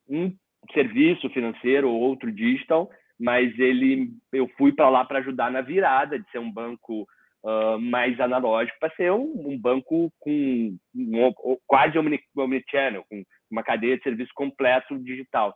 um 0.09 0.35
serviço 0.73 1.29
financeiro 1.31 1.89
ou 1.91 2.01
outro 2.01 2.31
digital, 2.33 2.91
mas 3.19 3.57
ele, 3.59 4.11
eu 4.33 4.49
fui 4.57 4.73
para 4.73 4.89
lá 4.89 5.05
para 5.05 5.19
ajudar 5.19 5.51
na 5.51 5.61
virada 5.61 6.19
de 6.19 6.31
ser 6.31 6.39
um 6.39 6.51
banco 6.51 7.07
uh, 7.43 7.79
mais 7.79 8.19
analógico 8.19 8.79
para 8.81 8.95
ser 8.95 9.13
um, 9.13 9.51
um, 9.51 9.59
banco 9.59 10.13
com 10.19 10.77
um, 10.95 11.59
quase 11.67 11.99
omnichannel, 11.99 13.05
com 13.09 13.23
uma 13.51 13.63
cadeia 13.63 13.97
de 13.97 14.03
serviço 14.03 14.33
completo 14.35 14.99
digital. 14.99 15.55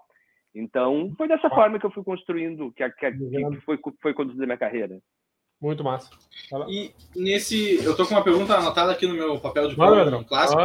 Então, 0.55 1.13
foi 1.17 1.29
dessa 1.29 1.49
forma 1.49 1.79
que 1.79 1.87
eu 1.87 1.91
fui 1.91 2.03
construindo, 2.03 2.73
que, 2.73 2.89
que, 2.91 3.13
que 3.13 3.61
foi, 3.65 3.79
foi 4.01 4.15
conduzida 4.15 4.45
a 4.45 4.47
minha 4.47 4.59
carreira. 4.59 4.99
Muito 5.61 5.83
massa. 5.83 6.11
E 6.69 6.93
nesse. 7.15 7.83
Eu 7.85 7.97
tô 7.97 8.07
com 8.07 8.15
uma 8.15 8.23
pergunta 8.23 8.55
anotada 8.55 8.93
aqui 8.93 9.07
no 9.07 9.15
meu 9.15 9.39
papel 9.41 9.69
de 9.69 9.77
Mano, 9.77 10.25
clássico, 10.25 10.63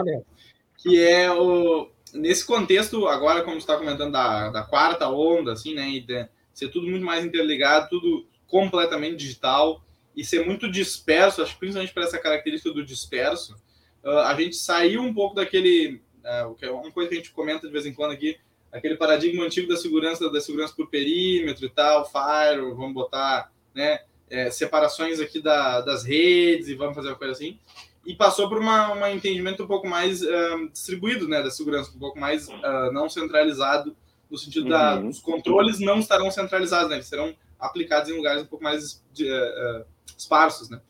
que 0.78 1.02
é 1.02 1.32
o. 1.32 1.90
Nesse 2.14 2.46
contexto, 2.46 3.08
agora, 3.08 3.42
como 3.42 3.56
você 3.56 3.62
está 3.62 3.76
comentando, 3.76 4.12
da, 4.12 4.52
da 4.52 4.64
quarta 4.64 5.10
onda, 5.10 5.54
assim, 5.54 5.74
né? 5.74 5.90
E 5.90 6.00
de 6.00 6.28
ser 6.54 6.70
tudo 6.70 6.88
muito 6.88 7.04
mais 7.04 7.26
interligado, 7.26 7.90
tudo 7.90 8.28
completamente 8.46 9.16
digital 9.16 9.84
e 10.16 10.24
ser 10.24 10.46
muito 10.46 10.70
disperso, 10.70 11.42
acho 11.42 11.54
que 11.54 11.60
principalmente 11.60 11.92
para 11.92 12.04
essa 12.04 12.20
característica 12.20 12.72
do 12.72 12.86
disperso, 12.86 13.56
uh, 14.04 14.20
a 14.20 14.36
gente 14.36 14.56
saiu 14.56 15.02
um 15.02 15.12
pouco 15.12 15.36
daquele. 15.36 16.02
Uh, 16.24 16.54
que 16.54 16.66
é 16.66 16.72
uma 16.72 16.92
coisa 16.92 17.10
que 17.10 17.16
a 17.16 17.18
gente 17.18 17.32
comenta 17.32 17.66
de 17.66 17.74
vez 17.74 17.86
em 17.86 17.94
quando 17.94 18.12
aqui, 18.12 18.38
aquele 18.72 18.96
paradigma 18.96 19.44
antigo 19.44 19.68
da 19.68 19.76
segurança, 19.76 20.30
da 20.30 20.40
segurança 20.40 20.74
por 20.76 20.88
perímetro 20.88 21.66
e 21.66 21.70
tal, 21.70 22.06
fire, 22.06 22.62
vamos 22.76 22.94
botar, 22.94 23.52
né? 23.74 24.00
É, 24.34 24.50
separações 24.50 25.20
aqui 25.20 25.40
da, 25.40 25.80
das 25.82 26.04
redes 26.04 26.68
e 26.68 26.74
vamos 26.74 26.96
fazer 26.96 27.10
uma 27.10 27.16
coisa 27.16 27.34
assim. 27.34 27.60
E 28.04 28.16
passou 28.16 28.50
por 28.50 28.60
um 28.60 29.08
entendimento 29.08 29.64
um 29.64 29.68
pouco 29.68 29.88
mais 29.88 30.24
uh, 30.24 30.70
distribuído 30.72 31.28
né, 31.28 31.42
da 31.42 31.52
segurança, 31.52 31.92
um 31.96 32.00
pouco 32.00 32.20
mais 32.20 32.50
uh, 32.50 32.92
não 32.92 33.08
centralizado, 33.08 33.96
no 34.30 34.38
sentido 34.38 34.64
uhum. 34.64 34.70
da 34.70 35.00
os 35.00 35.20
controles 35.20 35.80
não 35.80 36.00
estarão 36.00 36.32
centralizados, 36.32 36.90
né, 36.90 36.96
eles 36.96 37.08
serão 37.08 37.34
aplicados 37.60 38.10
em 38.10 38.18
lugares 38.18 38.42
um 38.42 38.48
pouco 38.48 38.64
mais 38.64 39.02
de, 39.14 39.32
uh, 39.32 39.86
esparsos. 40.18 40.70
Né. 40.70 40.82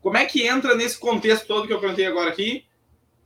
Como 0.00 0.16
é 0.16 0.24
que 0.24 0.46
entra 0.46 0.74
nesse 0.76 0.96
contexto 0.96 1.46
todo 1.46 1.66
que 1.66 1.72
eu 1.72 1.80
perguntei 1.80 2.06
agora 2.06 2.30
aqui 2.30 2.64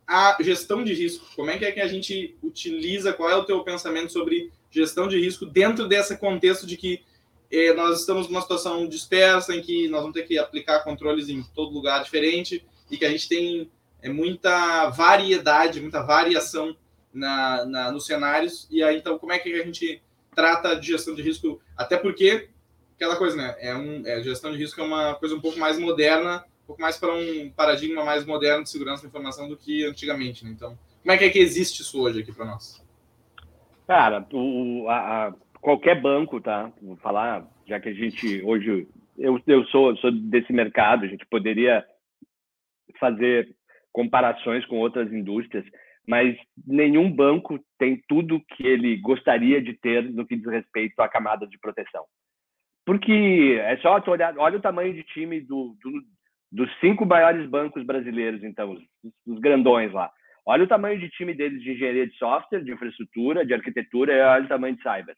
a 0.07 0.39
gestão 0.41 0.83
de 0.83 0.95
risco? 0.95 1.27
Como 1.37 1.51
é 1.51 1.59
que 1.59 1.67
é 1.67 1.71
que 1.71 1.81
a 1.81 1.87
gente 1.87 2.37
utiliza? 2.43 3.13
Qual 3.13 3.29
é 3.29 3.37
o 3.37 3.45
teu 3.45 3.63
pensamento 3.63 4.11
sobre 4.11 4.51
gestão 4.71 5.07
de 5.07 5.21
risco 5.21 5.45
dentro 5.45 5.87
desse 5.87 6.17
contexto 6.17 6.67
de 6.67 6.77
que 6.77 7.05
é, 7.51 7.73
nós 7.73 8.01
estamos 8.01 8.29
numa 8.29 8.41
situação 8.41 8.87
dispersa 8.89 9.55
em 9.55 9.63
que 9.63 9.89
nós 9.89 10.01
vamos 10.01 10.15
ter 10.15 10.27
que 10.27 10.39
aplicar 10.39 10.83
controles 10.85 11.29
em 11.29 11.43
todo 11.55 11.75
lugar 11.75 12.03
diferente 12.03 12.65
e 12.91 12.97
que 12.97 13.05
a 13.05 13.11
gente 13.11 13.29
tem 13.29 13.71
é, 14.03 14.09
muita 14.09 14.89
variedade, 14.91 15.81
muita 15.81 16.03
variação 16.03 16.77
na, 17.13 17.65
na, 17.65 17.91
nos 17.91 18.07
cenários. 18.07 18.67
E 18.71 18.83
aí, 18.83 18.97
então, 18.97 19.19
como 19.19 19.33
é 19.33 19.39
que 19.39 19.53
a 19.53 19.65
gente 19.65 20.03
trata 20.35 20.75
de 20.75 20.89
gestão 20.89 21.15
de 21.15 21.23
risco? 21.23 21.61
Até 21.77 21.97
porque, 21.97 22.49
aquela 22.95 23.17
coisa, 23.17 23.37
né? 23.37 23.57
É 23.59 23.75
um, 23.75 24.07
é, 24.07 24.23
gestão 24.23 24.53
de 24.53 24.59
risco 24.59 24.81
é 24.81 24.85
uma 24.85 25.15
coisa 25.15 25.35
um 25.35 25.41
pouco 25.41 25.59
mais 25.59 25.79
moderna, 25.79 26.45
um 26.65 26.67
pouco 26.67 26.83
mais 26.83 26.97
para 26.97 27.15
um 27.15 27.51
paradigma 27.51 28.05
mais 28.05 28.25
moderno 28.25 28.63
de 28.63 28.71
segurança 28.71 29.03
da 29.03 29.09
informação 29.09 29.49
do 29.49 29.57
que 29.57 29.85
antigamente. 29.85 30.45
Né? 30.45 30.51
Então, 30.51 30.79
como 31.03 31.13
é 31.13 31.17
que 31.17 31.25
é 31.25 31.31
que 31.31 31.39
existe 31.39 31.83
isso 31.83 32.01
hoje 32.01 32.21
aqui 32.21 32.33
para 32.33 32.45
nós? 32.45 32.85
Cara, 33.87 34.27
o, 34.33 34.89
a, 34.89 35.29
a 35.29 35.35
qualquer 35.61 36.01
banco, 36.01 36.41
tá? 36.41 36.73
Vou 36.83 36.97
falar, 36.97 37.47
já 37.67 37.81
que 37.81 37.89
a 37.89 37.93
gente 37.93 38.43
hoje 38.45 38.87
eu, 39.19 39.41
eu 39.47 39.65
sou, 39.67 39.97
sou 39.97 40.11
desse 40.11 40.53
mercado, 40.53 41.05
a 41.05 41.09
gente 41.09 41.25
poderia 41.27 41.85
fazer 42.99 43.49
comparações 43.93 44.65
com 44.67 44.79
outras 44.79 45.13
indústrias, 45.13 45.65
mas 46.07 46.37
nenhum 46.67 47.11
banco 47.11 47.59
tem 47.79 48.01
tudo 48.09 48.43
que 48.55 48.67
ele 48.67 48.97
gostaria 48.99 49.61
de 49.61 49.75
ter 49.75 50.03
no 50.03 50.27
que 50.27 50.37
diz 50.37 50.47
respeito 50.47 51.01
à 51.01 51.09
camada 51.09 51.47
de 51.47 51.59
proteção. 51.59 52.05
Porque 52.85 53.59
é 53.61 53.77
só 53.79 53.99
tu 54.01 54.11
olhar, 54.13 54.37
olha 54.39 54.59
o 54.59 54.63
tamanho 54.63 54.95
de 54.95 55.03
time 55.03 55.41
do, 55.41 55.77
do, 55.83 56.03
dos 56.53 56.71
cinco 56.79 57.05
maiores 57.05 57.49
bancos 57.49 57.85
brasileiros, 57.85 58.45
então, 58.45 58.73
os, 58.73 58.83
os 59.27 59.41
grandões 59.41 59.93
lá. 59.93 60.11
Olha 60.47 60.63
o 60.63 60.69
tamanho 60.69 61.01
de 61.01 61.09
time 61.11 61.35
deles 61.35 61.61
de 61.61 61.73
engenharia 61.73 62.07
de 62.07 62.17
software, 62.17 62.63
de 62.63 62.71
infraestrutura, 62.71 63.45
de 63.45 63.53
arquitetura, 63.53 64.13
e 64.13 64.21
olha 64.21 64.45
o 64.45 64.49
tamanho 64.49 64.77
de 64.77 64.83
cyber. 64.83 65.17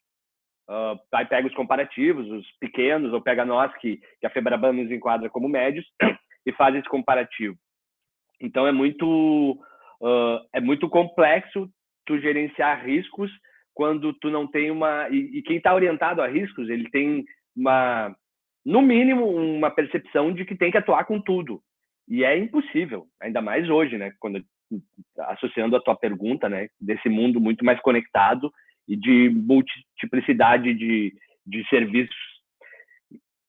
Uh, 0.69 1.01
aí 1.15 1.25
pega 1.25 1.49
os 1.49 1.55
comparativos, 1.55 2.29
os 2.31 2.47
pequenos, 2.61 3.13
ou 3.13 3.23
pega 3.23 3.45
nós, 3.45 3.75
que, 3.77 3.99
que 4.21 4.27
a 4.27 4.31
Febraban 4.31 4.73
nos 4.75 4.91
enquadra 4.91 5.31
como 5.31 5.49
médios, 5.49 5.87
e 6.45 6.53
faz 6.53 6.75
esse 6.75 6.89
comparativo. 6.89 7.57
Então 8.41 8.67
é 8.67 8.73
muito, 8.73 9.53
uh, 10.01 10.47
é 10.53 10.61
muito 10.61 10.89
complexo 10.89 11.69
tu 12.05 12.19
gerenciar 12.21 12.85
riscos 12.85 13.31
quando 13.73 14.13
tu 14.13 14.31
não 14.31 14.47
tem 14.47 14.71
uma... 14.71 15.09
E, 15.09 15.39
e 15.39 15.43
quem 15.43 15.57
está 15.57 15.75
orientado 15.75 16.21
a 16.21 16.27
riscos, 16.27 16.69
ele 16.69 16.91
tem 16.91 17.25
uma, 17.57 18.15
no 18.65 18.83
mínimo, 18.83 19.27
uma 19.27 19.71
percepção 19.71 20.33
de 20.33 20.45
que 20.45 20.55
tem 20.55 20.71
que 20.71 20.79
atuar 20.79 21.05
com 21.05 21.21
tudo. 21.21 21.63
E 22.07 22.25
é 22.25 22.37
impossível, 22.37 23.07
ainda 23.21 23.41
mais 23.41 23.69
hoje, 23.69 23.97
né? 23.97 24.13
Quando 24.19 24.43
associando 25.19 25.77
a 25.77 25.81
tua 25.81 25.97
pergunta, 25.97 26.49
né, 26.49 26.69
desse 26.79 27.09
mundo 27.09 27.41
muito 27.41 27.65
mais 27.65 27.81
conectado 27.81 28.53
e 28.89 28.97
de 28.97 29.29
multiplicidade 29.29 30.73
de, 30.75 31.15
de 31.47 31.69
serviços. 31.69 32.17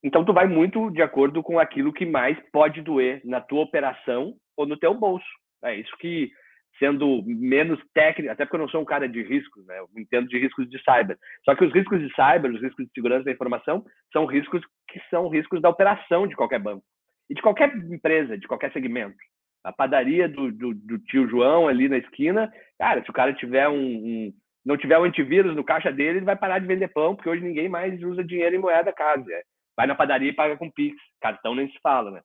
Então, 0.04 0.23
tu 0.23 0.34
vai 0.34 0.47
muito 0.47 0.89
de 0.91 1.02
acordo 1.02 1.41
com 1.41 1.58
aquilo 1.58 1.93
que 1.93 2.06
mais 2.06 2.38
pode 2.52 2.82
doer 2.82 3.21
na 3.23 3.41
tua 3.41 3.62
operação 3.62 4.36
ou 4.56 4.65
no 4.65 4.78
teu 4.78 4.93
bolso. 4.93 5.25
É 5.63 5.75
isso 5.75 5.95
que, 5.97 6.32
sendo 6.78 7.21
menos 7.25 7.80
técnico, 7.93 8.32
até 8.32 8.45
porque 8.45 8.56
eu 8.56 8.62
não 8.62 8.69
sou 8.69 8.82
um 8.82 8.86
cara 8.86 9.10
de 9.10 9.21
riscos, 9.21 9.65
né? 9.65 9.80
Eu 9.80 9.89
entendo 9.97 10.28
de 10.28 10.39
riscos 10.39 10.69
de 10.69 10.82
cyber. 10.84 11.17
Só 11.43 11.56
que 11.56 11.65
os 11.65 11.73
riscos 11.73 11.99
de 11.99 12.13
cyber, 12.13 12.52
os 12.52 12.62
riscos 12.62 12.86
de 12.86 12.91
segurança 12.93 13.25
da 13.25 13.32
informação, 13.32 13.84
são 14.13 14.25
riscos 14.25 14.62
que 14.89 15.02
são 15.10 15.28
riscos 15.28 15.62
da 15.62 15.69
operação 15.69 16.28
de 16.28 16.36
qualquer 16.36 16.60
banco 16.60 16.84
e 17.30 17.34
de 17.34 17.41
qualquer 17.41 17.75
empresa, 17.75 18.38
de 18.38 18.47
qualquer 18.47 18.71
segmento. 18.71 19.17
A 19.63 19.73
padaria 19.73 20.30
do, 20.30 20.52
do, 20.52 20.73
do 20.73 20.97
tio 20.99 21.28
João 21.28 21.67
ali 21.67 21.89
na 21.89 21.97
esquina, 21.97 22.52
cara, 22.78 23.04
se 23.04 23.10
o 23.10 23.13
cara 23.13 23.34
tiver 23.34 23.67
um, 23.67 23.75
um 23.75 24.34
não 24.70 24.78
tiver 24.78 25.00
o 25.00 25.04
antivírus 25.04 25.56
no 25.56 25.64
caixa 25.64 25.92
dele, 25.92 26.20
ele 26.20 26.26
vai 26.26 26.36
parar 26.36 26.60
de 26.60 26.68
vender 26.68 26.90
pão, 26.90 27.16
porque 27.16 27.28
hoje 27.28 27.44
ninguém 27.44 27.68
mais 27.68 28.00
usa 28.04 28.24
dinheiro 28.24 28.56
em 28.56 28.60
moeda 28.60 28.94
casa. 28.94 29.26
É. 29.34 29.42
Vai 29.76 29.88
na 29.88 29.96
padaria 29.96 30.30
e 30.30 30.36
paga 30.36 30.56
com 30.58 30.70
Pix. 30.70 30.96
Cartão 31.20 31.56
nem 31.56 31.68
se 31.72 31.80
fala, 31.82 32.12
né? 32.12 32.22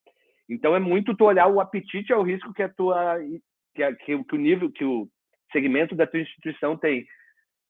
Então 0.46 0.76
é 0.76 0.78
muito 0.78 1.16
tu 1.16 1.24
olhar 1.24 1.46
o 1.46 1.58
apetite 1.58 2.12
ao 2.12 2.22
risco 2.22 2.52
que 2.52 2.62
a 2.62 2.68
tua 2.68 3.16
que, 3.74 3.82
a, 3.82 3.96
que, 3.96 4.22
que 4.24 4.34
o 4.34 4.38
nível 4.38 4.70
que 4.70 4.84
o 4.84 5.08
segmento 5.52 5.94
da 5.94 6.06
tua 6.06 6.20
instituição 6.20 6.76
tem. 6.76 7.06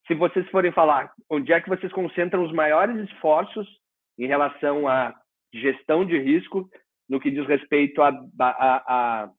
Se 0.09 0.15
vocês 0.15 0.45
forem 0.51 0.73
falar 0.73 1.13
onde 1.31 1.53
é 1.53 1.61
que 1.61 1.69
vocês 1.69 1.93
concentram 1.93 2.43
os 2.43 2.53
maiores 2.53 2.97
esforços 3.09 3.69
em 4.19 4.27
relação 4.27 4.89
à 4.89 5.15
gestão 5.53 6.05
de 6.05 6.19
risco 6.19 6.69
no 7.09 7.21
que 7.21 7.31
diz 7.31 7.47
respeito 7.47 8.03
a, 8.03 8.09
a, 8.41 8.49
a, 8.89 9.31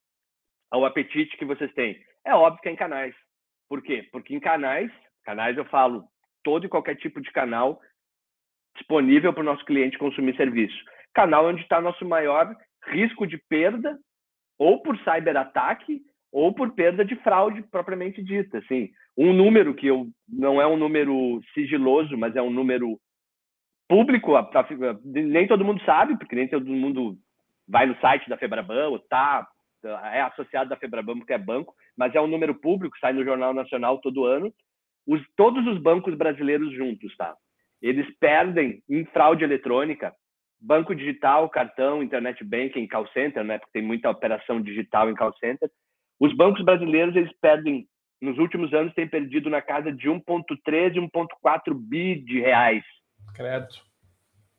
ao 0.71 0.86
apetite 0.86 1.36
que 1.36 1.43
vocês 1.43 1.74
têm, 1.74 2.00
é 2.24 2.34
óbvio 2.34 2.62
que 2.62 2.69
é 2.69 2.71
em 2.71 2.78
canais. 2.78 3.13
Por 3.67 3.82
quê? 3.82 4.08
Porque 4.13 4.34
em 4.34 4.39
canais 4.39 4.89
Canais 5.25 5.57
eu 5.57 5.65
falo 5.65 6.03
todo 6.43 6.65
e 6.65 6.69
qualquer 6.69 6.95
tipo 6.95 7.19
de 7.19 7.31
canal 7.31 7.81
disponível 8.77 9.33
para 9.33 9.41
o 9.41 9.45
nosso 9.45 9.65
cliente 9.65 9.97
consumir 9.97 10.35
serviço. 10.35 10.77
Canal 11.13 11.47
onde 11.47 11.61
está 11.61 11.81
nosso 11.81 12.05
maior 12.05 12.55
risco 12.88 13.25
de 13.25 13.38
perda, 13.49 13.97
ou 14.59 14.81
por 14.81 14.97
cyberataque, 14.99 16.01
ou 16.31 16.53
por 16.53 16.73
perda 16.73 17.03
de 17.03 17.15
fraude 17.17 17.63
propriamente 17.63 18.21
dita. 18.21 18.59
Assim, 18.59 18.89
um 19.17 19.33
número 19.33 19.73
que 19.73 19.88
eu 19.88 20.07
não 20.27 20.61
é 20.61 20.67
um 20.67 20.77
número 20.77 21.41
sigiloso, 21.53 22.17
mas 22.17 22.35
é 22.35 22.41
um 22.41 22.49
número 22.49 22.99
público, 23.88 24.33
nem 25.03 25.47
todo 25.47 25.63
mundo 25.63 25.81
sabe, 25.85 26.17
porque 26.17 26.35
nem 26.35 26.47
todo 26.47 26.65
mundo 26.65 27.15
vai 27.67 27.85
no 27.85 27.97
site 27.99 28.27
da 28.29 28.38
Febraban, 28.38 28.89
ou 28.89 28.99
tá, 28.99 29.47
é 30.13 30.21
associado 30.21 30.69
da 30.69 30.77
Febraban 30.77 31.17
porque 31.17 31.33
é 31.33 31.38
banco, 31.38 31.73
mas 31.97 32.13
é 32.13 32.21
um 32.21 32.27
número 32.27 32.55
público, 32.55 32.97
sai 32.99 33.13
no 33.13 33.23
Jornal 33.23 33.53
Nacional 33.53 33.99
todo 33.99 34.25
ano, 34.25 34.51
os, 35.07 35.21
todos 35.35 35.65
os 35.67 35.79
bancos 35.79 36.15
brasileiros 36.15 36.73
juntos, 36.73 37.15
tá? 37.15 37.35
Eles 37.81 38.07
perdem 38.19 38.81
em 38.89 39.05
fraude 39.05 39.43
eletrônica, 39.43 40.13
banco 40.59 40.95
digital, 40.95 41.49
cartão, 41.49 42.01
internet 42.01 42.43
banking, 42.43 42.87
call 42.87 43.07
center, 43.09 43.43
né? 43.43 43.57
Porque 43.57 43.73
tem 43.73 43.83
muita 43.83 44.09
operação 44.09 44.61
digital 44.61 45.09
em 45.09 45.15
call 45.15 45.35
center. 45.37 45.69
Os 46.19 46.35
bancos 46.35 46.63
brasileiros 46.63 47.15
eles 47.15 47.31
perdem 47.39 47.87
nos 48.21 48.37
últimos 48.37 48.73
anos 48.73 48.93
tem 48.93 49.07
perdido 49.07 49.49
na 49.49 49.61
casa 49.61 49.91
de 49.91 50.09
1,3 50.09 50.95
e 50.95 50.99
1,4 50.99 51.73
bi 51.73 52.15
de 52.15 52.39
reais. 52.39 52.83
Credo. 53.35 53.67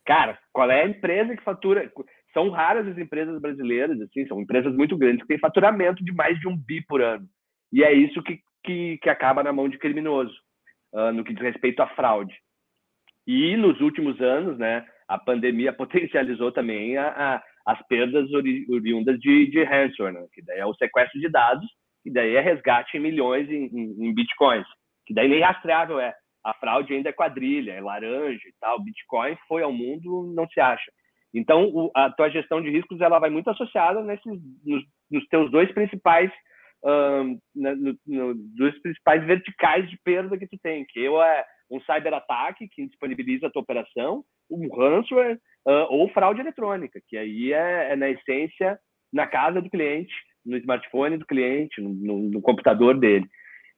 Cara, 0.04 0.38
qual 0.52 0.70
é 0.70 0.82
a 0.82 0.88
empresa 0.88 1.36
que 1.36 1.42
fatura? 1.42 1.90
São 2.32 2.50
raras 2.50 2.86
as 2.86 2.98
empresas 2.98 3.40
brasileiras, 3.40 4.00
assim, 4.00 4.26
são 4.26 4.40
empresas 4.40 4.74
muito 4.74 4.96
grandes 4.96 5.22
que 5.22 5.28
têm 5.28 5.38
faturamento 5.38 6.04
de 6.04 6.12
mais 6.12 6.38
de 6.38 6.46
um 6.46 6.56
bi 6.56 6.80
por 6.86 7.02
ano. 7.02 7.26
E 7.72 7.82
é 7.82 7.92
isso 7.92 8.22
que, 8.22 8.38
que, 8.66 8.98
que 8.98 9.08
acaba 9.08 9.42
na 9.42 9.52
mão 9.52 9.68
de 9.68 9.78
criminoso, 9.78 10.34
uh, 10.92 11.12
no 11.12 11.24
que 11.24 11.32
diz 11.32 11.42
respeito 11.42 11.80
à 11.80 11.86
fraude. 11.88 12.34
E 13.26 13.56
nos 13.56 13.80
últimos 13.80 14.20
anos, 14.20 14.58
né, 14.58 14.86
a 15.08 15.18
pandemia 15.18 15.72
potencializou 15.74 16.52
também 16.52 16.96
a, 16.96 17.08
a, 17.08 17.42
as 17.72 17.86
perdas 17.86 18.30
ori, 18.32 18.66
oriundas 18.68 19.18
de, 19.20 19.46
de 19.50 19.62
ransomware, 19.62 20.12
né, 20.12 20.26
que 20.32 20.42
daí 20.42 20.58
é 20.58 20.66
o 20.66 20.74
sequestro 20.74 21.20
de 21.20 21.28
dados, 21.28 21.66
que 22.02 22.10
daí 22.10 22.36
é 22.36 22.40
resgate 22.40 22.96
em 22.96 23.00
milhões 23.00 23.48
em, 23.48 23.66
em, 23.66 24.08
em 24.08 24.14
bitcoins, 24.14 24.66
que 25.06 25.14
daí 25.14 25.28
nem 25.28 25.40
rastreável 25.40 25.98
é. 25.98 26.14
A 26.44 26.54
fraude 26.54 26.94
ainda 26.94 27.08
é 27.08 27.12
quadrilha, 27.12 27.72
é 27.72 27.80
laranja 27.80 28.46
e 28.46 28.54
tal. 28.60 28.80
Bitcoin 28.80 29.36
foi 29.48 29.64
ao 29.64 29.72
mundo, 29.72 30.32
não 30.32 30.46
se 30.48 30.60
acha. 30.60 30.92
Então, 31.34 31.64
o, 31.64 31.90
a 31.92 32.08
tua 32.10 32.30
gestão 32.30 32.62
de 32.62 32.70
riscos 32.70 33.00
ela 33.00 33.18
vai 33.18 33.30
muito 33.30 33.50
associada 33.50 34.00
nesses, 34.02 34.40
nos, 34.64 34.84
nos 35.10 35.26
teus 35.26 35.50
dois 35.50 35.70
principais 35.72 36.30
um, 36.86 37.38
no, 37.54 37.98
no, 38.06 38.34
dos 38.34 38.78
principais 38.78 39.24
verticais 39.26 39.90
de 39.90 39.98
perda 40.04 40.38
que 40.38 40.46
tu 40.46 40.56
tem, 40.62 40.84
que 40.86 41.00
eu 41.00 41.20
é 41.20 41.44
um 41.68 41.80
cyberataque 41.80 42.68
que 42.68 42.86
disponibiliza 42.86 43.48
a 43.48 43.50
tua 43.50 43.62
operação, 43.62 44.22
um 44.48 44.68
ransomware 44.72 45.38
uh, 45.66 45.86
ou 45.90 46.08
fraude 46.10 46.40
eletrônica, 46.40 47.00
que 47.08 47.16
aí 47.18 47.52
é, 47.52 47.92
é, 47.92 47.96
na 47.96 48.08
essência 48.08 48.78
na 49.12 49.26
casa 49.26 49.60
do 49.60 49.68
cliente, 49.68 50.14
no 50.44 50.56
smartphone 50.58 51.16
do 51.16 51.26
cliente, 51.26 51.80
no, 51.80 51.92
no, 51.92 52.18
no 52.30 52.40
computador 52.40 52.98
dele. 52.98 53.26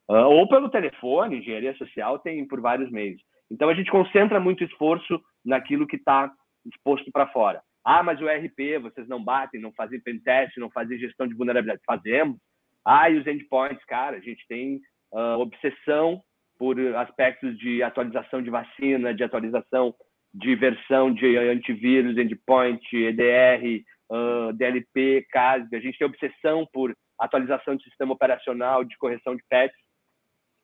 Uh, 0.08 0.26
ou 0.26 0.48
pelo 0.48 0.68
telefone, 0.68 1.38
engenharia 1.38 1.74
social 1.76 2.18
tem 2.18 2.46
por 2.46 2.60
vários 2.60 2.90
meios. 2.90 3.22
Então 3.50 3.70
a 3.70 3.74
gente 3.74 3.90
concentra 3.90 4.38
muito 4.38 4.64
esforço 4.64 5.20
naquilo 5.44 5.86
que 5.86 5.96
está 5.96 6.30
exposto 6.66 7.10
para 7.10 7.28
fora. 7.28 7.62
Ah, 7.84 8.02
mas 8.02 8.20
o 8.20 8.26
RP, 8.26 8.78
vocês 8.82 9.08
não 9.08 9.22
batem, 9.22 9.60
não 9.60 9.72
fazem 9.72 10.00
pentest, 10.00 10.58
não 10.58 10.70
fazem 10.70 10.98
gestão 10.98 11.26
de 11.26 11.34
vulnerabilidade. 11.34 11.80
Fazemos. 11.86 12.36
Ah, 12.84 13.10
e 13.10 13.18
os 13.18 13.26
endpoints, 13.26 13.84
cara, 13.84 14.16
a 14.16 14.20
gente 14.20 14.46
tem 14.48 14.80
uh, 15.12 15.38
obsessão 15.38 16.22
por 16.58 16.78
aspectos 16.96 17.56
de 17.58 17.82
atualização 17.82 18.42
de 18.42 18.50
vacina, 18.50 19.14
de 19.14 19.22
atualização 19.22 19.94
de 20.34 20.54
versão 20.56 21.12
de 21.12 21.36
antivírus, 21.36 22.16
endpoint, 22.16 22.84
EDR, 22.92 23.82
uh, 24.10 24.52
DLP, 24.52 25.26
CASB. 25.30 25.76
A 25.76 25.80
gente 25.80 25.98
tem 25.98 26.06
obsessão 26.06 26.66
por 26.72 26.94
atualização 27.18 27.76
de 27.76 27.84
sistema 27.84 28.12
operacional, 28.12 28.84
de 28.84 28.96
correção 28.98 29.34
de 29.36 29.42
patches, 29.48 29.76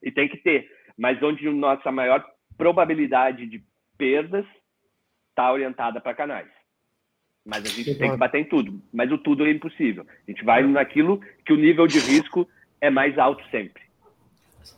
e 0.02 0.10
tem 0.10 0.28
que 0.28 0.36
ter. 0.38 0.68
Mas 0.96 1.22
onde 1.22 1.48
nossa 1.50 1.90
maior 1.90 2.24
probabilidade 2.56 3.46
de 3.46 3.62
perdas 3.96 4.46
está 5.30 5.52
orientada 5.52 6.00
para 6.00 6.14
canais. 6.14 6.50
Mas 7.44 7.64
a 7.64 7.68
gente 7.68 7.94
tem 7.96 8.10
que 8.10 8.16
bater 8.16 8.40
em 8.40 8.48
tudo. 8.48 8.80
Mas 8.92 9.12
o 9.12 9.18
tudo 9.18 9.46
é 9.46 9.50
impossível. 9.50 10.06
A 10.26 10.30
gente 10.30 10.44
vai 10.44 10.62
naquilo 10.62 11.20
que 11.44 11.52
o 11.52 11.56
nível 11.56 11.86
de 11.86 11.98
risco 11.98 12.48
é 12.80 12.88
mais 12.88 13.18
alto 13.18 13.42
sempre. 13.50 13.84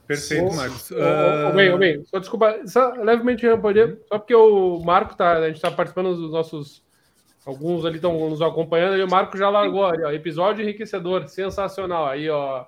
Perfeito, 0.06 0.54
Marcos. 0.54 0.90
Uh... 0.90 1.54
Bem, 1.54 1.70
ah, 1.70 1.76
bem, 1.76 2.04
só 2.04 2.18
desculpa, 2.18 2.60
só 2.66 2.92
levemente 2.94 3.46
poder, 3.58 4.00
só 4.08 4.18
porque 4.18 4.34
o 4.34 4.80
Marco 4.80 5.16
tá, 5.16 5.38
a 5.38 5.46
gente 5.46 5.56
está 5.56 5.70
participando 5.70 6.14
dos 6.14 6.32
nossos, 6.32 6.82
alguns 7.44 7.84
ali 7.84 7.96
estão 7.96 8.28
nos 8.28 8.42
acompanhando, 8.42 8.96
e 8.96 9.02
o 9.02 9.10
Marco 9.10 9.36
já 9.36 9.48
largou 9.48 9.86
ali, 9.86 10.02
ó, 10.04 10.10
episódio 10.10 10.62
enriquecedor, 10.62 11.28
sensacional, 11.28 12.06
aí, 12.06 12.28
ó. 12.28 12.66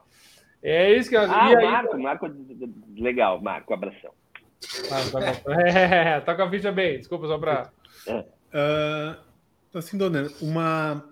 É 0.62 0.92
isso 0.94 1.08
que 1.08 1.16
Ah, 1.16 1.50
e 1.50 1.56
aí, 1.56 1.64
Marco, 1.64 1.98
Marco, 1.98 2.30
legal, 2.96 3.40
Marco, 3.40 3.74
abração. 3.74 4.11
Ah, 4.90 5.44
tá, 5.44 5.52
é, 5.68 6.20
tá 6.20 6.34
com 6.34 6.42
a 6.42 6.50
ficha 6.50 6.72
bem, 6.72 6.98
desculpa 6.98 7.28
só 7.28 7.38
para. 7.38 7.70
Uh, 8.08 9.27
Assim, 9.74 9.98
dona, 9.98 10.31
uma. 10.40 11.04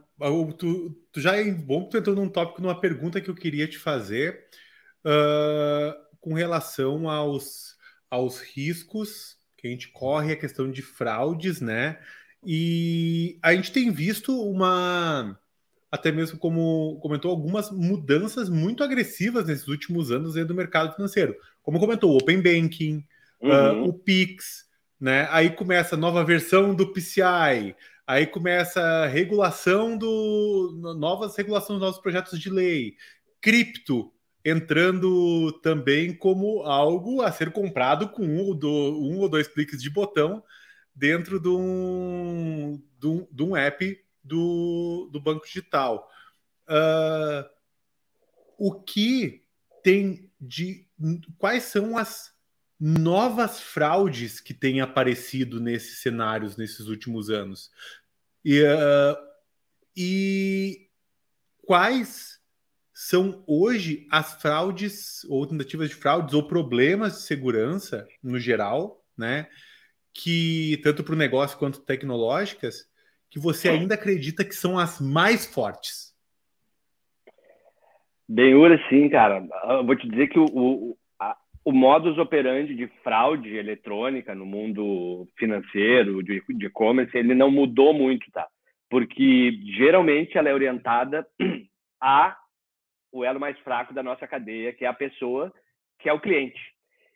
Tu, 0.59 0.91
tu 1.13 1.21
já 1.21 1.37
é 1.37 1.45
bom 1.51 1.85
que 1.85 1.91
tu 1.91 1.99
entrou 1.99 2.17
num 2.17 2.29
tópico, 2.29 2.63
numa 2.63 2.81
pergunta 2.81 3.21
que 3.21 3.29
eu 3.29 3.35
queria 3.35 3.69
te 3.69 3.79
fazer 3.79 4.47
uh, 5.05 5.95
com 6.21 6.33
relação 6.33 7.09
aos, 7.09 7.77
aos 8.11 8.41
riscos 8.41 9.37
que 9.57 9.67
a 9.69 9.71
gente 9.71 9.89
corre, 9.89 10.33
a 10.33 10.39
questão 10.39 10.71
de 10.71 10.83
fraudes, 10.83 11.61
né? 11.61 11.99
E 12.45 13.39
a 13.43 13.55
gente 13.55 13.73
tem 13.73 13.91
visto 13.91 14.41
uma, 14.41 15.39
até 15.91 16.13
mesmo 16.13 16.39
como 16.39 16.99
comentou, 17.01 17.31
algumas 17.31 17.71
mudanças 17.71 18.49
muito 18.49 18.85
agressivas 18.85 19.47
nesses 19.47 19.69
últimos 19.69 20.11
anos 20.11 20.35
dentro 20.35 20.49
do 20.49 20.55
mercado 20.55 20.95
financeiro. 20.95 21.35
Como 21.63 21.81
comentou, 21.81 22.13
o 22.13 22.19
Open 22.19 22.41
Banking, 22.41 23.05
uhum. 23.41 23.83
uh, 23.83 23.89
o 23.89 23.93
Pix, 23.93 24.67
né? 25.01 25.29
Aí 25.31 25.51
começa 25.51 25.95
a 25.95 25.99
nova 25.99 26.25
versão 26.25 26.75
do 26.75 26.93
PCI, 26.93 27.75
Aí 28.07 28.27
começa 28.27 28.81
a 28.81 29.07
regulação 29.07 29.99
do. 29.99 30.95
novas 30.97 31.35
regulações 31.37 31.81
dos 31.81 31.89
novos 31.89 32.01
projetos 32.01 32.39
de 32.39 32.49
lei. 32.49 32.95
Cripto 33.41 34.13
entrando 34.45 35.51
também 35.61 36.15
como 36.15 36.63
algo 36.63 37.21
a 37.21 37.33
ser 37.33 37.51
comprado 37.51 38.09
com 38.11 38.23
um, 38.23 38.55
do, 38.55 38.69
um 38.71 39.19
ou 39.19 39.29
dois 39.29 39.49
cliques 39.49 39.83
de 39.83 39.91
botão 39.91 40.41
dentro 40.95 41.41
de 41.41 41.49
um, 41.49 42.81
de 42.97 43.07
um, 43.09 43.27
de 43.29 43.43
um 43.43 43.57
app 43.57 44.01
do, 44.23 45.11
do 45.13 45.21
banco 45.21 45.45
digital. 45.45 46.09
Uh, 46.69 47.45
o 48.57 48.73
que 48.73 49.43
tem 49.83 50.31
de. 50.41 50.87
Quais 51.39 51.65
são 51.65 51.99
as 51.99 52.33
novas 52.79 53.61
fraudes 53.61 54.41
que 54.41 54.53
têm 54.53 54.81
aparecido 54.81 55.61
nesses 55.61 56.01
cenários 56.01 56.57
nesses 56.57 56.89
últimos 56.89 57.31
anos. 57.31 57.71
E, 58.45 58.63
uh, 58.63 59.17
e 59.97 60.89
quais 61.65 62.41
são 62.93 63.43
hoje 63.47 64.07
as 64.11 64.41
fraudes 64.41 65.25
ou 65.25 65.47
tentativas 65.47 65.89
de 65.89 65.95
fraudes 65.95 66.35
ou 66.35 66.47
problemas 66.47 67.15
de 67.15 67.23
segurança 67.23 68.07
no 68.23 68.39
geral, 68.39 69.05
né? 69.17 69.49
Que 70.15 70.81
tanto 70.83 71.05
para 71.05 71.15
o 71.15 71.19
negócio 71.19 71.59
quanto 71.59 71.81
tecnológicas, 71.81 72.89
que 73.29 73.39
você 73.39 73.69
ainda 73.69 73.95
acredita 73.95 74.45
que 74.45 74.55
são 74.55 74.79
as 74.79 75.01
mais 75.01 75.45
fortes? 75.45 76.15
Bem, 78.29 78.55
Ura, 78.55 78.79
sim, 78.89 79.09
cara. 79.09 79.47
Eu 79.69 79.85
vou 79.85 79.95
te 79.95 80.09
dizer 80.09 80.29
que 80.29 80.39
o, 80.39 80.47
o 80.47 80.99
modus 81.73 82.17
operandi 82.17 82.75
de 82.75 82.87
fraude 83.03 83.57
eletrônica 83.57 84.35
no 84.35 84.47
mundo 84.47 85.27
financeiro, 85.37 86.23
de 86.23 86.43
e-commerce, 86.61 87.17
ele 87.17 87.35
não 87.35 87.51
mudou 87.51 87.93
muito, 87.93 88.31
tá? 88.31 88.47
Porque 88.89 89.53
geralmente 89.77 90.39
ela 90.39 90.49
é 90.49 90.55
orientada 90.55 91.27
a 92.01 92.37
o 93.13 93.25
elo 93.25 93.41
mais 93.41 93.59
fraco 93.61 93.95
da 93.95 94.03
nossa 94.03 94.27
cadeia, 94.27 94.73
que 94.73 94.85
é 94.85 94.89
a 94.89 94.95
pessoa, 94.95 95.53
que 95.99 96.09
é 96.09 96.13
o 96.13 96.21
cliente. 96.21 96.61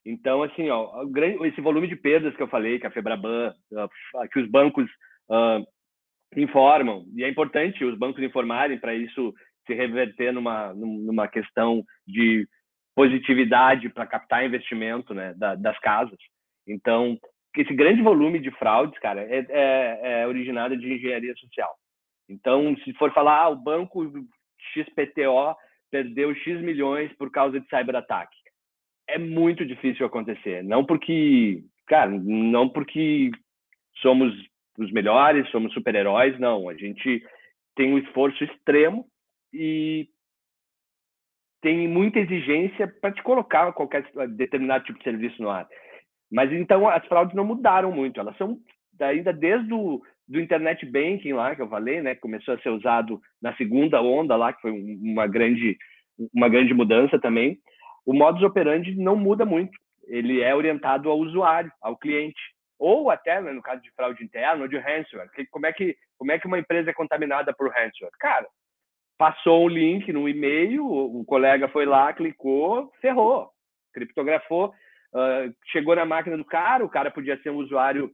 Então, 0.05 0.43
assim, 0.43 0.71
ó, 0.71 1.05
esse 1.45 1.61
volume 1.61 1.87
de 1.87 1.95
perdas 1.95 2.35
que 2.35 2.43
eu 2.43 2.49
falei, 2.49 2.79
que 2.79 2.87
a 2.87 2.91
Febraban, 2.91 3.55
que 4.33 4.41
os 4.41 4.51
bancos 4.51 4.89
uh, 5.29 5.65
informam, 6.37 7.05
e 7.15 7.23
é 7.23 7.29
importante 7.29 7.85
os 7.85 7.99
bancos 7.99 8.23
informarem 8.23 8.79
para 8.79 8.95
isso 8.95 9.35
se 9.67 9.75
reverter 9.75 10.33
numa, 10.33 10.73
numa 10.75 11.29
questão 11.29 11.85
de 12.07 12.49
positividade 12.95 13.89
para 13.89 14.07
captar 14.07 14.45
investimento 14.45 15.15
né, 15.15 15.35
da, 15.35 15.55
das 15.55 15.79
casas. 15.79 16.19
Então, 16.67 17.19
esse 17.57 17.75
grande 17.75 18.03
volume 18.03 18.39
de 18.39 18.51
fraudes, 18.53 18.99
cara, 19.01 19.23
é, 19.23 19.47
é, 19.49 20.01
é, 20.03 20.27
originado 20.27 20.77
de 20.77 20.93
engenharia 20.93 21.35
social. 21.37 21.75
Então, 22.29 22.77
se 22.85 22.93
for 22.95 23.13
falar, 23.13 23.43
ah, 23.43 23.49
o 23.49 23.57
banco 23.57 24.05
XPTO 24.73 25.57
perdeu 25.91 26.35
X 26.35 26.61
milhões 26.61 27.13
por 27.17 27.31
causa 27.31 27.59
de 27.59 27.69
cyberataque. 27.69 28.37
É 29.09 29.19
muito 29.19 29.67
difícil 29.67 30.07
acontecer. 30.07 30.63
Não 30.63 30.85
porque, 30.85 31.65
cara, 31.87 32.11
não 32.11 32.69
porque 32.69 33.31
somos 34.01 34.33
os 34.79 34.93
melhores, 34.93 35.51
somos 35.51 35.73
super-heróis, 35.75 36.39
não. 36.39 36.69
A 36.69 36.75
gente 36.75 37.23
tem 37.75 37.93
um 37.93 37.99
esforço 37.99 38.45
extremo 38.45 39.07
e 39.53 40.09
tem 41.61 41.87
muita 41.89 42.19
exigência 42.19 42.89
para 43.01 43.13
te 43.13 43.23
colocar 43.23 43.73
qualquer 43.73 44.05
determinado 44.29 44.85
tipo 44.85 44.99
de 44.99 45.05
serviço 45.05 45.43
no 45.43 45.51
ar. 45.51 45.69
Mas 46.31 46.53
então 46.53 46.89
as 46.89 47.05
fraudes 47.07 47.35
não 47.35 47.45
mudaram 47.45 47.93
muito, 47.93 48.21
elas 48.21 48.37
são 48.37 48.59
ainda 49.01 49.33
desde 49.33 49.73
o 49.73 50.01
do 50.29 50.41
internet 50.41 50.87
banking 50.87 51.33
lá 51.33 51.57
que 51.57 51.63
eu 51.63 51.69
falei, 51.69 52.01
né, 52.01 52.15
começou 52.15 52.55
a 52.55 52.59
ser 52.61 52.69
usado 52.69 53.21
na 53.43 53.53
segunda 53.57 54.01
onda 54.01 54.37
lá, 54.37 54.53
que 54.53 54.61
foi 54.61 54.71
uma 54.71 55.27
grande 55.27 55.77
uma 56.33 56.49
grande 56.49 56.73
mudança 56.73 57.19
também. 57.19 57.59
O 58.07 58.13
modus 58.13 58.43
operandi 58.43 58.95
não 58.95 59.17
muda 59.17 59.45
muito. 59.45 59.73
Ele 60.07 60.41
é 60.41 60.55
orientado 60.55 61.09
ao 61.09 61.19
usuário, 61.19 61.73
ao 61.81 61.97
cliente, 61.97 62.41
ou 62.79 63.11
até 63.11 63.41
né, 63.41 63.53
no 63.53 63.63
caso 63.63 63.83
de 63.83 63.91
fraude 63.93 64.23
interna 64.23 64.63
ou 64.63 64.69
de 64.69 64.79
ransomware. 64.79 65.31
Como 65.51 65.67
é 65.67 65.73
que 65.73 65.97
como 66.17 66.31
é 66.31 66.39
que 66.39 66.47
uma 66.47 66.59
empresa 66.59 66.91
é 66.91 66.95
contaminada 66.95 67.53
por 67.53 67.71
ransomware? 67.71 68.13
Cara, 68.21 68.47
passou 69.21 69.67
um 69.67 69.69
link 69.69 70.11
no 70.15 70.27
e-mail, 70.27 70.83
o, 70.87 71.23
colega 71.27 71.69
foi 71.69 71.85
lá, 71.85 72.11
clicou, 72.11 72.91
ferrou, 73.03 73.51
criptografou, 73.93 74.69
uh, 74.69 75.55
chegou 75.67 75.95
na 75.95 76.07
máquina 76.07 76.39
do 76.39 76.45
cara, 76.45 76.83
o 76.83 76.89
cara 76.89 77.11
podia 77.11 77.39
ser 77.43 77.51
um 77.51 77.59
usuário 77.59 78.11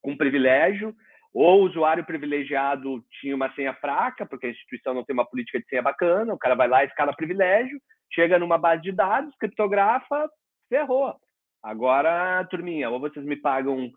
com 0.00 0.16
privilégio, 0.16 0.94
ou 1.34 1.62
o 1.62 1.64
usuário 1.64 2.06
privilegiado 2.06 3.04
tinha 3.20 3.34
uma 3.34 3.52
senha 3.54 3.74
fraca, 3.74 4.24
porque 4.24 4.46
a 4.46 4.50
instituição 4.50 4.94
não 4.94 5.04
tem 5.04 5.12
uma 5.12 5.28
política 5.28 5.58
de 5.58 5.66
senha 5.66 5.82
bacana, 5.82 6.32
o 6.32 6.38
cara 6.38 6.54
vai 6.54 6.68
lá 6.68 6.84
escala 6.84 7.16
privilégio, 7.16 7.80
chega 8.14 8.38
numa 8.38 8.56
base 8.56 8.82
de 8.82 8.92
dados, 8.92 9.34
criptografa, 9.40 10.30
ferrou. 10.68 11.16
Agora, 11.60 12.46
turminha, 12.48 12.88
ou 12.90 13.00
vocês 13.00 13.26
me 13.26 13.34
pagam 13.34 13.90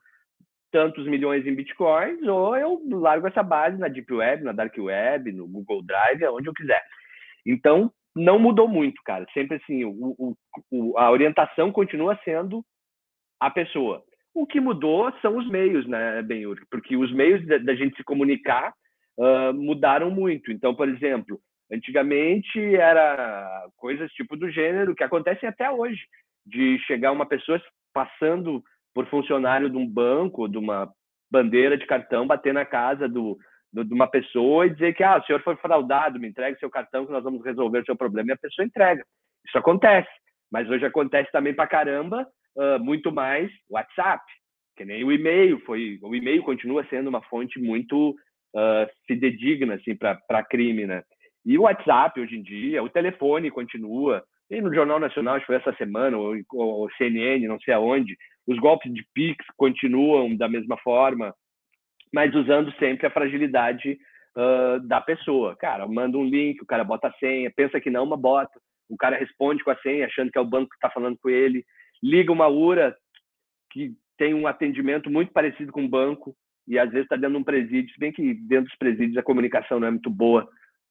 tantos 0.75 1.07
milhões 1.07 1.47
em 1.47 1.55
bitcoins, 1.55 2.21
ou 2.27 2.53
eu 2.57 2.81
largo 2.91 3.25
essa 3.25 3.41
base 3.41 3.77
na 3.77 3.87
Deep 3.87 4.13
Web, 4.13 4.43
na 4.43 4.51
Dark 4.51 4.77
Web, 4.77 5.31
no 5.31 5.47
Google 5.47 5.81
Drive, 5.81 6.21
onde 6.25 6.49
eu 6.49 6.53
quiser. 6.53 6.83
Então, 7.45 7.89
não 8.13 8.37
mudou 8.37 8.67
muito, 8.67 9.01
cara. 9.05 9.25
Sempre 9.33 9.55
assim, 9.55 9.85
o, 9.85 10.35
o, 10.69 10.97
a 10.97 11.09
orientação 11.09 11.71
continua 11.71 12.19
sendo 12.25 12.61
a 13.39 13.49
pessoa. 13.49 14.03
O 14.33 14.45
que 14.45 14.59
mudou 14.59 15.09
são 15.21 15.37
os 15.37 15.47
meios, 15.49 15.87
né, 15.87 16.21
Benhur? 16.23 16.57
Porque 16.69 16.97
os 16.97 17.09
meios 17.13 17.45
da, 17.47 17.57
da 17.57 17.73
gente 17.73 17.95
se 17.95 18.03
comunicar 18.03 18.73
uh, 19.17 19.53
mudaram 19.53 20.11
muito. 20.11 20.51
Então, 20.51 20.75
por 20.75 20.89
exemplo, 20.89 21.39
antigamente 21.71 22.59
era 22.75 23.65
coisas 23.77 24.11
tipo 24.11 24.35
do 24.35 24.51
gênero 24.51 24.93
que 24.93 25.05
acontecem 25.05 25.47
até 25.47 25.71
hoje, 25.71 26.01
de 26.45 26.77
chegar 26.79 27.13
uma 27.13 27.25
pessoa 27.25 27.61
passando 27.93 28.61
por 28.95 29.05
funcionário 29.07 29.69
de 29.69 29.77
um 29.77 29.85
banco, 29.85 30.47
de 30.47 30.57
uma 30.57 30.89
bandeira 31.29 31.77
de 31.77 31.85
cartão, 31.85 32.25
bater 32.25 32.53
na 32.53 32.63
casa 32.63 33.09
do, 33.09 33.37
do, 33.71 33.83
de 33.83 33.93
uma 33.93 34.07
pessoa 34.07 34.65
e 34.65 34.69
dizer 34.69 34.95
que 34.95 35.03
ah, 35.03 35.17
o 35.17 35.23
senhor 35.25 35.41
foi 35.43 35.57
fraudado, 35.57 36.17
me 36.17 36.29
entregue 36.29 36.57
seu 36.57 36.69
cartão 36.69 37.05
que 37.05 37.11
nós 37.11 37.23
vamos 37.23 37.43
resolver 37.43 37.79
o 37.79 37.85
seu 37.85 37.95
problema. 37.95 38.29
E 38.29 38.31
a 38.31 38.37
pessoa 38.37 38.65
entrega. 38.65 39.03
Isso 39.45 39.57
acontece. 39.57 40.09
Mas 40.49 40.69
hoje 40.69 40.85
acontece 40.85 41.29
também 41.31 41.53
para 41.53 41.67
caramba 41.67 42.25
uh, 42.55 42.81
muito 42.81 43.11
mais 43.11 43.51
WhatsApp, 43.69 44.23
que 44.77 44.85
nem 44.85 45.03
o 45.03 45.11
e-mail. 45.11 45.59
Foi, 45.65 45.99
o 46.01 46.15
e-mail 46.15 46.41
continua 46.43 46.85
sendo 46.89 47.09
uma 47.09 47.21
fonte 47.23 47.59
muito 47.59 48.11
uh, 48.11 48.87
fidedigna 49.05 49.75
assim, 49.75 49.93
para 49.93 50.45
crime. 50.45 50.85
Né? 50.85 51.03
E 51.45 51.57
o 51.57 51.63
WhatsApp 51.63 52.17
hoje 52.21 52.37
em 52.37 52.41
dia, 52.41 52.81
o 52.81 52.89
telefone 52.89 53.51
continua. 53.51 54.23
E 54.49 54.61
no 54.61 54.73
Jornal 54.73 54.99
Nacional, 54.99 55.35
acho 55.35 55.45
que 55.45 55.47
foi 55.47 55.55
essa 55.57 55.75
semana, 55.75 56.17
ou, 56.17 56.35
ou 56.53 56.89
CNN, 56.91 57.45
não 57.47 57.59
sei 57.59 57.73
aonde, 57.73 58.15
os 58.47 58.57
golpes 58.59 58.93
de 58.93 59.05
Pix 59.13 59.43
continuam 59.57 60.35
da 60.35 60.47
mesma 60.47 60.77
forma, 60.77 61.33
mas 62.13 62.33
usando 62.33 62.71
sempre 62.77 63.07
a 63.07 63.11
fragilidade 63.11 63.97
uh, 64.37 64.79
da 64.87 65.01
pessoa. 65.01 65.55
Cara, 65.55 65.87
manda 65.87 66.17
um 66.17 66.25
link, 66.25 66.61
o 66.61 66.65
cara 66.65 66.83
bota 66.83 67.07
a 67.07 67.13
senha, 67.13 67.51
pensa 67.55 67.79
que 67.79 67.89
não, 67.89 68.05
mas 68.05 68.19
bota. 68.19 68.59
O 68.87 68.95
cara 68.95 69.17
responde 69.17 69.63
com 69.63 69.71
a 69.71 69.77
senha, 69.77 70.05
achando 70.05 70.31
que 70.31 70.37
é 70.37 70.41
o 70.41 70.45
banco 70.45 70.69
que 70.69 70.75
está 70.75 70.89
falando 70.89 71.17
com 71.17 71.29
ele. 71.29 71.65
Liga 72.03 72.31
uma 72.31 72.47
URA 72.47 72.95
que 73.71 73.93
tem 74.17 74.33
um 74.33 74.47
atendimento 74.47 75.09
muito 75.09 75.33
parecido 75.33 75.71
com 75.71 75.83
o 75.83 75.89
banco 75.89 76.35
e 76.67 76.79
às 76.79 76.89
vezes 76.89 77.03
está 77.03 77.15
dentro 77.15 77.31
de 77.31 77.41
um 77.41 77.43
presídio, 77.43 77.93
se 77.93 77.99
bem 77.99 78.11
que 78.11 78.33
dentro 78.33 78.65
dos 78.65 78.77
presídios 78.77 79.17
a 79.17 79.23
comunicação 79.23 79.79
não 79.79 79.87
é 79.87 79.91
muito 79.91 80.09
boa, 80.09 80.47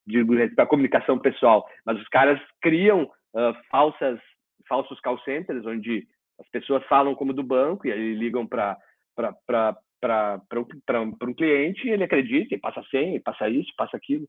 digo, 0.06 0.34
a 0.58 0.66
comunicação 0.66 1.18
pessoal, 1.18 1.66
mas 1.84 1.98
os 1.98 2.08
caras 2.08 2.40
criam 2.60 3.04
uh, 3.04 3.54
falsas, 3.70 4.20
falsos 4.68 5.00
call 5.00 5.18
centers, 5.20 5.64
onde 5.66 6.06
as 6.40 6.48
pessoas 6.48 6.84
falam 6.86 7.14
como 7.14 7.32
do 7.32 7.42
banco 7.42 7.86
e 7.86 7.92
aí 7.92 8.14
ligam 8.14 8.46
para 8.46 8.78
um 11.28 11.34
cliente 11.34 11.86
e 11.86 11.90
ele 11.90 12.04
acredita 12.04 12.54
e 12.54 12.58
passa 12.58 12.82
senha, 12.90 13.16
e 13.16 13.20
passa 13.20 13.48
isso, 13.48 13.72
passa 13.76 13.96
aquilo. 13.96 14.26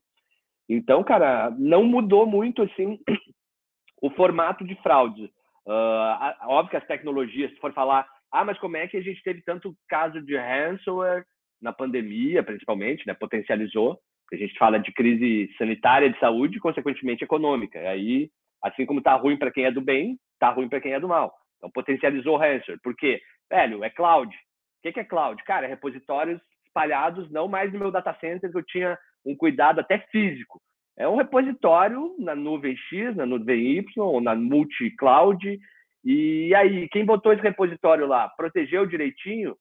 Então, 0.68 1.02
cara, 1.04 1.50
não 1.58 1.84
mudou 1.84 2.26
muito 2.26 2.62
assim 2.62 2.98
o 4.02 4.10
formato 4.10 4.64
de 4.64 4.74
fraude. 4.82 5.30
Uh, 5.66 6.48
óbvio 6.48 6.70
que 6.70 6.76
as 6.76 6.86
tecnologias, 6.86 7.50
se 7.52 7.58
for 7.58 7.72
falar, 7.72 8.06
ah, 8.32 8.44
mas 8.44 8.58
como 8.58 8.76
é 8.76 8.86
que 8.86 8.96
a 8.96 9.02
gente 9.02 9.22
teve 9.22 9.42
tanto 9.42 9.74
caso 9.88 10.20
de 10.22 10.36
ransomware 10.36 11.24
na 11.60 11.72
pandemia, 11.72 12.42
principalmente, 12.42 13.06
né? 13.06 13.14
Potencializou. 13.14 13.98
A 14.32 14.36
gente 14.36 14.58
fala 14.58 14.78
de 14.78 14.92
crise 14.92 15.50
sanitária, 15.56 16.10
de 16.10 16.18
saúde, 16.18 16.56
e 16.56 16.60
consequentemente 16.60 17.24
econômica. 17.24 17.78
E 17.80 17.86
aí, 17.86 18.30
assim 18.62 18.84
como 18.84 19.00
tá 19.00 19.14
ruim 19.14 19.36
para 19.36 19.50
quem 19.50 19.64
é 19.64 19.70
do 19.70 19.80
bem, 19.80 20.18
tá 20.38 20.50
ruim 20.50 20.68
para 20.68 20.80
quem 20.80 20.92
é 20.92 21.00
do 21.00 21.08
mal. 21.08 21.32
Então, 21.56 21.70
potencializou 21.70 22.34
o 22.34 22.38
ransomware. 22.38 22.80
Por 22.82 22.94
quê? 22.94 23.20
Velho, 23.50 23.84
é 23.84 23.90
cloud. 23.90 24.34
O 24.34 24.92
que 24.92 25.00
é 25.00 25.04
cloud? 25.04 25.42
Cara, 25.44 25.66
é 25.66 25.68
repositórios 25.68 26.40
espalhados, 26.66 27.30
não 27.30 27.48
mais 27.48 27.72
no 27.72 27.78
meu 27.78 27.90
data 27.90 28.14
center, 28.20 28.50
que 28.50 28.58
eu 28.58 28.64
tinha 28.64 28.98
um 29.24 29.36
cuidado 29.36 29.80
até 29.80 29.98
físico. 30.10 30.60
É 30.96 31.08
um 31.08 31.16
repositório 31.16 32.14
na 32.18 32.34
nuvem 32.34 32.76
X, 32.76 33.14
na 33.16 33.26
nuvem 33.26 33.78
Y, 33.78 34.04
ou 34.04 34.20
na 34.20 34.34
multi-cloud. 34.34 35.58
E 36.04 36.54
aí, 36.54 36.88
quem 36.88 37.04
botou 37.04 37.32
esse 37.32 37.42
repositório 37.42 38.06
lá? 38.06 38.28
Protegeu 38.28 38.86
direitinho 38.86 39.56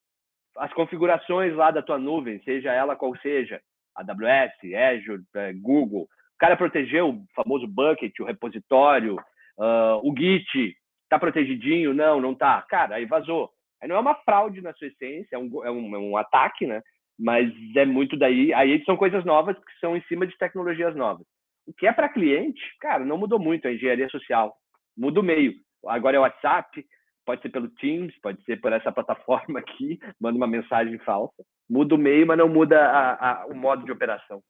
as 0.58 0.72
configurações 0.74 1.54
lá 1.54 1.72
da 1.72 1.82
tua 1.82 1.98
nuvem, 1.98 2.42
seja 2.44 2.72
ela 2.72 2.96
qual 2.96 3.16
seja, 3.18 3.62
AWS, 3.96 4.54
Azure, 4.74 5.24
é, 5.36 5.54
Google. 5.54 6.04
O 6.04 6.38
cara 6.38 6.56
protegeu 6.56 7.10
o 7.10 7.26
famoso 7.36 7.68
bucket, 7.68 8.18
o 8.20 8.26
repositório, 8.26 9.16
uh, 9.58 10.00
o 10.04 10.14
Git, 10.18 10.76
Tá 11.16 11.20
protegidinho? 11.20 11.94
Não, 11.94 12.20
não 12.20 12.36
tá. 12.36 12.62
Cara, 12.64 12.96
aí 12.96 13.06
vazou. 13.06 13.50
Aí 13.82 13.88
não 13.88 13.96
é 13.96 14.00
uma 14.00 14.16
fraude 14.16 14.62
na 14.62 14.74
sua 14.74 14.88
essência, 14.88 15.36
é 15.36 15.38
um, 15.38 15.64
é 15.64 15.72
um, 15.72 15.96
é 15.96 15.98
um 15.98 16.18
ataque, 16.18 16.68
né? 16.68 16.82
Mas 17.18 17.50
é 17.74 17.86
muito 17.86 18.18
daí. 18.18 18.54
Aí 18.54 18.84
são 18.84 18.98
coisas 18.98 19.24
novas 19.24 19.58
que 19.58 19.80
são 19.80 19.96
em 19.96 20.02
cima 20.10 20.28
de 20.28 20.38
tecnologias 20.38 20.94
novas. 20.94 21.26
O 21.66 21.74
que 21.74 21.88
é 21.88 21.94
para 21.94 22.10
cliente, 22.10 22.62
cara, 22.82 23.06
não 23.06 23.18
mudou 23.18 23.40
muito 23.40 23.66
a 23.66 23.72
engenharia 23.72 24.10
social. 24.10 24.58
Muda 24.98 25.22
o 25.22 25.24
meio. 25.24 25.54
Agora 25.88 26.18
é 26.18 26.20
o 26.20 26.24
WhatsApp, 26.24 26.86
pode 27.26 27.42
ser 27.42 27.50
pelo 27.50 27.70
Teams, 27.70 28.14
pode 28.22 28.44
ser 28.44 28.60
por 28.60 28.74
essa 28.74 28.92
plataforma 28.94 29.60
aqui, 29.60 29.98
manda 30.20 30.36
uma 30.36 30.48
mensagem 30.48 30.98
falsa. 31.00 31.46
Muda 31.70 31.96
o 31.96 31.98
meio, 31.98 32.28
mas 32.28 32.38
não 32.38 32.50
muda 32.50 32.78
a, 32.78 33.44
a, 33.44 33.46
o 33.46 33.56
modo 33.56 33.86
de 33.86 33.92
operação. 33.92 34.42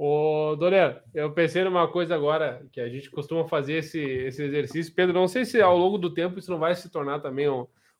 Ô, 0.00 0.54
Doré, 0.54 1.02
eu 1.12 1.32
pensei 1.32 1.64
numa 1.64 1.88
coisa 1.88 2.14
agora, 2.14 2.64
que 2.70 2.80
a 2.80 2.88
gente 2.88 3.10
costuma 3.10 3.48
fazer 3.48 3.78
esse, 3.78 4.00
esse 4.00 4.44
exercício. 4.44 4.94
Pedro, 4.94 5.12
não 5.12 5.26
sei 5.26 5.44
se 5.44 5.60
ao 5.60 5.76
longo 5.76 5.98
do 5.98 6.14
tempo 6.14 6.38
isso 6.38 6.52
não 6.52 6.58
vai 6.60 6.72
se 6.76 6.88
tornar 6.88 7.18
também 7.18 7.48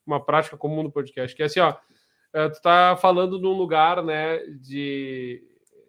uma 0.06 0.24
prática 0.24 0.56
comum 0.56 0.84
no 0.84 0.92
podcast, 0.92 1.34
que 1.34 1.42
é 1.42 1.46
assim, 1.46 1.58
ó, 1.58 1.74
eh, 2.34 2.48
tu 2.50 2.62
tá 2.62 2.96
falando 3.02 3.40
num 3.40 3.54
lugar, 3.54 4.00
né, 4.04 4.38
de, 4.60 5.42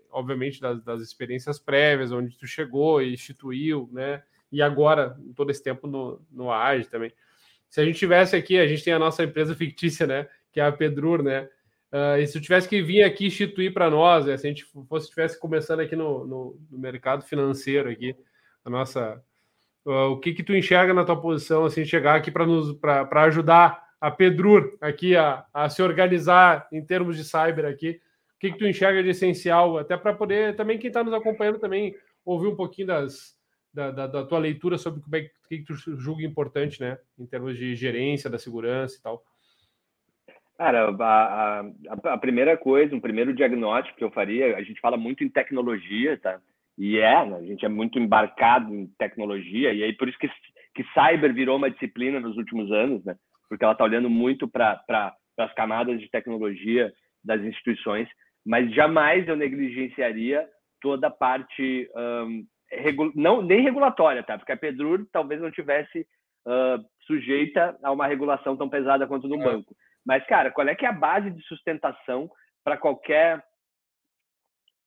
obviamente, 0.10 0.60
das, 0.60 0.84
das 0.84 1.00
experiências 1.00 1.60
prévias, 1.60 2.12
onde 2.12 2.36
tu 2.36 2.48
chegou 2.48 3.04
e 3.04 3.14
instituiu, 3.14 3.88
né, 3.92 4.24
e 4.52 4.64
agora, 4.64 5.16
todo 5.36 5.52
esse 5.52 5.62
tempo 5.62 5.86
no, 5.86 6.20
no 6.32 6.52
AGE 6.52 6.90
também. 6.90 7.14
Se 7.70 7.82
a 7.82 7.86
gente 7.86 8.00
tivesse 8.00 8.36
aqui, 8.36 8.58
a 8.58 8.66
gente 8.66 8.84
tem 8.84 8.94
a 8.94 9.00
nossa 9.00 9.24
empresa 9.24 9.54
fictícia, 9.54 10.08
né, 10.08 10.28
que 10.52 10.60
é 10.60 10.66
a 10.66 10.72
Pedrur, 10.72 11.22
né, 11.22 11.48
Uh, 11.92 12.20
e 12.20 12.28
se 12.28 12.38
eu 12.38 12.42
tivesse 12.42 12.70
que 12.70 12.82
vir 12.82 13.04
aqui 13.04 13.26
instituir 13.26 13.74
para 13.74 13.90
nós, 13.90 14.26
né, 14.26 14.38
se 14.38 14.46
a 14.46 14.50
gente 14.50 14.66
fosse 14.88 15.10
tivesse 15.10 15.40
começando 15.40 15.80
aqui 15.80 15.96
no, 15.96 16.26
no, 16.26 16.62
no 16.70 16.78
mercado 16.78 17.24
financeiro 17.24 17.90
aqui, 17.90 18.16
a 18.64 18.70
nossa, 18.70 19.24
uh, 19.86 20.12
o 20.12 20.20
que 20.20 20.34
que 20.34 20.44
tu 20.44 20.54
enxerga 20.54 20.94
na 20.94 21.04
tua 21.04 21.20
posição 21.20 21.66
assim 21.66 21.84
chegar 21.84 22.16
aqui 22.16 22.30
para 22.30 22.46
nos 22.46 22.74
para 22.74 23.24
ajudar 23.24 23.84
a 24.00 24.12
Pedrur 24.12 24.78
aqui 24.80 25.16
a, 25.16 25.46
a 25.52 25.68
se 25.68 25.82
organizar 25.82 26.68
em 26.72 26.86
termos 26.86 27.18
de 27.18 27.24
cyber 27.24 27.66
aqui, 27.66 28.00
o 28.36 28.40
que 28.40 28.52
que 28.52 28.58
tu 28.60 28.68
enxerga 28.68 29.02
de 29.02 29.10
essencial 29.10 29.80
até 29.80 29.98
para 29.98 30.14
poder 30.14 30.56
também 30.56 30.78
quem 30.78 30.90
está 30.90 31.04
nos 31.04 31.14
acompanhando 31.14 31.58
também 31.58 31.96
ouvir 32.24 32.48
um 32.48 32.56
pouquinho 32.56 32.88
das 32.88 33.36
da, 33.74 33.92
da, 33.92 34.08
da 34.08 34.26
tua 34.26 34.40
leitura 34.40 34.78
sobre 34.78 35.00
o 35.00 35.04
que, 35.48 35.60
que 35.60 35.64
tu 35.64 35.76
julga 35.76 36.24
importante, 36.24 36.82
né, 36.82 36.98
em 37.18 37.26
termos 37.26 37.58
de 37.58 37.76
gerência 37.76 38.30
da 38.30 38.40
segurança 38.40 38.98
e 38.98 39.02
tal. 39.02 39.24
Cara, 40.60 40.90
a, 40.90 41.62
a, 41.62 42.14
a, 42.16 42.18
primeira 42.18 42.58
coisa, 42.58 42.94
um 42.94 43.00
primeiro 43.00 43.34
diagnóstico 43.34 43.98
que 43.98 44.04
eu 44.04 44.12
faria, 44.12 44.58
a 44.58 44.62
gente 44.62 44.82
fala 44.82 44.98
muito 44.98 45.24
em 45.24 45.30
tecnologia, 45.30 46.18
tá? 46.18 46.38
E 46.78 46.98
é, 46.98 47.26
né? 47.26 47.38
a 47.38 47.44
gente 47.44 47.64
é 47.64 47.70
muito 47.70 47.98
embarcado 47.98 48.76
em 48.76 48.88
tecnologia, 48.98 49.72
e 49.72 49.82
aí 49.82 49.94
por 49.94 50.10
isso 50.10 50.20
que, 50.20 50.30
que 50.76 50.84
cyber 50.94 51.34
virou 51.34 51.56
uma 51.56 51.72
disciplina 51.72 52.20
nos 52.20 52.36
últimos 52.36 52.70
anos, 52.74 53.06
né? 53.06 53.16
Porque 53.48 53.64
ela 53.64 53.72
está 53.72 53.86
olhando 53.86 54.10
muito 54.10 54.50
para 54.50 54.76
pra, 54.86 55.16
as 55.38 55.54
camadas 55.54 55.98
de 55.98 56.12
tecnologia 56.12 56.92
das 57.24 57.40
instituições, 57.42 58.10
mas 58.46 58.70
jamais 58.76 59.26
eu 59.30 59.38
negligenciaria 59.38 60.46
toda 60.82 61.08
a 61.08 61.12
parte, 61.12 61.90
um, 61.96 62.46
regu 62.70 63.14
não, 63.16 63.42
nem 63.42 63.62
regulatória, 63.62 64.24
tá? 64.24 64.38
Porque 64.38 64.52
a 64.52 64.58
Pedrur 64.58 65.08
talvez 65.10 65.40
não 65.40 65.52
tivesse 65.52 66.06
uh, 66.46 66.84
sujeita 67.08 67.78
a 67.82 67.94
uma 67.94 68.08
regulação 68.08 68.58
tão 68.58 68.68
pesada 68.68 69.08
quanto 69.08 69.26
no 69.26 69.42
é. 69.42 69.44
banco 69.46 69.74
mas, 70.06 70.26
cara, 70.26 70.52
qual 70.52 70.68
é 70.68 70.76
que 70.76 70.86
é 70.86 70.90
a 70.90 70.94
base 70.94 71.30
de 71.30 71.42
sustentação 71.44 72.30
para 72.64 72.78
qualquer 72.78 73.44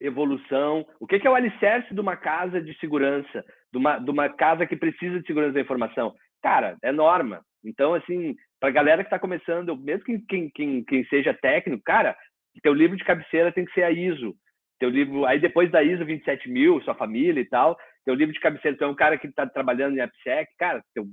evolução? 0.00 0.86
O 1.00 1.06
que, 1.06 1.18
que 1.18 1.26
é 1.26 1.30
o 1.30 1.34
alicerce 1.34 1.94
de 1.94 2.00
uma 2.00 2.16
casa 2.16 2.60
de 2.60 2.76
segurança, 2.78 3.44
de 3.72 3.78
uma, 3.78 3.98
de 3.98 4.10
uma 4.10 4.28
casa 4.28 4.66
que 4.66 4.76
precisa 4.76 5.20
de 5.20 5.26
segurança 5.26 5.54
da 5.54 5.60
informação? 5.60 6.14
Cara, 6.42 6.76
é 6.82 6.90
norma. 6.90 7.44
Então, 7.64 7.94
assim, 7.94 8.34
para 8.58 8.68
a 8.68 8.72
galera 8.72 9.02
que 9.02 9.08
está 9.08 9.18
começando, 9.18 9.76
mesmo 9.76 10.04
quem, 10.04 10.20
quem, 10.26 10.50
quem, 10.50 10.84
quem 10.84 11.04
seja 11.06 11.32
técnico, 11.32 11.82
cara, 11.84 12.16
teu 12.62 12.74
livro 12.74 12.96
de 12.96 13.04
cabeceira 13.04 13.52
tem 13.52 13.64
que 13.64 13.72
ser 13.72 13.84
a 13.84 13.90
ISO 13.90 14.36
teu 14.82 14.90
livro, 14.90 15.24
aí 15.26 15.38
depois 15.38 15.70
da 15.70 15.80
ISO 15.80 16.04
27000, 16.04 16.82
sua 16.82 16.96
família 16.96 17.40
e 17.40 17.44
tal, 17.44 17.78
teu 18.04 18.16
livro 18.16 18.34
de 18.34 18.40
cabeceira, 18.40 18.76
tu 18.76 18.82
é 18.82 18.88
um 18.88 18.96
cara 18.96 19.16
que 19.16 19.28
está 19.28 19.46
trabalhando 19.46 19.96
em 19.96 20.00
AppSec, 20.00 20.50
cara, 20.58 20.82
teu, 20.92 21.04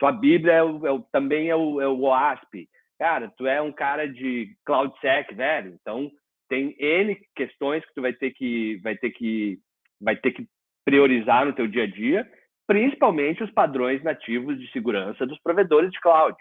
tua 0.00 0.10
Bíblia 0.10 0.54
é 0.54 0.62
o, 0.64 0.84
é 0.84 0.90
o, 0.90 0.98
também 1.12 1.48
é 1.48 1.54
o, 1.54 1.80
é 1.80 1.86
o 1.86 2.00
OASP, 2.00 2.68
cara, 3.02 3.32
tu 3.36 3.48
é 3.48 3.60
um 3.60 3.72
cara 3.72 4.06
de 4.06 4.56
CloudSec, 4.64 5.34
velho, 5.34 5.76
então 5.80 6.08
tem 6.48 6.76
N 6.78 7.18
questões 7.34 7.84
que 7.84 7.92
tu 7.94 8.00
vai 8.00 8.12
ter 8.12 8.30
que, 8.30 8.76
vai 8.80 8.96
ter 8.96 9.10
que, 9.10 9.58
vai 10.00 10.14
ter 10.14 10.30
que 10.30 10.46
priorizar 10.84 11.44
no 11.44 11.52
teu 11.52 11.66
dia 11.66 11.82
a 11.82 11.86
dia, 11.88 12.30
principalmente 12.64 13.42
os 13.42 13.50
padrões 13.50 14.04
nativos 14.04 14.56
de 14.56 14.70
segurança 14.70 15.26
dos 15.26 15.36
provedores 15.42 15.90
de 15.90 16.00
cloud. 16.00 16.36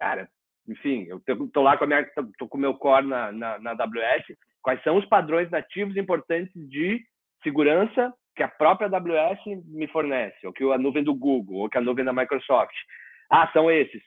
Cara, 0.00 0.26
enfim, 0.66 1.06
eu 1.10 1.20
tô 1.52 1.60
lá 1.60 1.76
com 1.76 1.84
a 1.84 1.86
minha, 1.86 2.10
tô 2.38 2.48
com 2.48 2.56
o 2.56 2.60
meu 2.60 2.72
core 2.72 3.06
na, 3.06 3.30
na, 3.30 3.58
na 3.58 3.70
AWS, 3.72 4.34
quais 4.62 4.82
são 4.82 4.96
os 4.96 5.04
padrões 5.04 5.50
nativos 5.50 5.94
importantes 5.98 6.54
de 6.54 7.04
segurança 7.42 8.14
que 8.34 8.42
a 8.42 8.48
própria 8.48 8.88
AWS 8.88 9.40
me 9.66 9.86
fornece, 9.88 10.46
ou 10.46 10.54
que 10.54 10.64
a 10.72 10.78
nuvem 10.78 11.04
do 11.04 11.14
Google, 11.14 11.58
ou 11.58 11.68
que 11.68 11.76
a 11.76 11.82
nuvem 11.82 12.02
da 12.02 12.14
Microsoft. 12.14 12.74
Ah, 13.30 13.50
são 13.52 13.70
esses. 13.70 14.02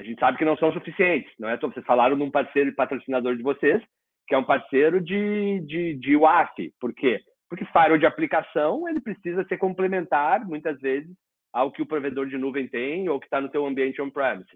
A 0.00 0.02
gente 0.02 0.18
sabe 0.18 0.38
que 0.38 0.46
não 0.46 0.56
são 0.56 0.72
suficientes, 0.72 1.30
não 1.38 1.50
é? 1.50 1.56
Então, 1.56 1.70
vocês 1.70 1.84
falaram 1.84 2.16
num 2.16 2.30
parceiro 2.30 2.70
e 2.70 2.74
patrocinador 2.74 3.36
de 3.36 3.42
vocês, 3.42 3.82
que 4.26 4.34
é 4.34 4.38
um 4.38 4.44
parceiro 4.44 4.98
de, 4.98 5.60
de, 5.66 5.94
de 5.98 6.16
WAF. 6.16 6.72
Por 6.80 6.94
quê? 6.94 7.20
Porque 7.50 7.66
firewall 7.66 7.98
de 7.98 8.06
aplicação, 8.06 8.88
ele 8.88 8.98
precisa 8.98 9.44
ser 9.44 9.58
complementar, 9.58 10.46
muitas 10.46 10.80
vezes, 10.80 11.10
ao 11.52 11.70
que 11.70 11.82
o 11.82 11.86
provedor 11.86 12.26
de 12.28 12.38
nuvem 12.38 12.66
tem 12.66 13.10
ou 13.10 13.20
que 13.20 13.26
está 13.26 13.42
no 13.42 13.50
teu 13.50 13.66
ambiente 13.66 14.00
on-premises. 14.00 14.48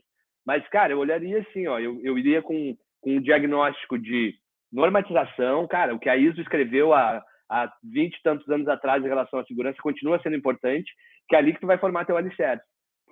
Mas, 0.47 0.67
cara, 0.69 0.95
eu 0.95 0.99
olharia 0.99 1.41
assim, 1.41 1.67
ó, 1.67 1.79
eu, 1.79 2.01
eu 2.03 2.17
iria 2.17 2.41
com, 2.41 2.75
com 3.03 3.17
um 3.17 3.21
diagnóstico 3.21 3.99
de 3.99 4.33
normatização, 4.73 5.69
cara, 5.69 5.95
o 5.95 5.99
que 5.99 6.09
a 6.09 6.17
ISO 6.17 6.41
escreveu 6.41 6.95
há, 6.95 7.23
há 7.51 7.71
20 7.83 8.15
e 8.15 8.23
tantos 8.23 8.49
anos 8.49 8.67
atrás 8.67 9.05
em 9.05 9.09
relação 9.09 9.39
à 9.39 9.45
segurança 9.45 9.77
continua 9.83 10.19
sendo 10.23 10.37
importante, 10.37 10.91
que 11.29 11.37
é 11.37 11.39
ali 11.39 11.53
que 11.53 11.61
tu 11.61 11.67
vai 11.67 11.77
formar 11.77 12.07
teu 12.07 12.17
alicerce. 12.17 12.65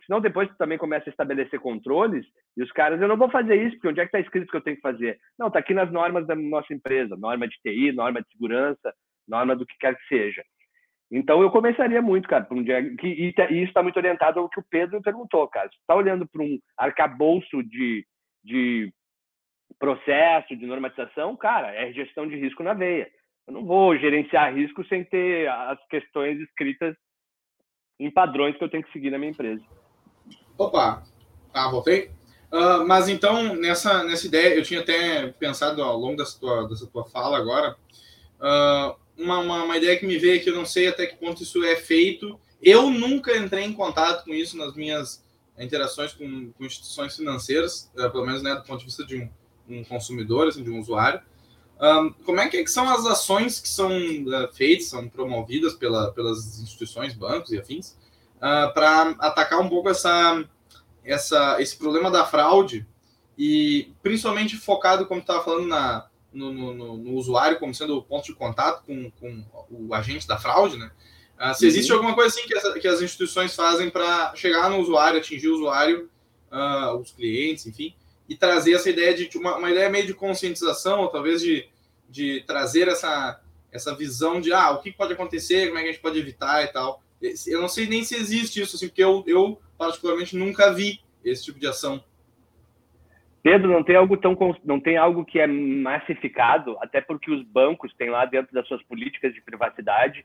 Senão 0.06 0.20
depois 0.20 0.48
tu 0.48 0.56
também 0.56 0.78
começa 0.78 1.08
a 1.08 1.10
estabelecer 1.10 1.60
controles 1.60 2.26
e 2.56 2.62
os 2.62 2.72
caras, 2.72 3.00
eu 3.00 3.08
não 3.08 3.16
vou 3.16 3.30
fazer 3.30 3.54
isso, 3.54 3.76
porque 3.76 3.88
onde 3.88 4.00
é 4.00 4.04
que 4.04 4.08
está 4.08 4.20
escrito 4.20 4.50
que 4.50 4.56
eu 4.56 4.62
tenho 4.62 4.76
que 4.76 4.82
fazer? 4.82 5.18
Não, 5.38 5.46
está 5.46 5.60
aqui 5.60 5.74
nas 5.74 5.90
normas 5.92 6.26
da 6.26 6.34
nossa 6.34 6.72
empresa, 6.74 7.16
norma 7.16 7.46
de 7.46 7.56
TI, 7.62 7.92
norma 7.92 8.20
de 8.20 8.28
segurança, 8.32 8.92
norma 9.28 9.54
do 9.54 9.64
que 9.66 9.76
quer 9.78 9.96
que 9.96 10.06
seja. 10.08 10.42
Então 11.10 11.42
eu 11.42 11.50
começaria 11.50 12.00
muito, 12.00 12.26
cara, 12.26 12.44
por 12.44 12.56
um 12.56 12.62
dia, 12.62 12.82
que, 12.96 13.06
e, 13.06 13.28
isso 13.28 13.68
está 13.68 13.82
muito 13.82 13.96
orientado 13.96 14.40
ao 14.40 14.48
que 14.48 14.58
o 14.58 14.64
Pedro 14.68 15.00
perguntou, 15.02 15.46
cara. 15.46 15.68
Você 15.68 15.76
está 15.76 15.94
olhando 15.94 16.26
para 16.26 16.42
um 16.42 16.58
arcabouço 16.76 17.62
de, 17.62 18.04
de 18.42 18.90
processo, 19.78 20.56
de 20.56 20.66
normatização, 20.66 21.36
cara, 21.36 21.74
é 21.74 21.92
gestão 21.92 22.26
de 22.26 22.36
risco 22.36 22.62
na 22.62 22.72
veia. 22.72 23.10
Eu 23.46 23.52
não 23.52 23.64
vou 23.64 23.96
gerenciar 23.98 24.54
risco 24.54 24.84
sem 24.86 25.04
ter 25.04 25.48
as 25.48 25.78
questões 25.88 26.40
escritas 26.40 26.96
em 28.00 28.10
padrões 28.10 28.56
que 28.56 28.64
eu 28.64 28.70
tenho 28.70 28.82
que 28.82 28.92
seguir 28.92 29.10
na 29.10 29.18
minha 29.18 29.32
empresa. 29.32 29.62
Opa, 30.62 31.02
ah, 31.52 31.68
voltei. 31.68 32.10
Uh, 32.52 32.86
mas 32.86 33.08
então, 33.08 33.54
nessa, 33.56 34.04
nessa 34.04 34.26
ideia, 34.26 34.54
eu 34.54 34.62
tinha 34.62 34.80
até 34.80 35.28
pensado 35.38 35.82
ao 35.82 35.98
longo 35.98 36.16
dessa 36.16 36.38
tua, 36.38 36.68
dessa 36.68 36.86
tua 36.86 37.04
fala 37.04 37.38
agora, 37.38 37.76
uh, 38.38 38.94
uma, 39.16 39.38
uma, 39.38 39.64
uma, 39.64 39.76
ideia 39.76 39.98
que 39.98 40.06
me 40.06 40.18
veio 40.18 40.42
que 40.42 40.50
eu 40.50 40.54
não 40.54 40.66
sei 40.66 40.86
até 40.86 41.06
que 41.06 41.16
ponto 41.16 41.42
isso 41.42 41.64
é 41.64 41.76
feito. 41.76 42.38
Eu 42.62 42.90
nunca 42.90 43.36
entrei 43.36 43.64
em 43.64 43.72
contato 43.72 44.24
com 44.24 44.32
isso 44.32 44.56
nas 44.56 44.74
minhas 44.74 45.24
interações 45.58 46.12
com, 46.12 46.52
com 46.52 46.64
instituições 46.64 47.16
financeiras, 47.16 47.90
uh, 47.96 48.10
pelo 48.10 48.26
menos 48.26 48.42
né, 48.42 48.54
do 48.54 48.62
ponto 48.62 48.80
de 48.80 48.84
vista 48.84 49.04
de 49.04 49.16
um, 49.16 49.30
um 49.68 49.84
consumidor, 49.84 50.48
assim, 50.48 50.62
de 50.62 50.70
um 50.70 50.78
usuário. 50.78 51.20
Um, 51.80 52.12
como 52.24 52.38
é 52.38 52.48
que, 52.48 52.64
são 52.68 52.88
as 52.88 53.04
ações 53.06 53.58
que 53.58 53.68
são 53.68 53.90
uh, 53.90 54.52
feitas, 54.52 54.86
são 54.86 55.08
promovidas 55.08 55.74
pela, 55.74 56.12
pelas 56.12 56.60
instituições, 56.60 57.14
bancos 57.14 57.50
e 57.50 57.58
afins, 57.58 57.96
uh, 58.36 58.72
para 58.72 59.16
atacar 59.18 59.58
um 59.60 59.68
pouco 59.68 59.88
essa, 59.88 60.44
essa, 61.04 61.60
esse 61.60 61.76
problema 61.76 62.10
da 62.10 62.24
fraude 62.24 62.86
e 63.36 63.92
principalmente 64.02 64.56
focado, 64.56 65.06
como 65.06 65.20
estava 65.20 65.42
falando, 65.42 65.66
na, 65.66 66.06
no, 66.32 66.52
no, 66.52 66.96
no, 66.96 67.14
usuário 67.14 67.58
como 67.58 67.74
sendo 67.74 67.96
o 67.96 68.02
ponto 68.02 68.26
de 68.26 68.34
contato 68.34 68.84
com, 68.84 69.10
com 69.12 69.44
o 69.70 69.94
agente 69.94 70.26
da 70.26 70.38
fraude, 70.38 70.76
né? 70.76 70.90
Uh, 71.38 71.54
se 71.54 71.66
existe 71.66 71.90
uhum. 71.90 71.98
alguma 71.98 72.14
coisa 72.14 72.28
assim 72.28 72.46
que, 72.46 72.56
essa, 72.56 72.78
que, 72.78 72.86
as 72.86 73.02
instituições 73.02 73.54
fazem 73.54 73.90
para 73.90 74.34
chegar 74.36 74.70
no 74.70 74.78
usuário, 74.78 75.18
atingir 75.18 75.48
o 75.48 75.54
usuário, 75.54 76.08
uh, 76.52 76.96
os 76.96 77.10
clientes, 77.10 77.66
enfim, 77.66 77.94
e 78.28 78.36
trazer 78.36 78.74
essa 78.74 78.88
ideia 78.88 79.14
de 79.14 79.36
uma, 79.36 79.56
uma 79.56 79.70
ideia 79.70 79.90
meio 79.90 80.06
de 80.06 80.14
conscientização, 80.14 81.00
ou 81.00 81.08
talvez 81.08 81.42
de, 81.42 81.68
de 82.08 82.44
trazer 82.46 82.86
essa, 82.86 83.40
essa 83.72 83.94
visão 83.94 84.40
de 84.40 84.52
ah, 84.52 84.70
o 84.70 84.80
que 84.80 84.92
pode 84.92 85.14
acontecer, 85.14 85.66
como 85.66 85.78
é 85.78 85.82
que 85.82 85.88
a 85.88 85.92
gente 85.92 86.02
pode 86.02 86.18
evitar 86.18 86.62
e 86.62 86.68
tal. 86.68 87.02
Eu 87.46 87.60
não 87.60 87.68
sei 87.68 87.86
nem 87.86 88.04
se 88.04 88.14
existe 88.14 88.60
isso, 88.60 88.76
assim, 88.76 88.88
porque 88.88 89.02
eu, 89.02 89.24
eu 89.26 89.60
particularmente 89.82 90.36
nunca 90.36 90.72
vi 90.72 91.00
esse 91.24 91.44
tipo 91.44 91.58
de 91.58 91.66
ação. 91.66 92.02
Pedro, 93.42 93.68
não 93.68 93.82
tem 93.82 93.96
algo 93.96 94.16
tão 94.16 94.36
não 94.64 94.78
tem 94.78 94.96
algo 94.96 95.24
que 95.24 95.40
é 95.40 95.46
massificado, 95.48 96.76
até 96.80 97.00
porque 97.00 97.32
os 97.32 97.42
bancos 97.42 97.92
têm 97.94 98.08
lá 98.08 98.24
dentro 98.24 98.54
das 98.54 98.66
suas 98.68 98.80
políticas 98.84 99.34
de 99.34 99.42
privacidade 99.42 100.24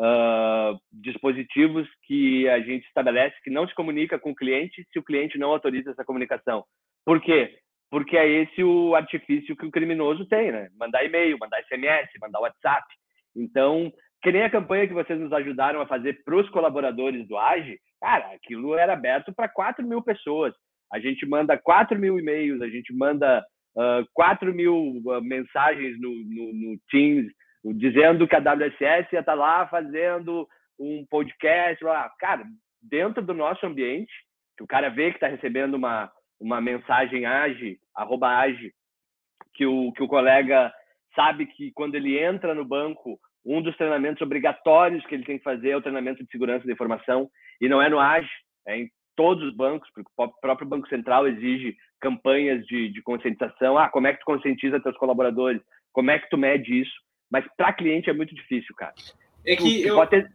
uh, 0.00 0.76
dispositivos 0.92 1.86
que 2.02 2.48
a 2.48 2.58
gente 2.58 2.84
estabelece 2.88 3.36
que 3.44 3.50
não 3.50 3.68
se 3.68 3.74
comunica 3.76 4.18
com 4.18 4.32
o 4.32 4.34
cliente 4.34 4.84
se 4.92 4.98
o 4.98 5.04
cliente 5.04 5.38
não 5.38 5.50
autoriza 5.50 5.92
essa 5.92 6.04
comunicação. 6.04 6.64
Por 7.04 7.20
quê? 7.20 7.56
Porque 7.88 8.16
é 8.16 8.28
esse 8.28 8.64
o 8.64 8.96
artifício 8.96 9.54
que 9.54 9.66
o 9.66 9.70
criminoso 9.70 10.26
tem, 10.26 10.50
né? 10.50 10.68
Mandar 10.76 11.04
e-mail, 11.04 11.38
mandar 11.38 11.62
SMS, 11.62 12.10
mandar 12.20 12.40
WhatsApp. 12.40 12.84
Então, 13.36 13.92
que 14.20 14.32
nem 14.32 14.42
a 14.42 14.50
campanha 14.50 14.88
que 14.88 14.92
vocês 14.92 15.20
nos 15.20 15.32
ajudaram 15.32 15.80
a 15.80 15.86
fazer 15.86 16.24
para 16.24 16.36
os 16.36 16.50
colaboradores 16.50 17.28
do 17.28 17.38
AGE, 17.38 17.78
cara, 18.06 18.32
aquilo 18.32 18.76
era 18.76 18.92
aberto 18.92 19.34
para 19.34 19.48
4 19.48 19.84
mil 19.84 20.00
pessoas. 20.00 20.54
A 20.92 21.00
gente 21.00 21.26
manda 21.26 21.58
4 21.58 21.98
mil 21.98 22.16
e-mails, 22.20 22.62
a 22.62 22.68
gente 22.68 22.94
manda 22.94 23.44
uh, 23.74 24.06
4 24.14 24.54
mil 24.54 25.02
uh, 25.04 25.20
mensagens 25.20 26.00
no, 26.00 26.10
no, 26.10 26.52
no, 26.52 26.78
Teams, 26.88 27.26
dizendo 27.74 28.28
que 28.28 28.36
a 28.36 28.38
WSS 28.38 29.12
ia 29.12 29.18
estar 29.18 29.24
tá 29.24 29.34
lá 29.34 29.66
fazendo 29.66 30.46
um 30.78 31.04
podcast. 31.10 31.82
Lá. 31.82 32.08
Cara, 32.20 32.44
dentro 32.80 33.20
do 33.24 33.34
nosso 33.34 33.66
ambiente, 33.66 34.12
que 34.56 34.62
o 34.62 34.68
cara 34.68 34.88
vê 34.88 35.10
que 35.10 35.16
está 35.16 35.26
recebendo 35.26 35.74
uma, 35.74 36.08
uma 36.38 36.60
mensagem 36.60 37.26
age, 37.26 37.76
arroba 37.92 38.28
age, 38.38 38.72
que 39.52 39.66
o, 39.66 39.90
que 39.90 40.02
o 40.04 40.08
colega 40.08 40.72
sabe 41.12 41.46
que 41.46 41.72
quando 41.72 41.96
ele 41.96 42.16
entra 42.16 42.54
no 42.54 42.64
banco, 42.64 43.18
um 43.46 43.62
dos 43.62 43.76
treinamentos 43.76 44.20
obrigatórios 44.20 45.06
que 45.06 45.14
ele 45.14 45.24
tem 45.24 45.38
que 45.38 45.44
fazer 45.44 45.70
é 45.70 45.76
o 45.76 45.80
treinamento 45.80 46.22
de 46.22 46.30
segurança 46.30 46.66
da 46.66 46.72
informação, 46.72 47.30
e 47.60 47.68
não 47.68 47.80
é 47.80 47.88
no 47.88 48.00
age, 48.00 48.28
é 48.66 48.80
em 48.80 48.90
todos 49.14 49.42
os 49.44 49.54
bancos, 49.54 49.88
porque 49.94 50.10
o 50.16 50.28
próprio 50.40 50.68
Banco 50.68 50.88
Central 50.88 51.26
exige 51.28 51.76
campanhas 52.00 52.64
de, 52.66 52.90
de 52.90 53.02
conscientização. 53.02 53.78
Ah, 53.78 53.88
como 53.88 54.06
é 54.06 54.12
que 54.12 54.20
tu 54.20 54.26
conscientiza 54.26 54.80
teus 54.80 54.96
colaboradores? 54.98 55.62
Como 55.92 56.10
é 56.10 56.18
que 56.18 56.28
tu 56.28 56.36
mede 56.36 56.82
isso? 56.82 56.92
Mas 57.30 57.44
para 57.56 57.72
cliente 57.72 58.10
é 58.10 58.12
muito 58.12 58.34
difícil, 58.34 58.74
cara. 58.76 58.92
É 59.46 59.56
que 59.56 59.78
tu, 59.78 59.82
tu 59.82 59.88
eu... 59.88 59.94
pode, 59.94 60.10
ter... 60.10 60.32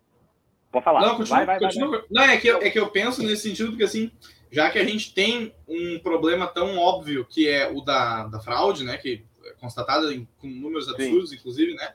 pode 0.71 0.83
falar. 0.83 1.01
Não, 1.01 1.17
continua, 1.17 1.37
vai, 1.37 1.45
vai, 1.45 1.59
continua. 1.59 1.89
Vai, 1.89 2.07
Não, 2.09 2.23
é 2.23 2.37
que, 2.37 2.47
eu, 2.47 2.57
é 2.61 2.69
que 2.69 2.79
eu 2.79 2.89
penso 2.89 3.21
nesse 3.21 3.49
sentido, 3.49 3.69
porque 3.69 3.83
assim, 3.83 4.09
já 4.51 4.71
que 4.71 4.79
a 4.79 4.83
gente 4.83 5.13
tem 5.13 5.53
um 5.67 5.99
problema 5.99 6.47
tão 6.47 6.77
óbvio 6.77 7.25
que 7.25 7.47
é 7.47 7.69
o 7.69 7.81
da, 7.81 8.27
da 8.27 8.39
fraude, 8.39 8.83
né, 8.83 8.97
que 8.97 9.23
é 9.45 9.51
constatada 9.59 10.11
em, 10.13 10.27
com 10.39 10.47
números 10.47 10.89
absurdos, 10.89 11.29
Sim. 11.29 11.35
inclusive, 11.35 11.73
né, 11.75 11.93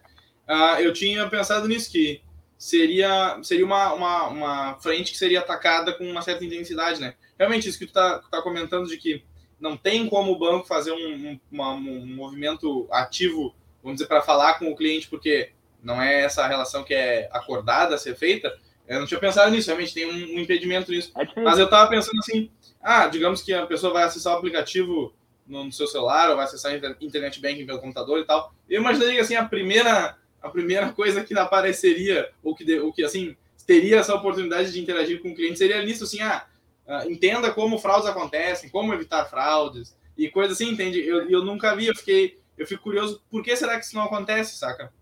uh, 0.49 0.81
eu 0.81 0.93
tinha 0.93 1.29
pensado 1.29 1.69
nisso, 1.69 1.91
que 1.91 2.23
seria, 2.59 3.39
seria 3.43 3.65
uma, 3.65 3.93
uma, 3.93 4.29
uma 4.29 4.75
frente 4.81 5.13
que 5.13 5.19
seria 5.19 5.41
atacada 5.41 5.93
com 5.93 6.05
uma 6.05 6.23
certa 6.23 6.45
intensidade, 6.45 7.01
né. 7.01 7.15
Realmente, 7.39 7.69
isso 7.69 7.79
que 7.79 7.87
tu 7.87 7.93
tá, 7.93 8.21
tá 8.31 8.41
comentando 8.43 8.89
de 8.89 8.97
que 8.97 9.23
não 9.61 9.77
tem 9.77 10.09
como 10.09 10.33
o 10.33 10.39
banco 10.39 10.67
fazer 10.67 10.93
um, 10.93 10.97
um, 10.97 11.41
uma, 11.51 11.73
um 11.73 12.07
movimento 12.07 12.87
ativo, 12.91 13.55
vamos 13.83 13.99
dizer, 13.99 14.09
para 14.09 14.23
falar 14.23 14.59
com 14.59 14.71
o 14.71 14.77
cliente, 14.77 15.09
porque 15.09 15.53
não 15.83 16.01
é 16.01 16.23
essa 16.23 16.47
relação 16.47 16.83
que 16.83 16.95
é 16.95 17.29
acordada 17.33 17.95
a 17.95 17.99
ser 17.99 18.17
feita, 18.17 18.53
eu 18.89 19.01
não 19.01 19.07
tinha 19.07 19.19
pensado 19.19 19.51
nisso, 19.51 19.69
realmente 19.69 19.93
tem 19.93 20.07
um, 20.07 20.37
um 20.37 20.41
impedimento 20.41 20.91
nisso. 20.91 21.13
É 21.17 21.41
Mas 21.41 21.59
eu 21.59 21.65
estava 21.65 21.91
pensando 21.91 22.19
assim, 22.19 22.51
ah, 22.81 23.09
digamos 23.09 23.43
que 23.43 23.53
a 23.53 23.67
pessoa 23.67 23.93
vai 23.93 24.05
acessar 24.05 24.35
o 24.35 24.37
aplicativo 24.39 25.13
no, 25.47 25.65
no, 25.65 25.73
seu 25.73 25.87
celular 25.87 26.31
ou 26.31 26.37
vai 26.37 26.45
acessar 26.45 26.73
a 26.73 27.05
internet 27.05 27.41
banking 27.41 27.67
pelo 27.67 27.81
computador 27.81 28.21
e 28.21 28.25
tal. 28.25 28.55
Eu 28.69 28.81
imaginaria 28.81 29.15
que 29.15 29.21
assim, 29.21 29.35
a 29.35 29.45
primeira, 29.45 30.17
a 30.47 30.51
primeira 30.51 30.93
coisa 30.93 31.25
que 31.25 31.37
apareceria, 31.39 32.31
ou 32.43 32.55
que, 32.55 32.79
ou 32.79 32.93
que 32.93 33.05
assim, 33.05 33.37
teria 33.67 33.99
essa 33.99 34.15
oportunidade 34.15 34.73
de 34.73 34.81
interagir 34.81 35.21
com 35.21 35.31
o 35.31 35.35
cliente 35.35 35.59
seria 35.59 35.83
nisso, 35.83 36.05
assim, 36.05 36.21
ah, 36.23 36.47
uh, 36.87 37.11
entenda 37.11 37.53
como 37.53 37.79
fraudes 37.79 38.09
acontecem, 38.09 38.71
como 38.71 38.95
evitar 38.95 39.25
fraudes 39.27 39.97
e 40.17 40.29
coisa 40.31 40.53
assim, 40.53 40.71
entende? 40.71 41.05
Eu, 41.05 41.29
eu 41.29 41.45
nunca 41.45 41.75
vi, 41.75 41.87
eu 41.87 41.95
fiquei, 41.95 42.39
eu 42.57 42.67
fico 42.67 42.85
curioso, 42.85 43.23
por 43.31 43.43
que 43.43 43.55
será 43.57 43.79
que 43.79 43.85
isso 43.85 43.97
não 43.97 44.05
acontece, 44.05 44.57
saca? 44.57 44.93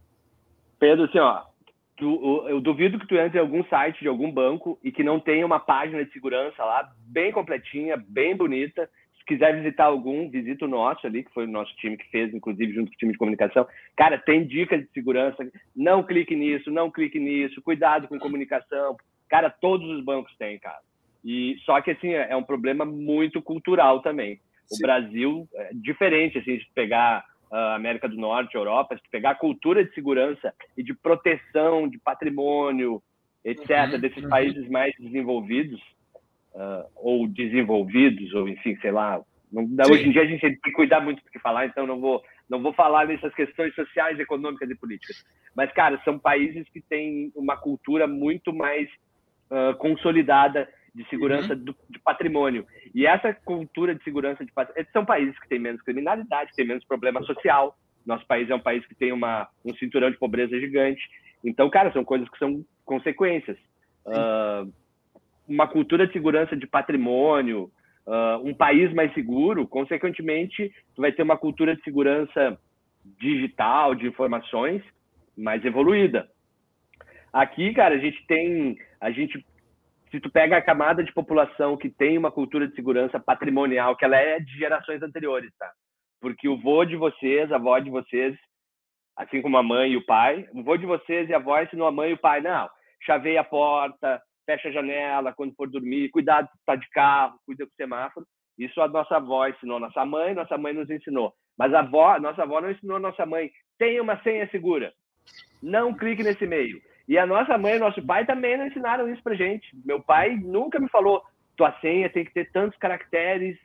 Pedro, 0.79 1.05
assim, 1.05 1.19
ó, 1.19 1.43
tu, 1.97 2.47
eu 2.49 2.61
duvido 2.61 2.99
que 2.99 3.07
tu 3.07 3.17
entre 3.17 3.39
em 3.39 3.43
algum 3.43 3.65
site 3.65 4.01
de 4.01 4.09
algum 4.09 4.31
banco 4.31 4.79
e 4.83 4.91
que 4.91 5.05
não 5.05 5.21
tenha 5.21 5.47
uma 5.47 5.61
página 5.61 6.05
de 6.05 6.13
segurança 6.13 6.65
lá 6.65 6.91
bem 6.99 7.31
completinha, 7.31 7.97
bem 7.97 8.37
bonita, 8.37 8.89
Se 9.25 9.29
quiser 9.29 9.57
visitar 9.57 9.87
algum, 9.87 10.29
visita 10.29 10.67
o 10.67 10.69
nosso 10.69 11.07
ali, 11.07 11.25
que 11.25 11.33
foi 11.33 11.45
o 11.45 11.51
nosso 11.51 11.75
time 11.77 11.97
que 11.97 12.11
fez, 12.11 12.33
inclusive 12.35 12.75
junto 12.75 12.91
com 12.91 12.95
o 12.95 12.99
time 12.99 13.13
de 13.13 13.19
comunicação. 13.19 13.67
Cara, 13.97 14.19
tem 14.19 14.47
dicas 14.47 14.83
de 14.83 14.89
segurança. 14.93 15.51
Não 15.75 16.03
clique 16.03 16.37
nisso, 16.37 16.71
não 16.71 16.91
clique 16.91 17.19
nisso. 17.19 17.63
Cuidado 17.63 18.07
com 18.07 18.19
comunicação. 18.19 18.97
Cara, 19.27 19.49
todos 19.49 19.89
os 19.89 20.05
bancos 20.05 20.37
têm, 20.37 20.59
cara. 20.59 20.81
E 21.25 21.57
só 21.65 21.81
que 21.81 21.93
assim 21.93 22.11
é 22.11 22.37
um 22.37 22.43
problema 22.43 22.85
muito 22.85 23.41
cultural 23.41 24.03
também. 24.03 24.39
O 24.71 24.77
Sim. 24.77 24.83
Brasil 24.83 25.49
é 25.55 25.71
diferente 25.73 26.39
assim 26.39 26.59
de 26.59 26.69
pegar 26.75 27.25
a 27.51 27.77
América 27.77 28.09
do 28.09 28.17
Norte, 28.17 28.57
Europa, 28.57 28.97
de 28.97 29.09
pegar 29.11 29.31
a 29.31 29.35
cultura 29.35 29.85
de 29.85 29.95
segurança 29.95 30.53
e 30.77 30.83
de 30.83 30.93
proteção 30.93 31.89
de 31.89 31.99
patrimônio, 31.99 33.03
etc., 33.45 33.93
uhum, 33.93 34.01
desses 34.01 34.23
uhum. 34.23 34.29
países 34.29 34.69
mais 34.69 34.95
desenvolvidos, 34.99 35.81
uh, 36.55 36.89
ou 36.97 37.27
desenvolvidos, 37.27 38.33
ou 38.35 38.49
enfim, 38.49 38.77
sei 38.81 38.91
lá. 38.91 39.21
Não, 39.53 39.63
hoje 39.91 40.09
em 40.09 40.11
dia 40.11 40.23
a 40.23 40.27
gente 40.27 40.41
tem 40.41 40.57
que 40.57 40.73
cuidar 40.73 41.01
muito 41.01 41.23
do 41.23 41.31
que 41.31 41.39
falar, 41.39 41.67
então 41.67 41.87
não 41.87 42.01
vou, 42.01 42.23
não 42.49 42.61
vou 42.61 42.73
falar 42.73 43.07
nessas 43.07 43.33
questões 43.35 43.75
sociais, 43.75 44.19
econômicas 44.19 44.69
e 44.69 44.75
políticas. 44.75 45.25
Mas, 45.55 45.73
cara, 45.73 46.01
são 46.05 46.19
países 46.19 46.69
que 46.71 46.81
têm 46.81 47.31
uma 47.37 47.57
cultura 47.57 48.07
muito 48.07 48.53
mais 48.53 48.89
uh, 49.51 49.77
consolidada 49.79 50.69
de 50.95 51.09
segurança 51.09 51.55
uhum. 51.55 51.65
do, 51.65 51.77
de 51.91 51.99
patrimônio. 51.99 52.67
E 52.95 53.07
essa 53.07 53.33
cultura 53.33 53.95
de 53.95 54.03
segurança 54.03 54.45
de 54.45 54.53
patrimônio 54.53 54.93
são 54.93 55.05
países 55.05 55.39
que 55.39 55.49
têm 55.49 55.59
menos 55.59 55.83
criminalidade, 55.83 56.53
têm 56.55 56.67
menos 56.67 56.85
problema 56.85 57.23
social. 57.23 57.77
Nosso 58.07 58.27
país 58.27 58.49
é 58.51 58.55
um 58.55 58.61
país 58.61 58.85
que 58.87 58.95
tem 58.95 59.13
uma, 59.13 59.49
um 59.65 59.75
cinturão 59.75 60.11
de 60.11 60.19
pobreza 60.19 60.59
gigante. 60.59 61.03
Então, 61.45 61.69
cara, 61.71 61.93
são 61.93 62.05
coisas 62.05 62.29
que 62.29 62.39
são 62.39 62.65
consequências. 62.85 63.57
Uh, 64.07 64.73
uma 65.49 65.67
cultura 65.67 66.07
de 66.07 66.13
segurança 66.13 66.57
de 66.57 66.67
patrimônio, 66.67 67.71
uh, 68.07 68.39
um 68.45 68.55
país 68.55 68.93
mais 68.93 69.13
seguro, 69.15 69.67
consequentemente, 69.67 70.73
tu 70.95 71.03
vai 71.03 71.13
ter 71.13 71.23
uma 71.23 71.37
cultura 71.37 71.77
de 71.77 71.83
segurança 71.83 72.59
digital, 73.21 73.95
de 73.95 74.07
informações, 74.07 74.83
mais 75.37 75.65
evoluída. 75.65 76.29
Aqui, 77.33 77.75
cara, 77.75 77.97
a 77.97 77.99
gente 77.99 78.25
tem, 78.27 78.79
a 79.01 79.11
gente, 79.11 79.45
se 80.11 80.21
tu 80.21 80.31
pega 80.31 80.57
a 80.57 80.63
camada 80.63 81.03
de 81.03 81.13
população 81.13 81.77
que 81.77 81.91
tem 81.91 82.17
uma 82.17 82.31
cultura 82.31 82.69
de 82.69 82.75
segurança 82.75 83.19
patrimonial, 83.19 83.97
que 83.97 84.05
ela 84.05 84.17
é 84.17 84.39
de 84.39 84.57
gerações 84.57 85.03
anteriores, 85.03 85.53
tá? 85.59 85.71
Porque 86.21 86.49
o 86.49 86.57
vô 86.57 86.85
de 86.85 86.97
vocês, 86.97 87.51
a 87.53 87.57
avó 87.57 87.79
de 87.79 87.91
vocês, 87.91 88.37
assim 89.17 89.43
como 89.43 89.59
a 89.59 89.63
mãe 89.63 89.93
e 89.93 89.97
o 89.97 90.07
pai, 90.07 90.49
o 90.53 90.63
vô 90.63 90.77
de 90.77 90.87
vocês 90.87 91.29
e 91.29 91.35
a 91.35 91.37
avó 91.37 91.61
ensinou 91.61 91.87
a 91.87 91.93
mãe 91.93 92.11
e 92.11 92.15
o 92.15 92.19
pai, 92.19 92.41
não, 92.41 92.69
chaveia 93.01 93.41
a 93.41 93.45
porta, 93.45 94.23
fecha 94.45 94.69
a 94.69 94.73
janela 94.73 95.33
quando 95.33 95.55
for 95.55 95.69
dormir, 95.69 96.11
cuidado 96.11 96.49
tá 96.67 96.77
de 96.77 96.89
carro, 96.91 97.39
cuida 97.47 97.65
com 97.65 97.73
o 97.73 97.77
semáforo. 97.77 98.27
Isso 98.59 98.81
a 98.81 98.89
nossa 98.89 99.17
avó 99.17 99.47
ensinou, 99.47 99.81
nossa 99.81 100.05
mãe, 100.05 100.35
nossa 100.35 100.57
mãe 100.57 100.73
nos 100.73 100.89
ensinou. 100.89 101.33
Mas 101.59 101.73
a 101.75 101.81
avó, 101.81 102.19
nossa 102.19 102.43
avó 102.43 102.61
não 102.61 102.71
ensinou 102.71 102.99
nossa 102.99 103.27
mãe. 103.27 103.51
Tenha 103.79 104.03
uma 104.03 104.21
senha 104.23 104.49
segura. 104.51 104.93
Não 105.63 105.95
clique 105.95 106.23
nesse 106.23 106.45
e-mail. 106.45 106.81
E 107.09 107.19
a 107.19 107.27
nossa 107.27 107.59
mãe 107.59 107.79
nosso 107.79 108.05
pai 108.05 108.25
também 108.25 108.57
não 108.57 108.67
ensinaram 108.67 109.13
isso 109.13 109.23
pra 109.23 109.35
gente. 109.35 109.69
Meu 109.85 110.01
pai 110.01 110.37
nunca 110.37 110.79
me 110.79 110.89
falou, 110.89 111.23
tua 111.57 111.73
senha 111.81 112.09
tem 112.09 112.25
que 112.25 112.33
ter 112.33 112.51
tantos 112.51 112.79
caracteres, 112.79 113.59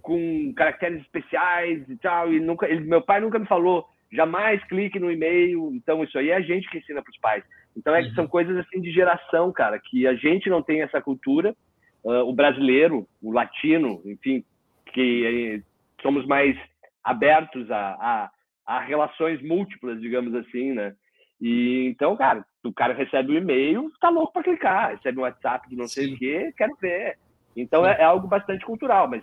com 0.00 0.52
caracteres 0.54 1.00
especiais 1.02 1.88
e 1.88 1.96
tal. 1.96 2.32
E 2.32 2.40
nunca, 2.40 2.66
ele, 2.66 2.80
meu 2.80 3.02
pai 3.02 3.20
nunca 3.20 3.38
me 3.38 3.46
falou, 3.46 3.86
jamais 4.12 4.62
clique 4.64 4.98
no 4.98 5.10
e-mail. 5.10 5.70
Então, 5.74 6.02
isso 6.02 6.18
aí 6.18 6.30
é 6.30 6.36
a 6.36 6.40
gente 6.40 6.68
que 6.70 6.78
ensina 6.78 7.02
para 7.02 7.10
os 7.10 7.18
pais. 7.18 7.44
Então, 7.76 7.94
é, 7.94 8.02
uhum. 8.02 8.14
são 8.14 8.26
coisas 8.26 8.56
assim 8.56 8.80
de 8.80 8.90
geração, 8.90 9.52
cara, 9.52 9.78
que 9.78 10.06
a 10.06 10.14
gente 10.14 10.50
não 10.50 10.62
tem 10.62 10.82
essa 10.82 11.00
cultura. 11.00 11.54
Uh, 12.02 12.24
o 12.24 12.32
brasileiro, 12.32 13.06
o 13.22 13.30
latino, 13.30 14.00
enfim, 14.06 14.42
que 14.86 15.60
eh, 15.60 15.62
somos 16.02 16.26
mais 16.26 16.56
abertos 17.04 17.70
a, 17.70 17.76
a, 17.76 18.30
a, 18.66 18.80
relações 18.80 19.42
múltiplas, 19.42 20.00
digamos 20.00 20.34
assim, 20.34 20.72
né? 20.72 20.94
E 21.40 21.86
então, 21.86 22.16
cara, 22.16 22.44
o 22.64 22.72
cara 22.72 22.94
recebe 22.94 23.32
um 23.32 23.36
e-mail, 23.36 23.90
tá 24.00 24.08
louco 24.08 24.32
para 24.32 24.42
clicar, 24.42 24.90
recebe 24.90 25.18
um 25.18 25.22
WhatsApp 25.22 25.68
de 25.68 25.76
não 25.76 25.86
sei 25.86 26.08
Sim. 26.08 26.14
o 26.14 26.18
quê, 26.18 26.54
quero 26.56 26.76
ver. 26.76 27.18
Então 27.56 27.86
é, 27.86 28.00
é, 28.00 28.04
algo 28.04 28.28
bastante 28.28 28.64
cultural, 28.64 29.08
mas 29.08 29.22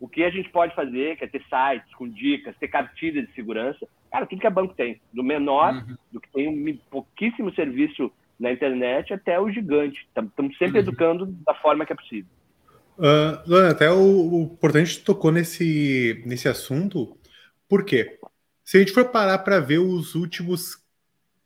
o 0.00 0.08
que 0.08 0.24
a 0.24 0.30
gente 0.30 0.48
pode 0.50 0.74
fazer, 0.74 1.16
que 1.16 1.24
é 1.24 1.28
ter 1.28 1.42
sites 1.42 1.94
com 1.94 2.08
dicas, 2.08 2.56
ter 2.58 2.68
cartilhas 2.68 3.26
de 3.26 3.34
segurança, 3.34 3.86
Cara, 4.12 4.26
tudo 4.26 4.40
que 4.40 4.46
é 4.46 4.50
banco 4.50 4.74
tem. 4.74 5.00
Do 5.12 5.24
menor, 5.24 5.72
uhum. 5.72 5.96
do 6.12 6.20
que 6.20 6.30
tem 6.30 6.46
um 6.46 6.76
pouquíssimo 6.90 7.52
serviço 7.54 8.12
na 8.38 8.52
internet, 8.52 9.14
até 9.14 9.40
o 9.40 9.50
gigante. 9.50 10.06
Estamos 10.06 10.58
sempre 10.58 10.80
uhum. 10.80 10.86
educando 10.86 11.26
da 11.26 11.54
forma 11.54 11.86
que 11.86 11.94
é 11.94 11.96
possível. 11.96 12.30
Uh, 12.98 13.70
até 13.70 13.90
o, 13.90 14.42
o 14.42 14.48
Portante 14.58 15.02
tocou 15.02 15.32
nesse, 15.32 16.22
nesse 16.26 16.46
assunto, 16.46 17.16
por 17.66 17.86
quê? 17.86 18.18
Se 18.62 18.76
a 18.76 18.80
gente 18.80 18.92
for 18.92 19.06
parar 19.06 19.38
para 19.38 19.58
ver 19.58 19.78
os 19.78 20.14
últimos 20.14 20.76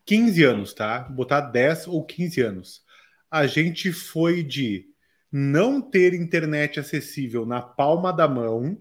15 0.04 0.42
anos, 0.42 0.74
tá? 0.74 1.00
Botar 1.00 1.42
10 1.42 1.86
ou 1.86 2.04
15 2.04 2.40
anos, 2.40 2.84
a 3.30 3.46
gente 3.46 3.92
foi 3.92 4.42
de 4.42 4.86
não 5.30 5.80
ter 5.80 6.14
internet 6.14 6.80
acessível 6.80 7.46
na 7.46 7.62
palma 7.62 8.12
da 8.12 8.26
mão, 8.26 8.76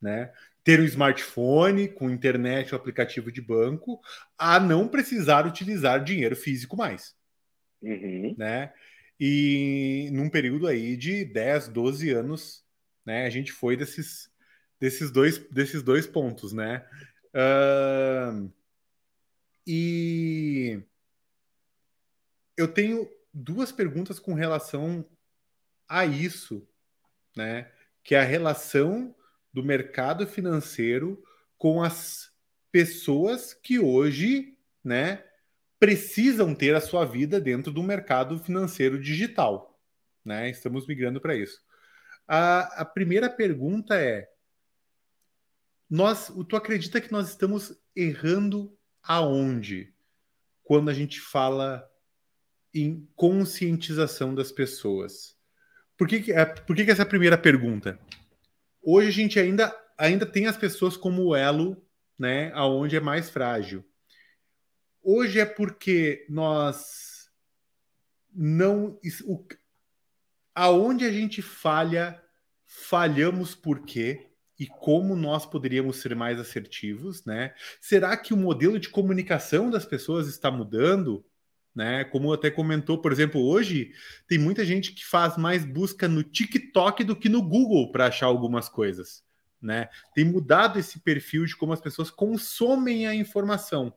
né? 0.00 0.32
Ter 0.64 0.80
um 0.80 0.84
smartphone 0.84 1.88
com 1.88 2.10
internet 2.10 2.74
ou 2.74 2.80
aplicativo 2.80 3.30
de 3.30 3.42
banco 3.42 4.00
a 4.36 4.58
não 4.58 4.88
precisar 4.88 5.46
utilizar 5.46 6.02
dinheiro 6.02 6.34
físico 6.34 6.74
mais. 6.74 7.14
Uhum. 7.82 8.34
Né? 8.36 8.72
E 9.20 10.08
num 10.10 10.30
período 10.30 10.66
aí 10.66 10.96
de 10.96 11.24
10, 11.24 11.68
12 11.68 12.10
anos, 12.10 12.64
né, 13.04 13.26
a 13.26 13.30
gente 13.30 13.52
foi 13.52 13.76
desses, 13.76 14.30
desses, 14.80 15.10
dois, 15.10 15.38
desses 15.50 15.82
dois 15.82 16.06
pontos, 16.06 16.52
né? 16.52 16.84
Uh, 17.34 18.50
e 19.66 20.82
eu 22.56 22.66
tenho 22.68 23.08
duas 23.32 23.70
perguntas 23.70 24.18
com 24.18 24.32
relação 24.32 25.04
a 25.88 26.06
isso, 26.06 26.66
né? 27.36 27.70
Que 28.02 28.14
é 28.14 28.20
a 28.20 28.24
relação 28.24 29.14
do 29.54 29.62
mercado 29.62 30.26
financeiro 30.26 31.22
com 31.56 31.80
as 31.80 32.30
pessoas 32.72 33.54
que 33.54 33.78
hoje, 33.78 34.58
né, 34.82 35.24
precisam 35.78 36.52
ter 36.52 36.74
a 36.74 36.80
sua 36.80 37.04
vida 37.04 37.40
dentro 37.40 37.72
do 37.72 37.82
mercado 37.82 38.36
financeiro 38.40 39.00
digital, 39.00 39.80
né? 40.24 40.50
Estamos 40.50 40.86
migrando 40.86 41.20
para 41.20 41.36
isso. 41.36 41.62
A, 42.26 42.80
a 42.80 42.84
primeira 42.84 43.30
pergunta 43.30 43.94
é: 43.96 44.28
nós, 45.88 46.32
tu 46.48 46.56
acredita 46.56 47.00
que 47.00 47.12
nós 47.12 47.28
estamos 47.28 47.78
errando 47.94 48.76
aonde 49.02 49.94
quando 50.64 50.90
a 50.90 50.94
gente 50.94 51.20
fala 51.20 51.88
em 52.72 53.08
conscientização 53.14 54.34
das 54.34 54.50
pessoas? 54.50 55.36
Por 55.96 56.08
que, 56.08 56.32
é, 56.32 56.44
por 56.44 56.74
que, 56.74 56.84
que 56.84 56.90
essa 56.90 57.02
é 57.02 57.04
primeira 57.04 57.38
pergunta? 57.38 58.00
Hoje 58.84 59.08
a 59.08 59.12
gente 59.12 59.40
ainda, 59.40 59.74
ainda 59.96 60.26
tem 60.26 60.46
as 60.46 60.56
pessoas 60.56 60.96
como 60.96 61.34
elo, 61.34 61.82
né, 62.18 62.52
aonde 62.54 62.96
é 62.96 63.00
mais 63.00 63.30
frágil. 63.30 63.84
Hoje 65.02 65.40
é 65.40 65.46
porque 65.46 66.26
nós 66.28 67.30
não 68.34 68.98
o, 69.24 69.44
aonde 70.54 71.04
a 71.04 71.12
gente 71.12 71.40
falha, 71.40 72.22
falhamos 72.66 73.54
por 73.54 73.84
quê? 73.84 74.30
E 74.58 74.66
como 74.66 75.16
nós 75.16 75.44
poderíamos 75.44 75.96
ser 75.96 76.14
mais 76.14 76.38
assertivos, 76.38 77.24
né? 77.24 77.54
Será 77.80 78.16
que 78.16 78.32
o 78.32 78.36
modelo 78.36 78.78
de 78.78 78.88
comunicação 78.88 79.70
das 79.70 79.84
pessoas 79.84 80.28
está 80.28 80.50
mudando? 80.50 81.24
Né? 81.74 82.04
Como 82.04 82.32
até 82.32 82.50
comentou, 82.50 82.98
por 82.98 83.10
exemplo, 83.10 83.40
hoje 83.42 83.92
tem 84.28 84.38
muita 84.38 84.64
gente 84.64 84.92
que 84.92 85.04
faz 85.04 85.36
mais 85.36 85.64
busca 85.64 86.06
no 86.06 86.22
TikTok 86.22 87.02
do 87.02 87.16
que 87.16 87.28
no 87.28 87.42
Google 87.42 87.90
para 87.90 88.06
achar 88.06 88.26
algumas 88.26 88.68
coisas, 88.68 89.24
né? 89.60 89.88
Tem 90.14 90.24
mudado 90.24 90.78
esse 90.78 91.00
perfil 91.00 91.44
de 91.44 91.56
como 91.56 91.72
as 91.72 91.80
pessoas 91.80 92.10
consomem 92.10 93.06
a 93.06 93.14
informação, 93.14 93.92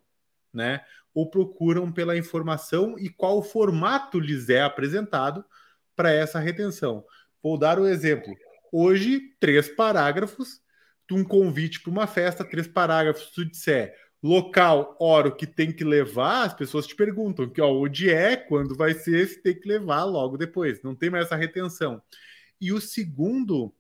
né? 0.52 0.82
Ou 1.14 1.30
procuram 1.30 1.92
pela 1.92 2.18
informação 2.18 2.98
e 2.98 3.10
qual 3.10 3.44
formato 3.44 4.20
lhes 4.20 4.50
é 4.50 4.62
apresentado 4.62 5.46
para 5.96 6.12
essa 6.12 6.40
retenção. 6.40 7.06
Vou 7.44 7.58
dar 7.58 7.80
o 7.80 7.84
um 7.84 7.88
exemplo. 7.88 8.34
Hoje, 8.72 9.22
três 9.40 9.70
parágrafos 9.70 10.62
de 11.08 11.16
um 11.16 11.24
convite 11.24 11.82
para 11.82 11.92
uma 11.92 12.06
festa, 12.06 12.44
três 12.44 12.68
parágrafos, 12.68 13.32
tu 13.32 13.46
disser 13.46 13.96
local, 14.22 14.96
hora, 15.00 15.30
o 15.30 15.36
que 15.36 15.46
tem 15.46 15.72
que 15.72 15.84
levar, 15.84 16.46
as 16.46 16.54
pessoas 16.54 16.88
te 16.88 16.96
perguntam 16.96 17.50
que 17.50 17.62
ó, 17.62 17.72
onde 17.72 18.10
é, 18.10 18.36
quando 18.36 18.76
vai 18.76 18.94
ser, 18.94 19.28
se 19.28 19.42
tem 19.42 19.60
que 19.60 19.68
levar 19.68 20.04
logo 20.04 20.38
depois. 20.38 20.82
Não 20.82 20.96
tem 20.96 21.10
mais 21.10 21.26
essa 21.26 21.36
retenção. 21.36 22.02
E 22.60 22.72
o 22.74 22.82
segundo, 22.82 23.74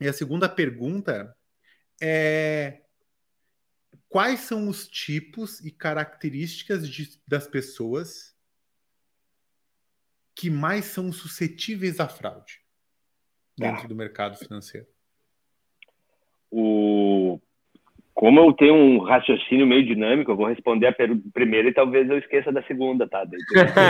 e 0.00 0.08
a 0.08 0.12
segunda 0.12 0.48
pergunta 0.48 1.36
é 2.00 2.82
quais 4.08 4.40
são 4.40 4.68
os 4.68 4.88
tipos 4.88 5.60
e 5.60 5.70
características 5.70 6.88
de, 6.88 7.20
das 7.26 7.46
pessoas 7.46 8.34
que 10.34 10.50
mais 10.50 10.86
são 10.86 11.12
suscetíveis 11.12 11.98
à 11.98 12.08
fraude 12.08 12.60
dentro 13.56 13.82
tá. 13.82 13.88
do 13.88 13.96
mercado 13.96 14.36
financeiro? 14.36 14.86
Como 18.16 18.40
eu 18.40 18.52
tenho 18.54 18.74
um 18.74 18.98
raciocínio 19.00 19.66
meio 19.66 19.84
dinâmico, 19.84 20.30
eu 20.30 20.36
vou 20.36 20.46
responder 20.46 20.86
a 20.86 20.94
primeira 21.34 21.68
e 21.68 21.74
talvez 21.74 22.08
eu 22.08 22.16
esqueça 22.16 22.50
da 22.50 22.62
segunda, 22.62 23.06
tá? 23.06 23.22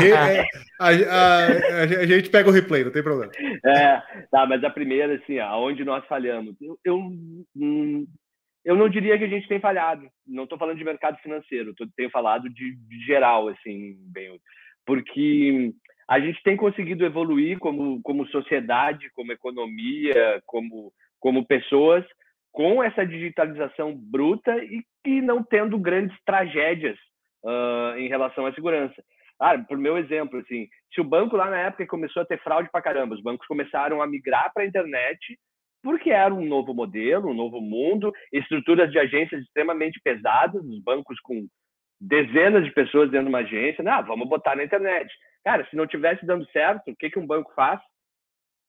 É, 0.05 0.41
a, 0.81 0.89
a, 0.89 1.83
a, 1.83 2.07
gente 2.07 2.29
pega 2.29 2.49
o 2.49 2.53
replay, 2.53 2.83
não 2.83 2.91
tem 2.91 3.05
problema. 3.05 3.31
É, 3.65 4.03
tá, 4.33 4.45
mas 4.45 4.65
a 4.65 4.71
primeira, 4.71 5.15
assim, 5.15 5.39
aonde 5.39 5.85
nós 5.85 6.05
falhamos. 6.07 6.57
Eu, 6.61 6.77
eu, 6.85 6.99
hum, 7.57 8.05
eu 8.65 8.75
não 8.75 8.89
diria 8.89 9.17
que 9.17 9.25
a 9.25 9.29
gente 9.29 9.47
tem 9.47 9.61
falhado. 9.61 10.09
Não 10.27 10.43
estou 10.43 10.59
falando 10.59 10.79
de 10.79 10.85
mercado 10.85 11.17
financeiro, 11.19 11.73
tô, 11.75 11.87
tenho 11.97 12.11
falado 12.11 12.51
de, 12.51 12.75
de 12.75 13.07
geral, 13.07 13.47
assim, 13.47 13.95
bem, 14.13 14.41
porque 14.85 15.73
a 16.09 16.19
gente 16.19 16.43
tem 16.43 16.57
conseguido 16.57 17.05
evoluir 17.05 17.61
como, 17.61 18.03
como 18.03 18.27
sociedade, 18.27 19.09
como 19.15 19.31
economia, 19.31 20.43
como, 20.45 20.93
como 21.21 21.47
pessoas, 21.47 22.05
com 22.57 22.83
essa 22.83 23.05
digitalização 23.05 23.95
bruta 23.95 24.57
e 24.65 24.83
que 25.05 25.21
não 25.21 25.45
tendo 25.45 25.79
grandes 25.79 26.17
tragédias 26.25 26.97
uh, 27.45 27.99
em 27.99 28.09
relação 28.09 28.47
à 28.47 28.55
segurança. 28.55 28.95
Ah, 29.39 29.59
por 29.59 29.77
meu 29.77 29.99
exemplo, 29.99 30.39
assim, 30.39 30.67
se 30.91 30.99
o 30.99 31.05
banco 31.05 31.37
lá 31.37 31.51
na 31.51 31.59
época 31.59 31.87
começou 31.87 32.23
a 32.23 32.25
ter 32.25 32.43
fraude 32.43 32.71
para 32.73 32.81
caramba, 32.81 33.15
os 33.15 33.23
bancos 33.23 33.47
começaram 33.47 34.01
a 34.01 34.07
migrar 34.07 34.51
para 34.55 34.63
a 34.63 34.67
internet 34.67 35.39
porque 35.83 36.11
era 36.11 36.33
um 36.33 36.47
novo 36.47 36.73
modelo, 36.73 37.29
um 37.29 37.35
novo 37.35 37.61
mundo, 37.61 38.11
estruturas 38.33 38.91
de 38.91 38.99
agências 38.99 39.43
extremamente 39.43 40.01
pesadas, 40.03 40.65
os 40.65 40.83
bancos 40.83 41.21
com 41.21 41.47
dezenas 42.01 42.65
de 42.65 42.73
pessoas 42.73 43.11
dentro 43.11 43.27
de 43.27 43.33
uma 43.33 43.41
agência, 43.41 43.85
ah, 43.87 44.01
vamos 44.01 44.27
botar 44.27 44.57
na 44.57 44.65
internet. 44.65 45.13
Cara, 45.45 45.67
se 45.69 45.77
não 45.77 45.87
tivesse 45.87 46.25
dando 46.25 46.51
certo, 46.53 46.91
o 46.91 46.97
que, 46.97 47.11
que 47.11 47.19
um 47.19 47.27
banco 47.27 47.53
faz? 47.55 47.79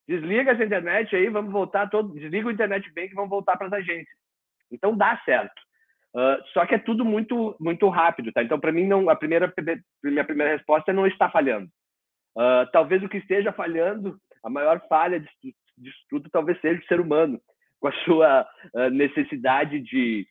Desliga 0.08 0.52
essa 0.52 0.64
internet 0.64 1.14
aí, 1.14 1.28
vamos 1.28 1.52
voltar 1.52 1.90
todo, 1.90 2.14
desliga 2.14 2.48
o 2.48 2.50
internet 2.50 2.90
bank 2.94 3.12
e 3.12 3.14
vamos 3.14 3.28
voltar 3.28 3.56
para 3.58 3.66
as 3.66 3.72
agências. 3.74 4.16
Então 4.72 4.96
dá 4.96 5.20
certo. 5.24 5.60
Uh, 6.14 6.42
só 6.54 6.64
que 6.64 6.74
é 6.74 6.78
tudo 6.78 7.04
muito 7.04 7.54
muito 7.60 7.86
rápido, 7.90 8.32
tá? 8.32 8.42
Então 8.42 8.58
para 8.58 8.72
mim 8.72 8.86
não 8.86 9.10
a 9.10 9.14
primeira 9.14 9.52
minha 10.02 10.24
primeira 10.24 10.52
resposta 10.52 10.90
é 10.90 10.94
não 10.94 11.06
está 11.06 11.30
falhando. 11.30 11.68
Uh, 12.34 12.64
talvez 12.72 13.02
o 13.02 13.08
que 13.08 13.18
esteja 13.18 13.52
falhando, 13.52 14.16
a 14.42 14.48
maior 14.48 14.80
falha 14.88 15.20
disso, 15.20 15.36
disso 15.76 15.98
tudo 16.08 16.30
talvez 16.30 16.58
seja 16.60 16.80
o 16.80 16.86
ser 16.86 17.00
humano, 17.00 17.38
com 17.78 17.88
a 17.88 17.92
sua 18.04 18.48
uh, 18.74 18.90
necessidade 18.90 19.80
de 19.80 20.26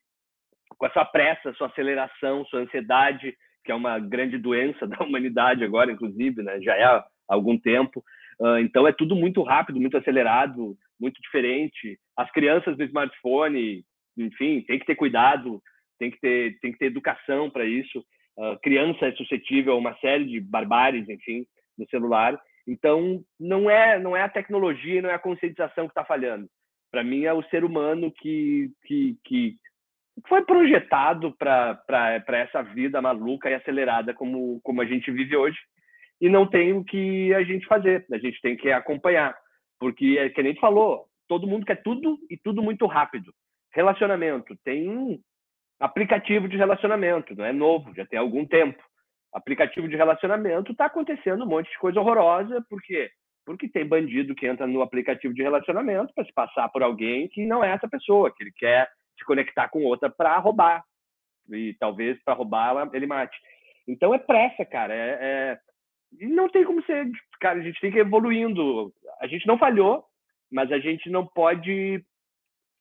com 0.77 0.85
a 0.85 0.89
sua 0.89 1.05
pressa, 1.05 1.53
sua 1.53 1.67
aceleração, 1.67 2.45
sua 2.45 2.61
ansiedade, 2.61 3.35
que 3.63 3.71
é 3.71 3.75
uma 3.75 3.99
grande 3.99 4.37
doença 4.37 4.87
da 4.87 5.03
humanidade 5.03 5.63
agora, 5.63 5.91
inclusive, 5.91 6.41
né? 6.41 6.59
Já 6.61 6.75
é 6.75 6.83
há 6.83 7.05
algum 7.27 7.59
tempo. 7.59 8.03
Uh, 8.39 8.59
então 8.59 8.87
é 8.87 8.91
tudo 8.91 9.15
muito 9.15 9.41
rápido, 9.41 9.79
muito 9.79 9.97
acelerado, 9.97 10.77
muito 10.99 11.19
diferente. 11.21 11.99
As 12.15 12.31
crianças 12.31 12.77
do 12.77 12.83
smartphone, 12.83 13.83
enfim, 14.17 14.61
tem 14.61 14.77
que 14.79 14.85
ter 14.85 14.95
cuidado, 14.95 15.61
tem 15.97 16.11
que 16.11 16.19
ter, 16.19 16.59
tem 16.59 16.71
que 16.71 16.77
ter 16.77 16.85
educação 16.85 17.49
para 17.49 17.65
isso. 17.65 17.99
Uh, 18.37 18.57
criança 18.61 19.07
é 19.07 19.11
suscetível 19.13 19.73
a 19.73 19.77
uma 19.77 19.95
série 19.97 20.25
de 20.25 20.39
barbáries, 20.39 21.09
enfim, 21.09 21.45
no 21.77 21.87
celular. 21.89 22.39
Então 22.67 23.23
não 23.39 23.69
é 23.69 23.97
não 23.97 24.15
é 24.15 24.21
a 24.21 24.29
tecnologia, 24.29 25.01
não 25.01 25.09
é 25.09 25.13
a 25.13 25.19
conscientização 25.19 25.85
que 25.85 25.91
está 25.91 26.05
falhando. 26.05 26.47
Para 26.91 27.03
mim 27.03 27.23
é 27.23 27.33
o 27.33 27.43
ser 27.43 27.63
humano 27.63 28.11
que 28.11 28.69
que, 28.85 29.17
que 29.23 29.55
foi 30.27 30.43
projetado 30.43 31.35
para 31.37 32.23
essa 32.27 32.61
vida 32.61 33.01
maluca 33.01 33.49
e 33.49 33.55
acelerada 33.55 34.13
como 34.13 34.59
como 34.61 34.81
a 34.81 34.85
gente 34.85 35.09
vive 35.11 35.35
hoje 35.35 35.57
e 36.19 36.29
não 36.29 36.47
tem 36.47 36.73
o 36.73 36.83
que 36.83 37.33
a 37.33 37.43
gente 37.43 37.65
fazer. 37.67 38.05
A 38.11 38.17
gente 38.17 38.41
tem 38.41 38.55
que 38.55 38.71
acompanhar. 38.71 39.35
Porque, 39.79 40.17
é 40.19 40.29
que 40.29 40.41
gente 40.41 40.59
falou, 40.59 41.05
todo 41.27 41.47
mundo 41.47 41.65
quer 41.65 41.81
tudo 41.83 42.17
e 42.29 42.37
tudo 42.37 42.61
muito 42.63 42.85
rápido. 42.85 43.31
Relacionamento. 43.71 44.57
Tem 44.63 44.89
um 44.89 45.19
aplicativo 45.79 46.47
de 46.47 46.57
relacionamento, 46.57 47.35
não 47.35 47.45
é 47.45 47.53
novo, 47.53 47.93
já 47.93 48.05
tem 48.05 48.17
algum 48.17 48.45
tempo. 48.45 48.81
Aplicativo 49.33 49.87
de 49.87 49.95
relacionamento 49.95 50.71
está 50.71 50.85
acontecendo 50.85 51.43
um 51.43 51.47
monte 51.47 51.69
de 51.69 51.77
coisa 51.77 51.99
horrorosa, 51.99 52.65
por 52.69 52.81
quê? 52.81 53.09
Porque 53.45 53.69
tem 53.69 53.85
bandido 53.85 54.33
que 54.33 54.47
entra 54.47 54.65
no 54.65 54.81
aplicativo 54.81 55.33
de 55.33 55.43
relacionamento 55.43 56.13
para 56.13 56.25
se 56.25 56.33
passar 56.33 56.69
por 56.69 56.81
alguém 56.81 57.27
que 57.27 57.45
não 57.45 57.63
é 57.63 57.71
essa 57.71 57.87
pessoa, 57.87 58.33
que 58.35 58.43
ele 58.43 58.51
quer 58.51 58.89
se 59.17 59.25
conectar 59.25 59.69
com 59.69 59.83
outra 59.83 60.09
para 60.09 60.37
roubar. 60.39 60.83
E 61.49 61.75
talvez 61.79 62.21
para 62.23 62.33
roubar 62.33 62.89
ele 62.93 63.05
mate. 63.05 63.37
Então 63.87 64.13
é 64.13 64.19
pressa, 64.19 64.65
cara. 64.65 64.93
É, 64.93 65.17
é, 65.21 65.59
não 66.11 66.49
tem 66.49 66.63
como 66.63 66.83
ser, 66.83 67.09
cara, 67.39 67.59
a 67.59 67.63
gente 67.63 67.79
tem 67.79 67.91
que 67.91 67.97
ir 67.97 68.01
evoluindo. 68.01 68.93
A 69.19 69.27
gente 69.27 69.45
não 69.47 69.57
falhou, 69.57 70.03
mas 70.51 70.71
a 70.71 70.79
gente 70.79 71.09
não 71.09 71.25
pode 71.25 72.03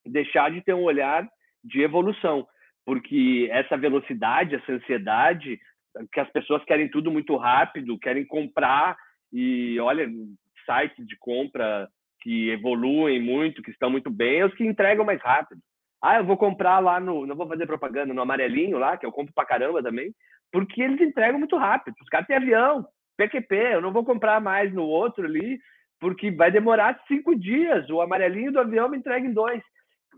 deixar 0.05 0.51
de 0.51 0.61
ter 0.63 0.75
um 0.75 0.85
olhar 0.85 1.29
de 1.65 1.83
evolução, 1.83 2.47
porque 2.85 3.49
essa 3.51 3.77
velocidade, 3.77 4.55
essa 4.55 4.73
ansiedade, 4.73 5.59
que 6.13 6.21
as 6.21 6.31
pessoas 6.31 6.65
querem 6.65 6.89
tudo 6.89 7.11
muito 7.11 7.37
rápido, 7.37 7.99
querem 7.99 8.25
comprar 8.25 8.97
e 9.33 9.79
olha, 9.81 10.09
sites 10.65 11.07
de 11.07 11.17
compra 11.19 11.89
que 12.21 12.51
evoluem 12.51 13.21
muito, 13.21 13.63
que 13.63 13.71
estão 13.71 13.91
muito 13.91 14.11
bem, 14.11 14.45
os 14.45 14.55
que 14.55 14.65
entregam 14.65 15.05
mais 15.05 15.21
rápido. 15.21 15.61
Ah, 16.03 16.19
eu 16.19 16.25
vou 16.25 16.37
comprar 16.37 16.79
lá 16.79 17.01
no, 17.01 17.27
não 17.27 17.35
vou 17.35 17.49
fazer 17.49 17.67
propaganda, 17.67 18.13
no 18.13 18.23
amarelinho 18.23 18.79
lá, 18.79 18.97
que 18.97 19.07
eu 19.07 19.13
compro 19.13 19.33
pra 19.35 19.47
caramba 19.47 19.83
também, 19.83 20.13
porque 20.53 20.83
eles 20.83 21.01
entregam 21.01 21.39
muito 21.39 21.57
rápido. 21.57 21.95
Os 22.01 22.09
caras 22.09 22.27
têm 22.27 22.37
avião, 22.37 22.87
PQP, 23.17 23.55
eu 23.55 23.81
não 23.81 23.93
vou 23.93 24.05
comprar 24.05 24.41
mais 24.41 24.73
no 24.73 24.85
outro 24.85 25.25
ali, 25.25 25.59
porque 26.01 26.31
vai 26.31 26.51
demorar 26.51 27.01
cinco 27.09 27.35
dias. 27.35 27.89
O 27.91 28.01
amarelinho 28.01 28.53
do 28.53 28.61
avião 28.61 28.89
me 28.89 28.99
entrega 28.99 29.27
em 29.27 29.33
dois. 29.33 29.63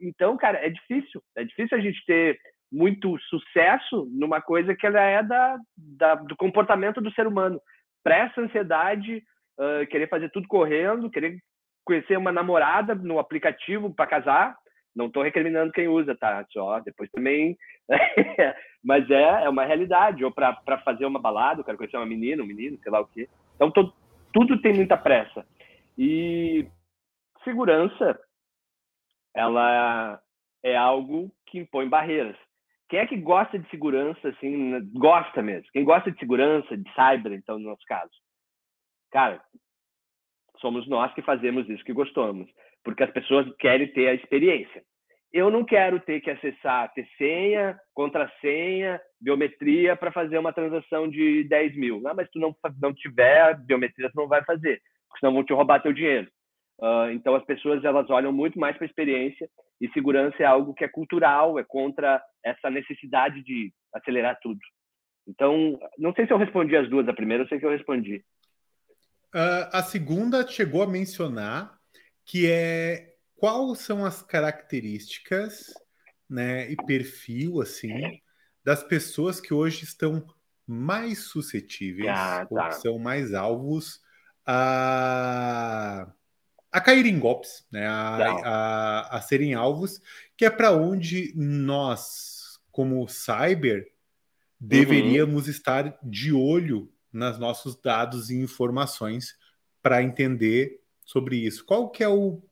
Então, 0.00 0.36
cara, 0.36 0.58
é 0.64 0.68
difícil. 0.68 1.22
É 1.36 1.44
difícil 1.44 1.76
a 1.76 1.80
gente 1.80 2.04
ter 2.06 2.38
muito 2.70 3.18
sucesso 3.20 4.06
numa 4.10 4.40
coisa 4.40 4.74
que 4.74 4.86
ela 4.86 5.00
é 5.00 5.22
da, 5.22 5.56
da 5.76 6.14
do 6.16 6.36
comportamento 6.36 7.00
do 7.00 7.12
ser 7.12 7.26
humano. 7.26 7.60
Pressa, 8.02 8.40
ansiedade, 8.40 9.22
uh, 9.58 9.86
querer 9.88 10.08
fazer 10.08 10.30
tudo 10.30 10.46
correndo, 10.46 11.10
querer 11.10 11.38
conhecer 11.84 12.18
uma 12.18 12.30
namorada 12.30 12.94
no 12.94 13.18
aplicativo 13.18 13.92
para 13.94 14.06
casar. 14.06 14.56
Não 14.98 15.06
estou 15.06 15.22
recriminando 15.22 15.70
quem 15.70 15.86
usa, 15.86 16.16
tá? 16.16 16.44
Só 16.50 16.80
depois 16.80 17.08
também. 17.12 17.56
Mas 18.82 19.08
é, 19.08 19.44
é 19.44 19.48
uma 19.48 19.64
realidade. 19.64 20.24
Ou 20.24 20.32
para 20.32 20.82
fazer 20.84 21.06
uma 21.06 21.20
balada, 21.20 21.60
eu 21.60 21.64
quero 21.64 21.78
conhecer 21.78 21.96
uma 21.96 22.04
menina, 22.04 22.42
um 22.42 22.46
menino, 22.46 22.76
sei 22.82 22.90
lá 22.90 22.98
o 22.98 23.06
quê. 23.06 23.28
Então, 23.54 23.70
tô, 23.70 23.92
tudo 24.32 24.60
tem 24.60 24.74
muita 24.74 24.96
pressa. 24.96 25.46
E 25.96 26.66
segurança, 27.44 28.18
ela 29.32 30.20
é 30.64 30.76
algo 30.76 31.30
que 31.46 31.60
impõe 31.60 31.88
barreiras. 31.88 32.36
Quem 32.88 32.98
é 32.98 33.06
que 33.06 33.16
gosta 33.16 33.56
de 33.56 33.70
segurança, 33.70 34.30
assim, 34.30 34.80
gosta 34.94 35.40
mesmo? 35.40 35.68
Quem 35.72 35.84
gosta 35.84 36.10
de 36.10 36.18
segurança, 36.18 36.76
de 36.76 36.90
cyber, 36.92 37.34
então, 37.34 37.56
no 37.56 37.68
nosso 37.68 37.84
caso? 37.86 38.10
Cara, 39.12 39.40
somos 40.60 40.88
nós 40.88 41.14
que 41.14 41.22
fazemos 41.22 41.68
isso 41.68 41.84
que 41.84 41.92
gostamos 41.92 42.50
porque 42.88 43.04
as 43.04 43.10
pessoas 43.10 43.46
querem 43.58 43.86
ter 43.88 44.08
a 44.08 44.14
experiência. 44.14 44.82
Eu 45.30 45.50
não 45.50 45.62
quero 45.62 46.00
ter 46.00 46.22
que 46.22 46.30
acessar, 46.30 46.90
ter 46.94 47.06
senha, 47.18 47.78
contrassenha, 47.92 48.98
biometria 49.20 49.94
para 49.94 50.10
fazer 50.10 50.38
uma 50.38 50.54
transação 50.54 51.06
de 51.06 51.44
10 51.44 51.76
mil. 51.76 52.00
Ah, 52.08 52.14
mas 52.14 52.30
tu 52.30 52.38
não, 52.38 52.56
não 52.80 52.94
tiver 52.94 53.58
biometria, 53.58 54.08
tu 54.08 54.16
não 54.16 54.26
vai 54.26 54.42
fazer, 54.42 54.80
porque 55.06 55.20
senão 55.20 55.34
vão 55.34 55.44
te 55.44 55.52
roubar 55.52 55.82
teu 55.82 55.92
dinheiro. 55.92 56.28
Uh, 56.80 57.10
então 57.12 57.34
as 57.34 57.44
pessoas 57.44 57.84
elas 57.84 58.08
olham 58.08 58.32
muito 58.32 58.58
mais 58.58 58.74
para 58.74 58.86
a 58.86 58.88
experiência 58.88 59.46
e 59.78 59.90
segurança 59.90 60.42
é 60.42 60.46
algo 60.46 60.72
que 60.72 60.82
é 60.82 60.88
cultural, 60.88 61.58
é 61.58 61.64
contra 61.64 62.22
essa 62.42 62.70
necessidade 62.70 63.42
de 63.42 63.70
acelerar 63.92 64.38
tudo. 64.40 64.60
Então, 65.26 65.78
não 65.98 66.14
sei 66.14 66.26
se 66.26 66.32
eu 66.32 66.38
respondi 66.38 66.74
as 66.74 66.88
duas. 66.88 67.06
A 67.06 67.12
primeira 67.12 67.44
eu 67.44 67.48
sei 67.48 67.58
que 67.58 67.66
eu 67.66 67.70
respondi. 67.70 68.24
Uh, 69.34 69.68
a 69.74 69.82
segunda 69.82 70.48
chegou 70.48 70.82
a 70.82 70.86
mencionar 70.86 71.77
que 72.28 72.46
é 72.46 73.14
quais 73.34 73.78
são 73.78 74.04
as 74.04 74.22
características, 74.22 75.72
né, 76.28 76.70
e 76.70 76.76
perfil 76.76 77.62
assim 77.62 78.20
das 78.62 78.84
pessoas 78.84 79.40
que 79.40 79.54
hoje 79.54 79.84
estão 79.84 80.22
mais 80.66 81.20
suscetíveis 81.20 82.10
ah, 82.10 82.44
tá. 82.44 82.48
ou 82.50 82.68
que 82.68 82.74
são 82.74 82.98
mais 82.98 83.32
alvos 83.32 84.02
a, 84.44 86.12
a 86.70 86.80
cair 86.82 87.06
em 87.06 87.18
golpes, 87.18 87.66
né, 87.72 87.86
a, 87.86 88.16
a, 88.44 89.16
a 89.16 89.20
serem 89.22 89.54
alvos, 89.54 89.98
que 90.36 90.44
é 90.44 90.50
para 90.50 90.72
onde 90.72 91.32
nós, 91.34 92.60
como 92.70 93.08
cyber, 93.08 93.90
deveríamos 94.60 95.44
uhum. 95.44 95.50
estar 95.50 95.98
de 96.02 96.30
olho 96.34 96.92
nos 97.10 97.38
nossos 97.38 97.74
dados 97.80 98.28
e 98.28 98.36
informações 98.36 99.34
para 99.82 100.02
entender 100.02 100.78
sobre 101.08 101.36
isso. 101.36 101.64
Qual 101.64 101.88
que 101.88 102.04
é 102.04 102.08
o 102.08 102.42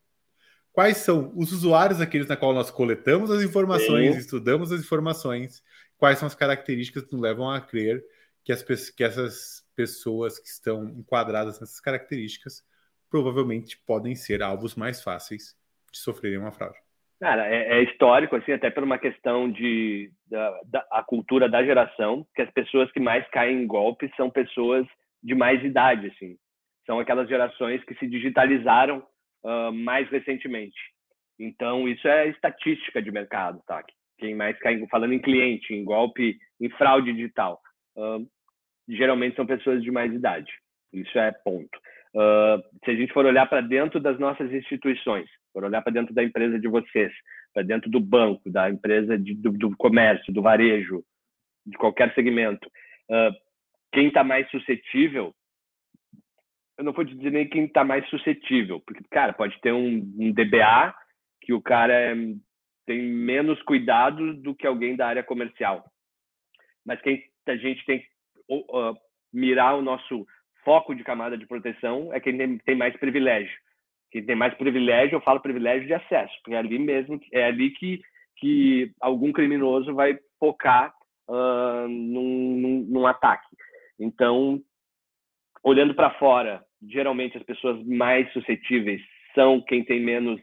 quais 0.72 0.98
são 0.98 1.32
os 1.36 1.52
usuários 1.52 2.00
aqueles 2.00 2.26
na 2.26 2.36
qual 2.36 2.52
nós 2.52 2.70
coletamos 2.70 3.30
as 3.30 3.42
informações, 3.42 4.14
Sim. 4.14 4.18
estudamos 4.20 4.72
as 4.72 4.80
informações, 4.80 5.62
quais 5.96 6.18
são 6.18 6.26
as 6.26 6.34
características 6.34 7.04
que 7.04 7.12
nos 7.12 7.20
levam 7.20 7.50
a 7.50 7.60
crer 7.60 8.02
que, 8.44 8.52
as, 8.52 8.62
que 8.62 9.04
essas 9.04 9.62
pessoas 9.74 10.38
que 10.38 10.48
estão 10.48 10.88
enquadradas 10.88 11.60
nessas 11.60 11.80
características 11.80 12.62
provavelmente 13.10 13.78
podem 13.86 14.14
ser 14.14 14.42
alvos 14.42 14.74
mais 14.74 15.02
fáceis 15.02 15.54
de 15.92 15.98
sofrerem 15.98 16.38
uma 16.38 16.52
fraude. 16.52 16.78
Cara, 17.20 17.46
é, 17.46 17.78
é, 17.78 17.82
histórico, 17.82 18.36
assim, 18.36 18.52
até 18.52 18.70
por 18.70 18.82
uma 18.82 18.98
questão 18.98 19.50
de 19.50 20.10
da, 20.26 20.60
da, 20.66 20.86
a 20.90 21.02
cultura 21.02 21.48
da 21.48 21.64
geração, 21.64 22.26
que 22.34 22.42
as 22.42 22.50
pessoas 22.50 22.90
que 22.92 23.00
mais 23.00 23.26
caem 23.30 23.62
em 23.62 23.66
golpes 23.66 24.10
são 24.16 24.30
pessoas 24.30 24.86
de 25.22 25.34
mais 25.34 25.62
idade, 25.64 26.08
assim. 26.08 26.36
São 26.86 26.98
aquelas 26.98 27.28
gerações 27.28 27.82
que 27.84 27.94
se 27.96 28.06
digitalizaram 28.06 29.04
uh, 29.44 29.72
mais 29.72 30.08
recentemente. 30.08 30.78
Então, 31.38 31.88
isso 31.88 32.06
é 32.08 32.28
estatística 32.28 33.02
de 33.02 33.10
mercado, 33.10 33.60
tá? 33.66 33.84
Quem 34.18 34.34
mais 34.34 34.58
cai, 34.58 34.84
falando 34.86 35.12
em 35.12 35.18
cliente, 35.18 35.74
em 35.74 35.84
golpe, 35.84 36.38
em 36.60 36.70
fraude 36.70 37.12
digital, 37.12 37.60
uh, 37.96 38.26
geralmente 38.88 39.36
são 39.36 39.44
pessoas 39.44 39.82
de 39.82 39.90
mais 39.90 40.12
idade. 40.12 40.50
Isso 40.92 41.18
é 41.18 41.32
ponto. 41.32 41.78
Uh, 42.14 42.62
se 42.82 42.92
a 42.92 42.94
gente 42.94 43.12
for 43.12 43.26
olhar 43.26 43.46
para 43.46 43.60
dentro 43.60 44.00
das 44.00 44.18
nossas 44.18 44.50
instituições, 44.50 45.28
for 45.52 45.64
olhar 45.64 45.82
para 45.82 45.92
dentro 45.92 46.14
da 46.14 46.24
empresa 46.24 46.58
de 46.58 46.66
vocês, 46.66 47.12
para 47.52 47.62
dentro 47.62 47.90
do 47.90 48.00
banco, 48.00 48.50
da 48.50 48.70
empresa 48.70 49.18
de, 49.18 49.34
do, 49.34 49.50
do, 49.52 49.76
comércio, 49.76 50.32
do 50.32 50.40
varejo, 50.40 51.04
de 51.66 51.76
qualquer 51.76 52.14
segmento, 52.14 52.66
uh, 53.10 53.34
quem 53.92 54.08
está 54.08 54.24
mais 54.24 54.48
suscetível, 54.50 55.34
eu 56.78 56.84
não 56.84 56.92
vou 56.92 57.04
dizer 57.04 57.30
nem 57.30 57.48
quem 57.48 57.64
está 57.64 57.84
mais 57.84 58.08
suscetível, 58.08 58.80
porque, 58.80 59.02
cara, 59.10 59.32
pode 59.32 59.58
ter 59.60 59.72
um, 59.72 59.96
um 60.18 60.32
DBA 60.32 60.94
que 61.40 61.52
o 61.52 61.62
cara 61.62 61.92
é, 61.92 62.14
tem 62.86 63.02
menos 63.02 63.60
cuidado 63.62 64.34
do 64.34 64.54
que 64.54 64.66
alguém 64.66 64.96
da 64.96 65.06
área 65.06 65.22
comercial. 65.22 65.84
Mas 66.84 67.00
quem 67.00 67.22
a 67.46 67.56
gente 67.56 67.84
tem 67.84 68.00
que 68.00 68.06
uh, 68.50 68.94
mirar 69.32 69.76
o 69.76 69.82
nosso 69.82 70.26
foco 70.64 70.94
de 70.94 71.04
camada 71.04 71.38
de 71.38 71.46
proteção 71.46 72.12
é 72.12 72.20
quem 72.20 72.36
tem, 72.36 72.58
tem 72.58 72.76
mais 72.76 72.96
privilégio. 72.96 73.56
Quem 74.10 74.24
tem 74.24 74.36
mais 74.36 74.54
privilégio, 74.54 75.16
eu 75.16 75.20
falo 75.20 75.40
privilégio 75.40 75.86
de 75.86 75.94
acesso, 75.94 76.32
porque 76.42 76.54
é 76.54 76.58
ali 76.58 76.78
mesmo, 76.78 77.20
é 77.32 77.44
ali 77.44 77.70
que, 77.70 78.00
que 78.36 78.92
algum 79.00 79.32
criminoso 79.32 79.94
vai 79.94 80.18
focar 80.38 80.92
uh, 81.28 81.88
num, 81.88 82.56
num, 82.56 82.86
num 82.88 83.06
ataque. 83.06 83.46
Então, 83.98 84.60
olhando 85.62 85.94
para 85.94 86.10
fora, 86.18 86.64
geralmente 86.88 87.36
as 87.36 87.42
pessoas 87.42 87.84
mais 87.86 88.30
suscetíveis 88.32 89.00
são 89.34 89.60
quem 89.60 89.84
tem 89.84 90.00
menos, 90.00 90.40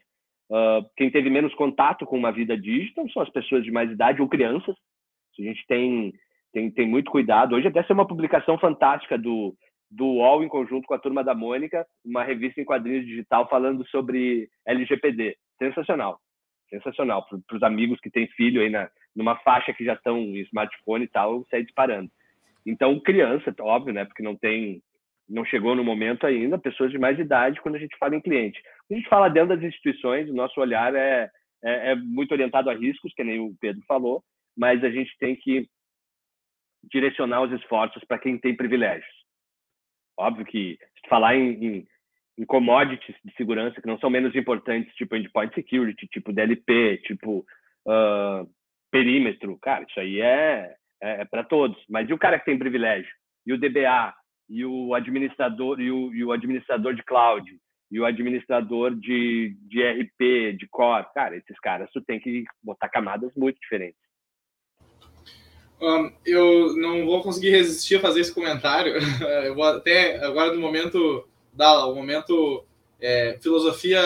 uh, 0.49 0.85
quem 0.95 1.09
teve 1.09 1.29
menos 1.29 1.53
contato 1.55 2.05
com 2.05 2.17
uma 2.17 2.31
vida 2.31 2.57
digital, 2.57 3.09
são 3.09 3.21
as 3.21 3.29
pessoas 3.29 3.63
de 3.63 3.71
mais 3.71 3.91
idade 3.91 4.21
ou 4.21 4.29
crianças. 4.29 4.75
A 5.39 5.41
gente 5.41 5.65
tem, 5.67 6.13
tem, 6.51 6.69
tem 6.69 6.87
muito 6.87 7.09
cuidado. 7.09 7.55
Hoje 7.55 7.67
até 7.67 7.83
ser 7.83 7.93
uma 7.93 8.07
publicação 8.07 8.57
fantástica 8.57 9.17
do 9.17 9.55
do 9.93 10.05
UOL 10.05 10.43
em 10.43 10.47
conjunto 10.47 10.87
com 10.87 10.93
a 10.95 10.99
Turma 10.99 11.23
da 11.23 11.35
Mônica, 11.35 11.85
uma 12.03 12.23
revista 12.23 12.59
em 12.59 12.65
quadrinhos 12.65 13.05
digital 13.05 13.47
falando 13.47 13.87
sobre 13.89 14.49
LGPD. 14.65 15.37
Sensacional. 15.59 16.19
Sensacional. 16.69 17.25
Para 17.47 17.57
os 17.57 17.63
amigos 17.63 17.99
que 17.99 18.09
têm 18.09 18.27
filho 18.29 18.61
aí 18.61 18.69
na, 18.69 18.89
numa 19.15 19.35
faixa 19.37 19.71
que 19.71 19.85
já 19.85 19.93
estão 19.93 20.17
em 20.17 20.39
smartphone 20.39 21.05
e 21.05 21.07
tal, 21.07 21.45
sai 21.49 21.63
disparando. 21.63 22.09
Então, 22.65 22.99
criança, 22.99 23.53
óbvio, 23.59 23.93
né? 23.93 24.05
Porque 24.05 24.23
não 24.23 24.35
tem, 24.35 24.81
não 25.27 25.45
chegou 25.45 25.75
no 25.75 25.83
momento 25.83 26.25
ainda, 26.25 26.57
pessoas 26.57 26.91
de 26.91 26.97
mais 26.97 27.17
idade 27.17 27.61
quando 27.61 27.75
a 27.75 27.79
gente 27.79 27.97
fala 27.97 28.15
em 28.15 28.21
cliente. 28.21 28.61
Quando 28.87 28.97
a 28.97 28.99
gente 28.99 29.09
fala 29.09 29.29
dentro 29.29 29.55
das 29.55 29.63
instituições, 29.63 30.29
o 30.29 30.33
nosso 30.33 30.59
olhar 30.59 30.93
é, 30.95 31.29
é, 31.63 31.91
é 31.91 31.95
muito 31.95 32.31
orientado 32.31 32.69
a 32.69 32.75
riscos, 32.75 33.13
que 33.13 33.23
nem 33.23 33.39
o 33.39 33.55
Pedro 33.59 33.81
falou, 33.87 34.23
mas 34.57 34.83
a 34.83 34.89
gente 34.89 35.15
tem 35.17 35.35
que 35.35 35.67
direcionar 36.91 37.41
os 37.41 37.51
esforços 37.53 38.03
para 38.05 38.19
quem 38.19 38.37
tem 38.37 38.55
privilégios. 38.55 39.13
Óbvio 40.17 40.45
que 40.45 40.77
falar 41.09 41.35
em, 41.35 41.53
em, 41.53 41.87
em, 42.37 42.45
commodities 42.45 43.15
de 43.23 43.33
segurança 43.35 43.81
que 43.81 43.87
não 43.87 43.97
são 43.99 44.09
menos 44.09 44.35
importantes, 44.35 44.93
tipo 44.95 45.15
endpoint 45.15 45.53
security, 45.55 46.07
tipo 46.07 46.33
DLP, 46.33 46.97
tipo 47.05 47.45
uh, 47.87 48.47
perímetro, 48.91 49.57
cara, 49.59 49.85
isso 49.89 49.99
aí 49.99 50.21
é, 50.21 50.75
é, 51.01 51.21
é 51.21 51.25
para 51.25 51.43
todos. 51.43 51.81
Mas 51.89 52.09
e 52.09 52.13
o 52.13 52.17
cara 52.17 52.37
que 52.37 52.45
tem 52.45 52.59
privilégio? 52.59 53.11
E 53.45 53.53
o 53.53 53.57
DBA? 53.57 54.13
E 54.53 54.63
o 54.63 54.93
administrador, 54.93 55.81
e 55.81 55.89
o, 55.89 56.13
e 56.13 56.23
o 56.23 56.31
administrador 56.31 56.93
de 56.93 57.03
cloud? 57.03 57.43
E 57.91 57.99
o 57.99 58.05
administrador 58.05 58.93
de, 58.93 59.57
de 59.61 59.81
RP, 59.81 60.55
de 60.55 60.67
core? 60.69 61.07
Cara, 61.15 61.35
esses 61.35 61.59
caras 61.59 61.89
tu 61.91 61.99
tem 62.01 62.19
que 62.19 62.43
botar 62.61 62.87
camadas 62.87 63.31
muito 63.35 63.59
diferentes. 63.59 63.99
Um, 65.81 66.11
eu 66.23 66.77
não 66.77 67.03
vou 67.03 67.23
conseguir 67.23 67.49
resistir 67.49 67.95
a 67.95 67.99
fazer 67.99 68.19
esse 68.19 68.33
comentário. 68.33 68.93
Eu 69.43 69.55
vou 69.55 69.63
até 69.63 70.23
agora 70.23 70.53
no 70.53 70.61
momento 70.61 71.27
da 71.51 71.87
o 71.87 71.95
momento 71.95 72.63
é, 73.01 73.39
filosofia 73.41 73.99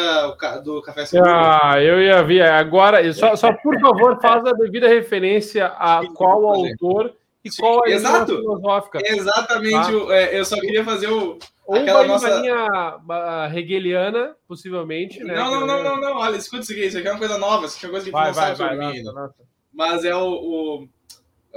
do 0.64 0.82
café 0.82 1.06
seguro. 1.06 1.30
Ah, 1.30 1.76
eu 1.80 2.02
ia 2.02 2.24
ver 2.24 2.42
agora. 2.42 3.14
Só, 3.14 3.36
só 3.36 3.54
por 3.54 3.80
favor, 3.80 4.20
faz 4.20 4.44
a 4.46 4.54
devida 4.54 4.88
referência 4.88 5.68
a 5.68 6.02
qual 6.16 6.46
autor 6.46 7.14
e 7.48 7.52
Sim, 7.52 7.62
qual 7.62 7.84
a 7.84 7.88
linha 7.88 8.26
filosófica. 8.26 9.00
Exatamente. 9.04 10.06
Tá? 10.06 10.16
É, 10.16 10.40
eu 10.40 10.46
só 10.46 10.60
queria 10.60 10.84
fazer 10.84 11.08
o 11.08 11.40
ou 11.66 11.76
aquela 11.76 12.00
uma 12.00 12.08
nossa 12.08 12.30
linha 12.30 13.50
hegeliana, 13.54 14.36
possivelmente. 14.48 15.22
Né? 15.22 15.36
Não, 15.36 15.52
não, 15.52 15.68
não, 15.68 15.84
não, 15.84 16.00
não. 16.00 16.18
Olha, 16.18 16.38
escuta 16.38 16.64
isso 16.64 16.72
aqui. 16.72 16.86
Isso 16.86 16.98
aqui 16.98 17.08
é 17.08 17.12
uma 17.12 17.20
coisa 17.20 17.38
nova. 17.38 17.66
Isso 17.66 17.76
aqui 17.76 17.86
é 17.86 17.90
uma 17.90 17.92
coisa 17.92 18.06
que 18.06 18.12
vai, 18.12 18.28
não 18.28 18.34
vai, 18.34 18.56
sabe 18.56 18.58
vai, 18.58 18.94
sobre 18.94 19.02
mim. 19.02 19.32
Mas 19.74 20.06
é 20.06 20.16
o, 20.16 20.30
o 20.30 20.90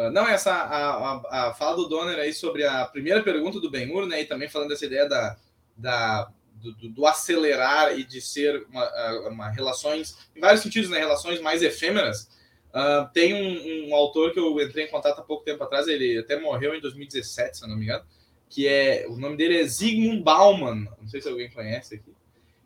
ah, 0.01 0.11
não, 0.11 0.27
essa 0.27 0.53
a, 0.53 0.91
a, 0.91 1.49
a, 1.49 1.55
fala 1.55 1.77
do 1.77 1.89
Donner 1.89 2.19
aí 2.19 2.33
sobre 2.33 2.65
a 2.65 2.87
primeira 2.87 3.23
pergunta 3.23 3.61
do 3.61 3.71
Ben-Hur, 3.71 4.07
né? 4.07 4.23
E 4.23 4.25
também 4.25 4.49
falando 4.49 4.71
dessa 4.71 4.87
ideia 4.87 5.07
da, 5.07 5.37
da, 5.77 6.31
do, 6.55 6.89
do 6.89 7.07
acelerar 7.07 7.99
e 7.99 8.03
de 8.03 8.21
ser 8.21 8.67
uma, 8.71 9.29
uma, 9.29 9.51
relações, 9.51 10.17
em 10.35 10.41
vários 10.41 10.63
sentidos, 10.63 10.89
né? 10.89 10.99
Relações 10.99 11.41
mais 11.41 11.63
efêmeras. 11.63 12.31
Uh, 12.71 13.13
tem 13.13 13.35
um, 13.35 13.89
um, 13.89 13.95
autor 13.95 14.33
que 14.33 14.39
eu 14.39 14.61
entrei 14.61 14.85
em 14.85 14.91
contato 14.91 15.19
há 15.19 15.23
pouco 15.23 15.45
tempo 15.45 15.63
atrás, 15.65 15.89
ele 15.89 16.19
até 16.19 16.39
morreu 16.39 16.75
em 16.75 16.81
2017, 16.81 17.59
se 17.59 17.65
eu 17.65 17.69
não 17.69 17.77
me 17.77 17.85
engano, 17.85 18.05
que 18.49 18.67
é. 18.67 19.07
O 19.09 19.17
nome 19.17 19.37
dele 19.37 19.61
é 19.61 19.65
Zygmunt 19.65 20.23
Bauman. 20.23 20.87
Não 21.01 21.09
sei 21.09 21.21
se 21.21 21.29
alguém 21.29 21.51
conhece 21.51 21.97
aqui. 21.97 22.15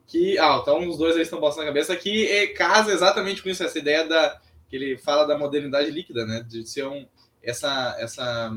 Que, 0.06 0.38
ah, 0.38 0.58
então 0.60 0.86
os 0.86 0.98
dois 0.98 1.16
aí 1.16 1.22
estão 1.22 1.40
passando 1.40 1.60
na 1.60 1.66
cabeça, 1.66 1.96
que 1.96 2.26
é, 2.26 2.48
casa 2.48 2.92
exatamente 2.92 3.42
com 3.42 3.48
isso, 3.48 3.64
essa 3.64 3.78
ideia 3.78 4.06
da. 4.06 4.40
que 4.68 4.76
ele 4.76 4.98
fala 4.98 5.24
da 5.24 5.38
modernidade 5.38 5.90
líquida, 5.90 6.26
né? 6.26 6.44
De 6.46 6.68
ser 6.68 6.86
um 6.86 7.06
essa, 7.44 7.96
essa 7.98 8.52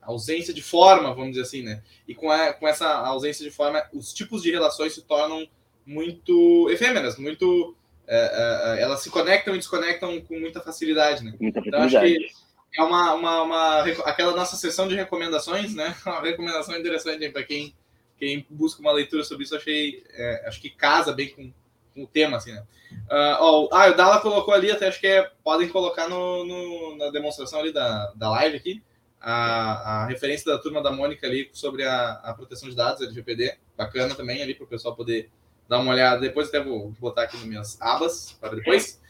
ausência 0.00 0.54
de 0.54 0.62
forma, 0.62 1.14
vamos 1.14 1.30
dizer 1.30 1.42
assim, 1.42 1.62
né? 1.62 1.82
E 2.06 2.14
com, 2.14 2.30
a, 2.30 2.52
com 2.52 2.66
essa 2.66 2.88
ausência 2.88 3.44
de 3.44 3.50
forma, 3.50 3.82
os 3.92 4.12
tipos 4.12 4.42
de 4.42 4.50
relações 4.50 4.94
se 4.94 5.02
tornam 5.02 5.46
muito 5.84 6.68
efêmeras, 6.70 7.16
muito. 7.16 7.76
É, 8.12 8.74
é, 8.74 8.80
é 8.80 8.82
elas 8.82 9.00
se 9.00 9.08
conectam 9.08 9.54
e 9.54 9.58
desconectam 9.58 10.20
com 10.22 10.38
muita 10.38 10.60
facilidade, 10.60 11.24
né? 11.24 11.32
Muita 11.40 11.60
então, 11.64 11.80
acho 11.80 12.00
que 12.00 12.28
é 12.76 12.82
uma, 12.82 13.14
uma, 13.14 13.42
uma, 13.42 13.80
aquela 14.04 14.34
nossa 14.34 14.56
sessão 14.56 14.88
de 14.88 14.96
recomendações, 14.96 15.74
né? 15.74 15.94
Uma 16.04 16.20
recomendação 16.20 16.76
interessante 16.76 17.28
para 17.30 17.42
quem, 17.42 17.74
quem 18.18 18.46
busca 18.50 18.80
uma 18.80 18.92
leitura 18.92 19.24
sobre 19.24 19.44
isso. 19.44 19.56
Achei, 19.56 20.04
é, 20.12 20.44
acho 20.46 20.60
que 20.60 20.70
casa 20.70 21.12
bem 21.12 21.28
com, 21.30 21.52
com 21.94 22.04
o 22.04 22.06
tema, 22.06 22.36
assim, 22.36 22.52
né? 22.52 22.64
Uh, 23.08 23.36
ó, 23.38 23.68
ah, 23.72 23.88
o 23.88 23.96
Dala 23.96 24.20
colocou 24.20 24.52
ali, 24.52 24.70
até 24.70 24.88
acho 24.88 25.00
que 25.00 25.06
é, 25.06 25.30
podem 25.44 25.68
colocar 25.68 26.08
no, 26.08 26.44
no, 26.44 26.96
na 26.96 27.10
demonstração 27.10 27.60
ali 27.60 27.72
da, 27.72 28.12
da 28.16 28.30
live 28.30 28.56
aqui, 28.56 28.82
a, 29.20 30.02
a 30.02 30.06
referência 30.06 30.50
da 30.50 30.58
turma 30.58 30.82
da 30.82 30.90
Mônica 30.90 31.26
ali 31.26 31.48
sobre 31.52 31.84
a, 31.84 32.12
a 32.22 32.34
proteção 32.34 32.68
de 32.68 32.74
dados, 32.74 33.02
LGPD, 33.02 33.56
bacana 33.76 34.14
também 34.14 34.42
ali 34.42 34.54
para 34.54 34.64
o 34.64 34.68
pessoal 34.68 34.96
poder 34.96 35.30
dar 35.70 35.78
uma 35.78 35.92
olhada. 35.92 36.20
Depois 36.20 36.48
até 36.48 36.62
vou 36.62 36.90
botar 36.98 37.22
aqui 37.22 37.36
nas 37.36 37.46
minhas 37.46 37.80
abas 37.80 38.36
para 38.40 38.56
depois. 38.56 39.00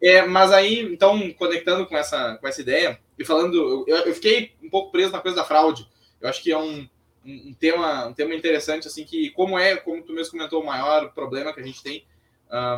É, 0.00 0.24
mas 0.24 0.52
aí, 0.52 0.80
então, 0.80 1.32
conectando 1.32 1.86
com 1.86 1.96
essa, 1.96 2.36
com 2.36 2.46
essa 2.46 2.60
ideia 2.60 3.00
e 3.18 3.24
falando, 3.24 3.84
eu, 3.88 3.96
eu 3.96 4.14
fiquei 4.14 4.52
um 4.62 4.70
pouco 4.70 4.92
preso 4.92 5.12
na 5.12 5.20
coisa 5.20 5.36
da 5.36 5.44
fraude. 5.44 5.88
Eu 6.20 6.28
acho 6.28 6.42
que 6.42 6.52
é 6.52 6.58
um, 6.58 6.88
um, 7.24 7.54
tema, 7.54 8.06
um 8.06 8.12
tema 8.12 8.34
interessante, 8.34 8.86
assim, 8.86 9.04
que 9.04 9.30
como 9.30 9.58
é, 9.58 9.76
como 9.76 10.02
tu 10.02 10.12
mesmo 10.12 10.32
comentou, 10.32 10.62
o 10.62 10.66
maior 10.66 11.12
problema 11.12 11.52
que 11.52 11.60
a 11.60 11.64
gente 11.64 11.82
tem 11.82 12.04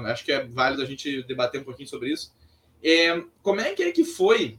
acho 0.07 0.25
que 0.25 0.33
é 0.33 0.45
válido 0.45 0.83
a 0.83 0.87
gente 0.87 1.23
debater 1.23 1.61
um 1.61 1.65
pouquinho 1.65 1.89
sobre 1.89 2.13
isso. 2.13 2.33
É, 2.83 3.23
como 3.43 3.61
é 3.61 3.73
que 3.73 3.83
é 3.83 3.93
que 3.93 4.05
foi 4.05 4.59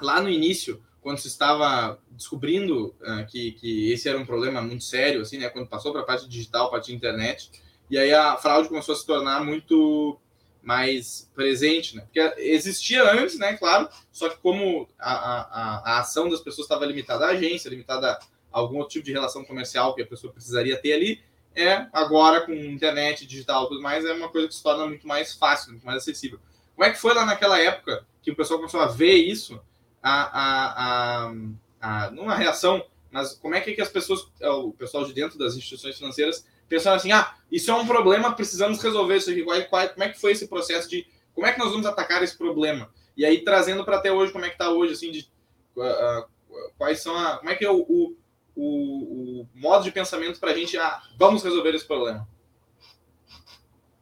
lá 0.00 0.20
no 0.20 0.30
início, 0.30 0.82
quando 1.00 1.18
se 1.18 1.28
estava 1.28 1.98
descobrindo 2.10 2.94
uh, 3.00 3.26
que, 3.28 3.52
que 3.52 3.92
esse 3.92 4.08
era 4.08 4.18
um 4.18 4.26
problema 4.26 4.62
muito 4.62 4.84
sério, 4.84 5.20
assim, 5.20 5.38
né? 5.38 5.48
Quando 5.48 5.68
passou 5.68 5.92
para 5.92 6.02
a 6.02 6.04
parte 6.04 6.28
digital, 6.28 6.68
para 6.68 6.78
a 6.78 6.80
parte 6.80 6.94
internet, 6.94 7.50
e 7.90 7.98
aí 7.98 8.12
a 8.12 8.36
fraude 8.36 8.68
começou 8.68 8.94
a 8.94 8.98
se 8.98 9.04
tornar 9.04 9.44
muito 9.44 10.18
mais 10.62 11.30
presente, 11.34 11.96
né? 11.96 12.02
Porque 12.02 12.20
existia 12.38 13.02
antes, 13.12 13.38
né? 13.38 13.56
Claro, 13.56 13.88
só 14.12 14.28
que 14.28 14.36
como 14.36 14.88
a, 14.98 15.12
a, 15.12 15.94
a 15.94 15.98
ação 16.00 16.28
das 16.28 16.40
pessoas 16.40 16.66
estava 16.66 16.84
limitada 16.86 17.26
à 17.26 17.30
agência, 17.30 17.68
limitada 17.68 18.12
a 18.12 18.20
algum 18.52 18.78
outro 18.78 18.92
tipo 18.92 19.06
de 19.06 19.12
relação 19.12 19.44
comercial 19.44 19.94
que 19.94 20.02
a 20.02 20.06
pessoa 20.06 20.32
precisaria 20.32 20.80
ter 20.80 20.92
ali, 20.92 21.22
é 21.54 21.86
agora 21.92 22.42
com 22.42 22.52
internet 22.52 23.26
digital 23.26 23.64
e 23.64 23.68
tudo 23.68 23.82
mais, 23.82 24.04
é 24.04 24.12
uma 24.12 24.28
coisa 24.28 24.46
que 24.46 24.54
se 24.54 24.62
torna 24.62 24.86
muito 24.86 25.06
mais 25.06 25.34
fácil, 25.34 25.72
muito 25.72 25.84
mais 25.84 25.98
acessível. 25.98 26.38
Como 26.76 26.88
é 26.88 26.90
que 26.90 26.98
foi 26.98 27.14
lá 27.14 27.26
naquela 27.26 27.58
época 27.58 28.06
que 28.22 28.30
o 28.30 28.36
pessoal 28.36 28.58
começou 28.58 28.80
a 28.80 28.86
ver 28.86 29.14
isso, 29.14 29.60
a, 30.02 30.22
a, 30.22 31.28
a, 31.28 31.32
a 31.80 32.10
numa 32.10 32.34
reação, 32.34 32.84
mas 33.10 33.34
como 33.34 33.54
é 33.54 33.60
que, 33.60 33.72
que 33.72 33.82
as 33.82 33.88
pessoas, 33.88 34.28
o 34.40 34.72
pessoal 34.72 35.04
de 35.04 35.12
dentro 35.12 35.38
das 35.38 35.56
instituições 35.56 35.96
financeiras, 35.96 36.46
pensaram 36.70 36.96
assim, 36.96 37.12
ah, 37.12 37.34
isso 37.50 37.70
é 37.70 37.74
um 37.74 37.86
problema, 37.86 38.34
precisamos 38.34 38.82
resolver 38.82 39.16
isso 39.16 39.30
aqui. 39.30 39.42
Qual, 39.42 39.62
qual, 39.64 39.88
como 39.90 40.04
é 40.04 40.08
que 40.08 40.20
foi 40.20 40.32
esse 40.32 40.48
processo 40.48 40.88
de 40.88 41.04
como 41.34 41.46
é 41.46 41.52
que 41.52 41.58
nós 41.58 41.70
vamos 41.70 41.86
atacar 41.86 42.22
esse 42.22 42.38
problema? 42.38 42.88
E 43.16 43.26
aí, 43.26 43.42
trazendo 43.42 43.84
para 43.84 43.96
até 43.96 44.10
hoje, 44.10 44.32
como 44.32 44.44
é 44.44 44.48
que 44.48 44.54
está 44.54 44.70
hoje, 44.70 44.92
assim, 44.92 45.10
de 45.10 45.28
uh, 45.76 46.70
quais 46.78 47.02
são 47.02 47.14
a. 47.16 47.38
Como 47.38 47.50
é 47.50 47.54
que 47.54 47.64
é 47.64 47.70
o, 47.70 47.80
o, 47.80 48.16
o, 48.54 49.40
o 49.42 49.48
modo 49.54 49.84
de 49.84 49.90
pensamento 49.90 50.38
para 50.38 50.52
a 50.52 50.54
gente, 50.54 50.78
ah, 50.78 51.00
vamos 51.18 51.42
resolver 51.42 51.74
esse 51.74 51.86
problema? 51.86 52.26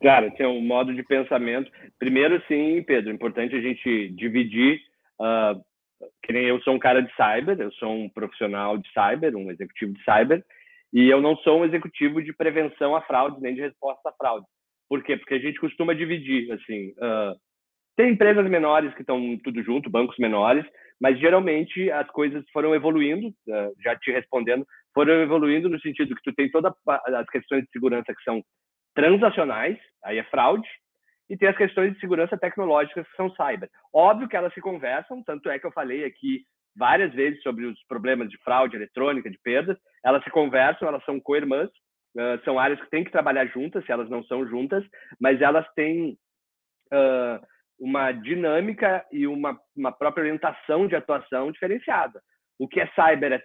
Cara, 0.03 0.31
tem 0.31 0.47
um 0.47 0.61
modo 0.61 0.95
de 0.95 1.03
pensamento. 1.03 1.71
Primeiro, 1.99 2.41
sim, 2.47 2.83
Pedro, 2.87 3.11
é 3.11 3.15
importante 3.15 3.57
a 3.57 3.61
gente 3.61 4.11
dividir. 4.11 4.81
Uh, 5.19 5.61
que 6.23 6.33
nem 6.33 6.45
eu 6.45 6.61
sou 6.61 6.75
um 6.75 6.79
cara 6.79 7.01
de 7.01 7.11
cyber, 7.17 7.59
eu 7.61 7.73
sou 7.73 7.91
um 7.91 8.09
profissional 8.09 8.79
de 8.79 8.89
cyber, 8.93 9.35
um 9.35 9.51
executivo 9.51 9.95
de 9.95 10.05
cyber, 10.05 10.45
e 10.93 11.09
eu 11.09 11.21
não 11.21 11.37
sou 11.39 11.61
um 11.61 11.65
executivo 11.65 12.23
de 12.23 12.33
prevenção 12.33 12.97
a 12.97 13.03
fraude 13.03 13.41
nem 13.41 13.55
de 13.55 13.61
resposta 13.61 14.09
a 14.09 14.13
fraude. 14.13 14.47
Por 14.89 15.03
quê? 15.03 15.17
Porque 15.17 15.35
a 15.35 15.39
gente 15.39 15.61
costuma 15.61 15.95
dividir, 15.95 16.51
assim, 16.53 16.91
uh, 16.93 17.37
tem 17.97 18.13
empresas 18.13 18.49
menores 18.49 18.95
que 18.95 19.03
estão 19.03 19.39
tudo 19.45 19.63
junto, 19.63 19.91
bancos 19.91 20.17
menores, 20.19 20.65
mas 21.01 21.19
geralmente 21.19 21.91
as 21.91 22.09
coisas 22.11 22.45
foram 22.53 22.75
evoluindo, 22.75 23.29
uh, 23.29 23.75
já 23.83 23.97
te 23.97 24.11
respondendo, 24.11 24.67
foram 24.95 25.21
evoluindo 25.23 25.69
no 25.69 25.79
sentido 25.81 26.15
que 26.15 26.23
tu 26.23 26.35
tem 26.35 26.51
todas 26.51 26.73
as 26.87 27.29
questões 27.29 27.65
de 27.65 27.71
segurança 27.71 28.15
que 28.15 28.23
são 28.23 28.43
transacionais, 28.95 29.79
aí 30.05 30.19
é 30.19 30.25
fraude, 30.25 30.69
e 31.29 31.37
tem 31.37 31.49
as 31.49 31.57
questões 31.57 31.93
de 31.93 32.01
segurança 32.01 32.39
tecnológica 32.39 33.05
que 33.05 33.17
são 33.17 33.31
cyber. 33.31 33.69
Óbvio 33.93 34.29
que 34.29 34.37
elas 34.37 34.53
se 34.55 34.61
conversam, 34.61 35.23
tanto 35.23 35.51
é 35.51 35.59
que 35.59 35.67
eu 35.67 35.73
falei 35.73 36.05
aqui 36.05 36.45
várias 36.79 37.13
vezes 37.13 37.43
sobre 37.43 37.67
os 37.67 37.83
problemas 37.87 38.31
de 38.31 38.39
fraude 38.39 38.77
eletrônica, 38.77 39.29
de 39.29 39.39
perdas, 39.43 39.77
elas 40.05 40.23
se 40.23 40.31
conversam, 40.31 40.89
elas 40.89 41.05
são 41.05 41.21
co-irmãs, 41.21 41.69
uh, 42.17 42.43
são 42.45 42.59
áreas 42.59 42.81
que 42.81 42.91
têm 42.91 43.05
que 43.05 43.11
trabalhar 43.11 43.47
juntas, 43.47 43.85
se 43.85 43.93
elas 43.93 44.09
não 44.09 44.23
são 44.25 44.47
juntas, 44.47 44.85
mas 45.21 45.41
elas 45.43 45.67
têm 45.75 46.17
uh, 46.93 47.47
uma 47.79 48.13
dinâmica 48.13 49.05
e 49.13 49.27
uma, 49.27 49.59
uma 49.77 49.93
própria 49.93 50.23
orientação 50.23 50.87
de 50.87 50.95
atuação 50.95 51.51
diferenciada. 51.51 52.21
O 52.59 52.67
que 52.67 52.81
é 52.81 52.87
cyber 52.89 53.33
é, 53.33 53.41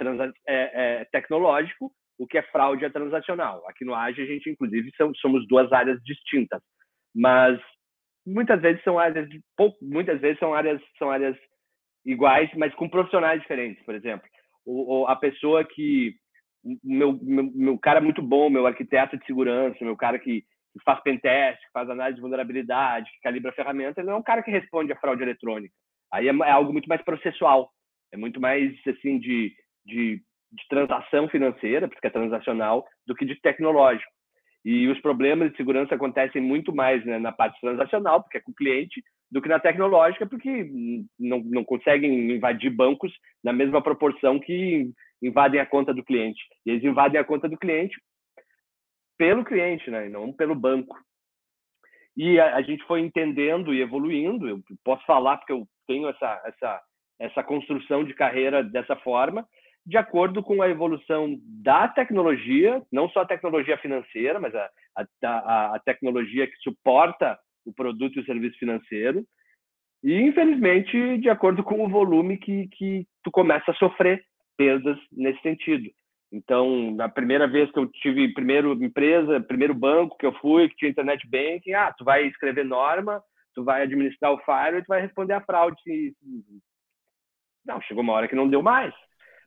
é, 0.47 1.01
é 1.01 1.05
tecnológico, 1.11 1.91
o 2.17 2.27
que 2.27 2.37
é 2.37 2.43
fraude 2.43 2.85
é 2.85 2.89
transacional. 2.89 3.63
Aqui 3.67 3.83
no 3.83 3.95
AGE, 3.95 4.21
a 4.21 4.25
gente, 4.25 4.49
inclusive, 4.49 4.91
são, 4.95 5.13
somos 5.15 5.47
duas 5.47 5.71
áreas 5.71 5.99
distintas, 6.03 6.61
mas 7.15 7.59
muitas 8.25 8.61
vezes 8.61 8.83
são 8.83 8.97
áreas, 8.97 9.27
pouco, 9.57 9.77
muitas 9.81 10.19
vezes 10.21 10.39
são 10.39 10.53
áreas, 10.53 10.81
são 10.97 11.11
áreas 11.11 11.37
iguais, 12.05 12.49
mas 12.55 12.73
com 12.75 12.89
profissionais 12.89 13.41
diferentes, 13.41 13.83
por 13.83 13.95
exemplo. 13.95 14.27
O, 14.65 15.05
a 15.07 15.15
pessoa 15.15 15.63
que, 15.63 16.15
meu, 16.83 17.19
meu, 17.21 17.51
meu 17.53 17.77
cara 17.77 17.99
muito 17.99 18.21
bom, 18.21 18.49
meu 18.49 18.65
arquiteto 18.65 19.17
de 19.17 19.25
segurança, 19.25 19.83
meu 19.83 19.95
cara 19.95 20.17
que, 20.17 20.41
que 20.41 20.83
faz 20.85 21.01
pentest, 21.01 21.59
que 21.59 21.71
faz 21.73 21.89
análise 21.89 22.15
de 22.15 22.21
vulnerabilidade, 22.21 23.11
que 23.11 23.21
calibra 23.21 23.51
a 23.51 23.55
ferramenta, 23.55 23.99
ele 23.99 24.07
não 24.07 24.15
é 24.15 24.19
um 24.19 24.23
cara 24.23 24.41
que 24.41 24.51
responde 24.51 24.91
a 24.91 24.99
fraude 24.99 25.21
eletrônica. 25.21 25.73
Aí 26.11 26.27
é, 26.27 26.31
é 26.31 26.51
algo 26.51 26.71
muito 26.71 26.87
mais 26.87 27.01
processual, 27.03 27.71
é 28.11 28.17
muito 28.17 28.39
mais, 28.39 28.73
assim, 28.87 29.19
de, 29.19 29.53
de 29.85 30.21
de 30.53 30.67
transação 30.67 31.27
financeira, 31.27 31.87
porque 31.87 32.07
é 32.07 32.09
transacional, 32.09 32.85
do 33.07 33.15
que 33.15 33.25
de 33.25 33.39
tecnológico. 33.41 34.11
E 34.63 34.87
os 34.87 34.99
problemas 35.01 35.51
de 35.51 35.57
segurança 35.57 35.95
acontecem 35.95 36.41
muito 36.41 36.73
mais 36.73 37.03
né, 37.05 37.19
na 37.19 37.31
parte 37.31 37.59
transacional, 37.59 38.21
porque 38.21 38.37
é 38.37 38.41
com 38.41 38.51
o 38.51 38.55
cliente, 38.55 39.03
do 39.33 39.41
que 39.41 39.49
na 39.49 39.59
tecnológica, 39.59 40.27
porque 40.27 40.69
não, 41.19 41.39
não 41.39 41.63
conseguem 41.63 42.33
invadir 42.33 42.69
bancos 42.69 43.11
na 43.43 43.51
mesma 43.51 43.81
proporção 43.81 44.39
que 44.39 44.91
invadem 45.23 45.59
a 45.59 45.65
conta 45.65 45.91
do 45.91 46.03
cliente. 46.03 46.39
E 46.63 46.69
eles 46.69 46.83
invadem 46.83 47.19
a 47.19 47.23
conta 47.23 47.49
do 47.49 47.57
cliente 47.57 47.99
pelo 49.17 49.43
cliente, 49.43 49.89
né, 49.89 50.07
não 50.07 50.31
pelo 50.31 50.53
banco. 50.53 50.95
E 52.15 52.39
a, 52.39 52.57
a 52.57 52.61
gente 52.61 52.83
foi 52.83 53.01
entendendo 53.01 53.73
e 53.73 53.81
evoluindo. 53.81 54.47
Eu 54.47 54.61
posso 54.83 55.03
falar 55.03 55.37
porque 55.37 55.53
eu 55.53 55.67
tenho 55.87 56.07
essa, 56.09 56.41
essa, 56.45 56.81
essa 57.19 57.43
construção 57.43 58.03
de 58.03 58.13
carreira 58.13 58.63
dessa 58.63 58.95
forma, 58.97 59.47
de 59.83 59.97
acordo 59.97 60.43
com 60.43 60.61
a 60.61 60.69
evolução 60.69 61.39
da 61.41 61.87
tecnologia, 61.87 62.83
não 62.91 63.09
só 63.09 63.21
a 63.21 63.27
tecnologia 63.27 63.79
financeira, 63.79 64.39
mas 64.39 64.53
a, 64.53 64.69
a, 65.23 65.75
a 65.75 65.79
tecnologia 65.79 66.45
que 66.45 66.55
suporta 66.57 67.39
o 67.65 67.73
produto 67.73 68.17
e 68.17 68.21
o 68.21 68.25
serviço 68.25 68.57
financeiro, 68.57 69.25
e 70.03 70.21
infelizmente 70.21 71.17
de 71.17 71.29
acordo 71.29 71.63
com 71.63 71.83
o 71.83 71.89
volume 71.89 72.37
que, 72.37 72.67
que 72.69 73.07
tu 73.23 73.31
começa 73.31 73.71
a 73.71 73.75
sofrer 73.75 74.23
perdas 74.57 74.97
nesse 75.11 75.41
sentido. 75.41 75.89
Então, 76.31 76.91
na 76.91 77.07
primeira 77.07 77.47
vez 77.47 77.71
que 77.71 77.77
eu 77.77 77.87
tive 77.87 78.33
primeiro 78.33 78.73
empresa, 78.83 79.39
primeiro 79.39 79.73
banco 79.73 80.17
que 80.17 80.25
eu 80.25 80.33
fui, 80.33 80.67
que 80.67 80.75
tinha 80.75 80.91
internet 80.91 81.27
banking, 81.29 81.73
ah, 81.73 81.93
tu 81.95 82.03
vai 82.03 82.25
escrever 82.25 82.65
norma, 82.65 83.21
tu 83.53 83.63
vai 83.63 83.83
administrar 83.83 84.33
o 84.33 84.39
firewall 84.39 84.79
e 84.79 84.83
tu 84.83 84.87
vai 84.87 85.01
responder 85.01 85.33
a 85.33 85.41
fraude. 85.41 85.77
Não, 87.63 87.79
chegou 87.81 88.03
uma 88.03 88.13
hora 88.13 88.27
que 88.27 88.35
não 88.35 88.49
deu 88.49 88.63
mais. 88.63 88.93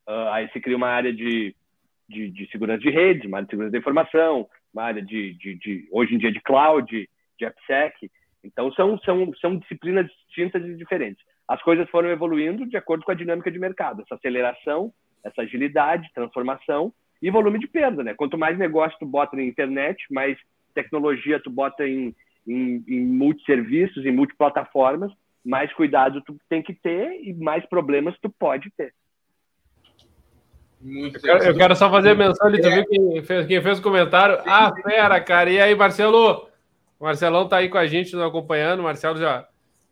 Uh, 0.09 0.29
aí 0.31 0.49
se 0.53 0.61
cria 0.61 0.77
uma 0.77 0.89
área 0.89 1.13
de, 1.13 1.55
de, 2.09 2.31
de, 2.31 2.49
segurança 2.51 2.79
de 2.79 2.91
redes, 2.91 3.27
uma 3.27 3.39
área 3.39 3.47
de 3.47 3.51
segurança 3.51 3.73
da 3.73 3.79
informação, 3.79 4.49
uma 4.73 4.85
área 4.85 5.03
de, 5.03 5.35
de, 5.35 5.55
de 5.57 5.89
hoje 5.91 6.15
em 6.15 6.19
dia 6.19 6.31
de 6.31 6.41
cloud, 6.41 7.09
de 7.39 7.45
AppSec. 7.45 8.11
Então 8.43 8.73
são, 8.73 8.99
são, 9.01 9.33
são 9.41 9.57
disciplinas 9.57 10.07
distintas 10.27 10.65
e 10.65 10.75
diferentes. 10.75 11.25
As 11.49 11.63
coisas 11.63 11.89
foram 11.91 12.11
evoluindo 12.11 12.67
de 12.67 12.77
acordo 12.77 13.05
com 13.05 13.13
a 13.13 13.15
dinâmica 13.15 13.51
de 13.51 13.59
mercado, 13.59 14.03
essa 14.03 14.17
aceleração, 14.17 14.93
essa 15.25 15.43
agilidade, 15.43 16.11
transformação 16.15 16.93
e 17.23 17.31
volume 17.31 17.59
de 17.59 17.67
perda, 17.67 18.03
né? 18.03 18.15
Quanto 18.15 18.37
mais 18.37 18.59
negócio 18.59 18.99
tu 18.99 19.07
bota 19.07 19.37
na 19.37 19.43
internet, 19.43 20.05
mais 20.11 20.37
tecnologia 20.75 21.41
tu 21.41 21.51
bota 21.51 21.87
em, 21.87 22.15
em, 22.47 22.85
em 22.87 23.07
multisserviços, 23.07 24.05
em 24.05 24.13
multiplataformas, 24.13 25.13
mais 25.45 25.73
cuidado 25.73 26.21
tu 26.23 26.37
tem 26.49 26.63
que 26.63 26.75
ter 26.75 27.21
e 27.23 27.33
mais 27.33 27.65
problemas 27.67 28.17
tu 28.21 28.29
pode 28.29 28.71
ter. 28.77 28.93
Muito 30.81 31.17
eu, 31.17 31.23
quero, 31.23 31.45
eu 31.45 31.57
quero 31.57 31.75
só 31.75 31.91
fazer 31.91 32.15
menção 32.15 32.47
ali, 32.47 32.61
tu 32.61 32.71
viu 32.71 32.87
quem 32.87 33.23
fez, 33.23 33.47
quem 33.47 33.63
fez 33.63 33.79
o 33.79 33.83
comentário? 33.83 34.39
Ah, 34.47 34.73
fera, 34.83 35.21
cara. 35.21 35.51
E 35.51 35.61
aí, 35.61 35.75
Marcelo? 35.75 36.49
O 36.99 37.05
Marcelão 37.05 37.47
tá 37.47 37.59
aí 37.59 37.69
com 37.69 37.79
a 37.79 37.87
gente, 37.87 38.15
nos 38.15 38.25
acompanhando. 38.25 38.81
O 38.81 38.85
Marcelo 38.85 39.19
já, 39.19 39.47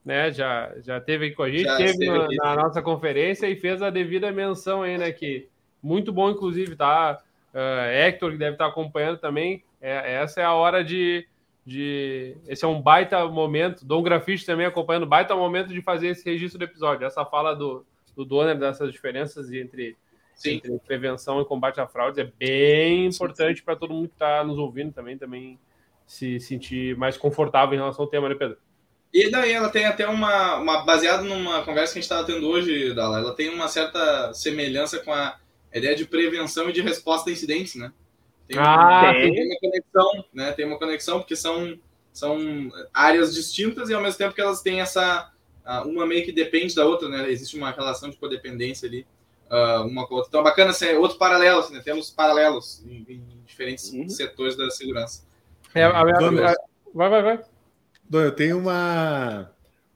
né, 0.05 0.32
já, 0.32 0.72
já 0.78 1.00
teve 1.00 1.26
aí 1.26 1.30
com 1.32 1.42
a 1.42 1.50
gente, 1.50 1.64
já 1.64 1.76
teve 1.76 2.07
na, 2.07 2.28
na, 2.28 2.57
nossa 2.62 2.82
conferência 2.82 3.48
e 3.48 3.57
fez 3.57 3.82
a 3.82 3.90
devida 3.90 4.32
menção 4.32 4.82
aí, 4.82 4.96
né? 4.96 5.12
Que 5.12 5.48
muito 5.82 6.12
bom, 6.12 6.30
inclusive, 6.30 6.74
tá? 6.76 7.20
Uh, 7.52 7.90
Hector, 7.90 8.32
que 8.32 8.38
deve 8.38 8.52
estar 8.52 8.66
acompanhando 8.66 9.18
também. 9.18 9.62
É, 9.80 10.14
essa 10.14 10.40
é 10.40 10.44
a 10.44 10.55
hora 10.55 10.82
de, 10.82 11.26
de. 11.64 12.36
Esse 12.48 12.64
é 12.64 12.68
um 12.68 12.80
baita 12.80 13.26
momento. 13.26 13.84
Dom 13.84 14.02
Grafite 14.02 14.46
também 14.46 14.66
acompanhando, 14.66 15.07
baita 15.07 15.36
momento 15.36 15.68
de 15.68 15.82
fazer 15.82 16.09
esse 16.09 16.24
registro 16.24 16.59
do 16.59 16.64
episódio. 16.64 17.07
Essa 17.07 17.24
fala 17.24 17.55
do, 17.55 17.84
do 18.16 18.24
Donner 18.24 18.59
dessas 18.59 18.90
diferenças 18.90 19.52
entre 19.52 19.96
Sim. 20.34 20.57
entre 20.57 20.78
prevenção 20.80 21.40
e 21.40 21.44
combate 21.44 21.80
à 21.80 21.86
fraude 21.86 22.20
é 22.20 22.32
bem 22.38 23.07
importante 23.07 23.62
para 23.62 23.76
todo 23.76 23.94
mundo 23.94 24.09
que 24.09 24.14
está 24.14 24.42
nos 24.42 24.59
ouvindo 24.59 24.92
também, 24.92 25.16
também 25.16 25.59
se 26.07 26.38
sentir 26.40 26.96
mais 26.96 27.16
confortável 27.16 27.74
em 27.74 27.78
relação 27.78 28.05
ao 28.05 28.11
tema, 28.11 28.28
né, 28.28 28.34
Pedro? 28.34 28.57
E 29.12 29.30
daí 29.30 29.52
ela 29.52 29.68
tem 29.68 29.84
até 29.84 30.07
uma, 30.09 30.57
uma 30.57 30.84
baseada 30.84 31.22
numa 31.22 31.62
conversa 31.62 31.92
que 31.92 31.98
a 31.98 32.02
gente 32.02 32.11
estava 32.11 32.26
tendo 32.26 32.48
hoje, 32.48 32.92
Dala, 32.94 33.18
ela 33.18 33.34
tem 33.34 33.48
uma 33.48 33.68
certa 33.68 34.32
semelhança 34.34 34.98
com 34.98 35.12
a 35.12 35.38
ideia 35.72 35.94
de 35.94 36.05
prevenção 36.05 36.68
e 36.68 36.72
de 36.72 36.80
resposta 36.80 37.30
a 37.30 37.32
incidentes, 37.32 37.76
né? 37.76 37.92
Tem, 38.48 38.59
ah, 38.59 39.12
tem. 39.12 39.32
tem 39.32 39.46
uma 39.46 39.61
conexão, 39.61 40.24
né? 40.32 40.52
Tem 40.52 40.66
uma 40.66 40.78
conexão 40.78 41.18
porque 41.20 41.36
são, 41.36 41.78
são 42.12 42.70
áreas 42.92 43.32
distintas 43.32 43.88
e 43.88 43.94
ao 43.94 44.02
mesmo 44.02 44.18
tempo 44.18 44.34
que 44.34 44.40
elas 44.40 44.61
têm 44.61 44.80
essa 44.80 45.30
uma 45.86 46.07
meio 46.07 46.24
que 46.24 46.32
depende 46.32 46.74
da 46.74 46.84
outra, 46.84 47.09
né? 47.09 47.30
Existe 47.30 47.57
uma 47.57 47.70
relação 47.70 48.11
de 48.11 48.16
codependência 48.16 48.86
ali 48.86 49.07
uh, 49.50 49.86
uma 49.86 50.07
com 50.07 50.14
a 50.14 50.16
outra. 50.18 50.28
Então, 50.28 50.40
é 50.40 50.44
bacana 50.44 50.72
ser 50.72 50.90
assim, 50.90 50.96
outro 50.96 51.18
paralelo, 51.18 51.61
assim, 51.61 51.74
né? 51.74 51.80
temos 51.80 52.11
paralelos 52.11 52.82
em, 52.84 53.05
em 53.09 53.22
diferentes 53.46 53.90
uhum. 53.92 54.09
setores 54.09 54.57
da 54.57 54.70
segurança. 54.70 55.24
É, 55.75 55.83
a, 55.83 55.91
a, 55.91 56.01
a, 56.01 56.55
vai, 56.95 57.11
vai, 57.11 57.22
vai. 57.22 57.45
Dom, 58.09 58.20
eu 58.20 58.33
tenho 58.33 58.59
uma, 58.59 59.51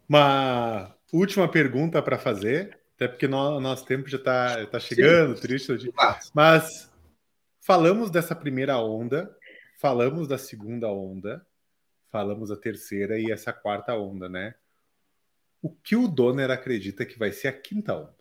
uma 0.09 0.95
última 1.13 1.47
pergunta 1.47 2.03
para 2.03 2.19
fazer, 2.19 2.79
até 2.97 3.07
porque 3.07 3.29
no, 3.29 3.61
nosso 3.61 3.85
tempo 3.87 4.09
já 4.09 4.17
está 4.17 4.67
tá 4.67 4.81
chegando, 4.81 5.37
Sim. 5.37 5.43
triste. 5.43 5.95
Mas 6.35 6.91
falamos 7.61 8.11
dessa 8.11 8.35
primeira 8.35 8.77
onda, 8.79 9.35
falamos 9.79 10.27
da 10.27 10.37
segunda 10.37 10.89
onda, 10.89 11.47
falamos 12.11 12.49
da 12.49 12.57
terceira 12.57 13.19
e 13.19 13.31
essa 13.31 13.53
quarta 13.53 13.95
onda, 13.95 14.29
né? 14.29 14.55
O 15.63 15.71
que 15.71 15.95
o 15.95 16.09
Donner 16.09 16.51
acredita 16.51 17.05
que 17.05 17.19
vai 17.19 17.31
ser 17.31 17.49
a 17.49 17.53
quinta 17.53 17.95
onda? 17.95 18.18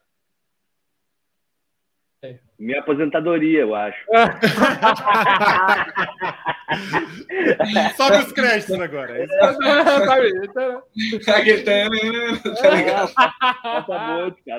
É. 2.59 2.63
Minha 2.63 2.79
aposentadoria, 2.79 3.59
eu 3.61 3.75
acho. 3.75 4.03
Sobe 7.95 8.17
os 8.17 8.31
créditos 8.31 8.79
agora. 8.79 9.23
É. 9.23 9.27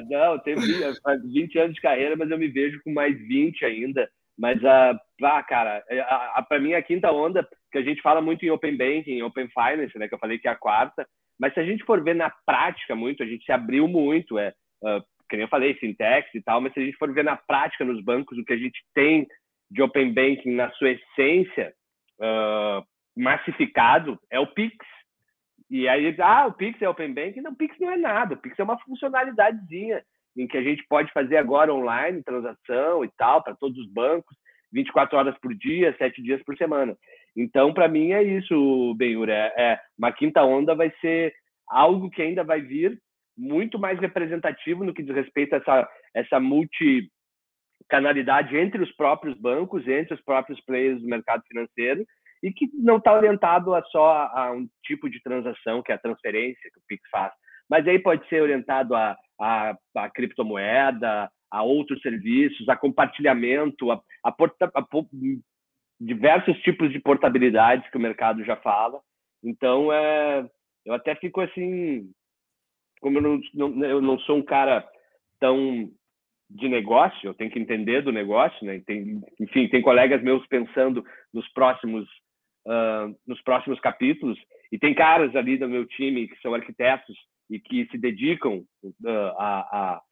Não, 0.08 0.34
eu 0.34 0.38
tenho 0.40 0.60
20 0.60 1.58
anos 1.58 1.74
de 1.74 1.80
carreira, 1.80 2.14
mas 2.16 2.30
eu 2.30 2.38
me 2.38 2.46
vejo 2.48 2.80
com 2.84 2.92
mais 2.92 3.18
20 3.26 3.64
ainda. 3.64 4.08
Mas, 4.38 4.62
uh, 4.62 4.96
ah, 5.24 5.42
cara, 5.42 5.82
para 6.48 6.60
mim 6.60 6.74
a 6.74 6.82
quinta 6.82 7.10
onda, 7.10 7.46
que 7.72 7.78
a 7.78 7.82
gente 7.82 8.00
fala 8.00 8.20
muito 8.20 8.44
em 8.44 8.50
Open 8.50 8.76
Banking, 8.76 9.14
em 9.14 9.22
Open 9.22 9.48
Finance, 9.48 9.98
né, 9.98 10.06
que 10.06 10.14
eu 10.14 10.18
falei 10.18 10.38
que 10.38 10.46
é 10.46 10.52
a 10.52 10.56
quarta, 10.56 11.04
Mas 11.38 11.54
se 11.54 11.60
a 11.60 11.64
gente 11.64 11.84
for 11.84 12.02
ver 12.02 12.14
na 12.14 12.30
prática 12.46 12.94
muito, 12.94 13.22
a 13.22 13.26
gente 13.26 13.44
se 13.44 13.50
abriu 13.50 13.88
muito, 13.88 14.38
é, 14.38 14.54
uh, 14.82 15.02
que 15.28 15.36
nem 15.36 15.44
eu 15.44 15.48
falei, 15.48 15.74
fintechs 15.74 16.34
e 16.34 16.42
tal, 16.42 16.60
mas 16.60 16.72
se 16.72 16.80
a 16.80 16.84
gente 16.84 16.96
for 16.96 17.12
ver 17.12 17.24
na 17.24 17.36
prática 17.36 17.84
nos 17.84 18.02
bancos, 18.02 18.38
o 18.38 18.44
que 18.44 18.52
a 18.52 18.56
gente 18.58 18.82
tem 18.94 19.26
de 19.70 19.82
Open 19.82 20.12
Banking 20.12 20.52
na 20.52 20.70
sua 20.72 20.90
essência 20.90 21.72
uh, 22.20 22.82
massificado 23.16 24.18
é 24.30 24.40
o 24.40 24.46
Pix. 24.46 24.76
E 25.70 25.86
aí, 25.86 26.14
ah, 26.20 26.46
o 26.46 26.52
Pix 26.52 26.80
é 26.80 26.88
Open 26.88 27.12
Banking. 27.12 27.42
Não, 27.42 27.52
o 27.52 27.56
Pix 27.56 27.76
não 27.78 27.90
é 27.90 27.96
nada. 27.96 28.34
O 28.34 28.38
Pix 28.38 28.58
é 28.58 28.64
uma 28.64 28.78
funcionalidadezinha 28.78 30.02
em 30.36 30.46
que 30.46 30.56
a 30.56 30.62
gente 30.62 30.84
pode 30.88 31.12
fazer 31.12 31.36
agora 31.36 31.74
online, 31.74 32.22
transação 32.22 33.04
e 33.04 33.10
tal, 33.16 33.42
para 33.42 33.56
todos 33.56 33.76
os 33.76 33.90
bancos, 33.92 34.36
24 34.72 35.18
horas 35.18 35.38
por 35.38 35.54
dia, 35.54 35.94
7 35.98 36.22
dias 36.22 36.42
por 36.44 36.56
semana. 36.56 36.96
Então, 37.36 37.74
para 37.74 37.88
mim, 37.88 38.12
é 38.12 38.22
isso, 38.22 38.94
Benhur. 38.96 39.28
É, 39.28 39.52
é, 39.56 39.80
uma 39.98 40.12
quinta 40.12 40.42
onda 40.42 40.74
vai 40.74 40.92
ser 41.00 41.34
algo 41.68 42.08
que 42.10 42.22
ainda 42.22 42.44
vai 42.44 42.60
vir 42.60 42.98
muito 43.38 43.78
mais 43.78 43.98
representativo 44.00 44.84
no 44.84 44.92
que 44.92 45.02
diz 45.02 45.14
respeito 45.14 45.54
a 45.54 45.58
essa, 45.58 45.88
essa 46.14 46.40
multicanalidade 46.40 48.56
entre 48.56 48.82
os 48.82 48.90
próprios 48.96 49.38
bancos, 49.38 49.86
entre 49.86 50.14
os 50.14 50.20
próprios 50.22 50.60
players 50.64 51.00
do 51.00 51.06
mercado 51.06 51.44
financeiro, 51.46 52.04
e 52.42 52.52
que 52.52 52.68
não 52.74 52.96
está 52.98 53.14
orientado 53.14 53.74
a 53.74 53.82
só 53.84 54.28
a 54.32 54.52
um 54.52 54.68
tipo 54.84 55.08
de 55.08 55.22
transação, 55.22 55.82
que 55.82 55.92
é 55.92 55.94
a 55.94 56.00
transferência 56.00 56.70
que 56.72 56.78
o 56.78 56.82
Pix 56.86 57.02
faz, 57.10 57.32
mas 57.70 57.86
aí 57.86 57.98
pode 57.98 58.26
ser 58.28 58.42
orientado 58.42 58.94
a, 58.94 59.16
a, 59.40 59.76
a 59.96 60.10
criptomoeda, 60.10 61.30
a 61.50 61.62
outros 61.62 62.00
serviços, 62.00 62.68
a 62.68 62.76
compartilhamento, 62.76 63.90
a, 63.90 64.00
a, 64.24 64.32
porta, 64.32 64.70
a, 64.74 64.84
diversos 66.00 66.58
tipos 66.60 66.92
de 66.92 67.00
portabilidades 67.00 67.88
que 67.90 67.96
o 67.96 68.00
mercado 68.00 68.44
já 68.44 68.56
fala. 68.56 69.00
Então, 69.42 69.92
é, 69.92 70.48
eu 70.84 70.94
até 70.94 71.14
fico 71.14 71.40
assim, 71.40 72.10
como 73.00 73.18
eu 73.18 73.22
não, 73.22 73.40
não, 73.54 73.84
eu 73.84 74.00
não 74.00 74.18
sou 74.20 74.36
um 74.36 74.42
cara 74.42 74.86
tão 75.40 75.90
de 76.50 76.68
negócio, 76.68 77.28
eu 77.28 77.34
tenho 77.34 77.50
que 77.50 77.58
entender 77.58 78.02
do 78.02 78.10
negócio, 78.10 78.66
né? 78.66 78.80
Tem, 78.86 79.20
enfim, 79.38 79.68
tem 79.68 79.82
colegas 79.82 80.22
meus 80.22 80.46
pensando 80.46 81.04
nos 81.32 81.46
próximos 81.52 82.08
uh, 82.66 83.14
nos 83.26 83.40
próximos 83.42 83.78
capítulos 83.80 84.38
e 84.72 84.78
tem 84.78 84.94
caras 84.94 85.34
ali 85.36 85.58
do 85.58 85.68
meu 85.68 85.86
time 85.86 86.26
que 86.26 86.40
são 86.40 86.54
arquitetos 86.54 87.16
e 87.50 87.58
que 87.58 87.86
se 87.90 87.98
dedicam 87.98 88.64
uh, 88.82 89.08
a, 89.38 89.60
a, 89.60 90.02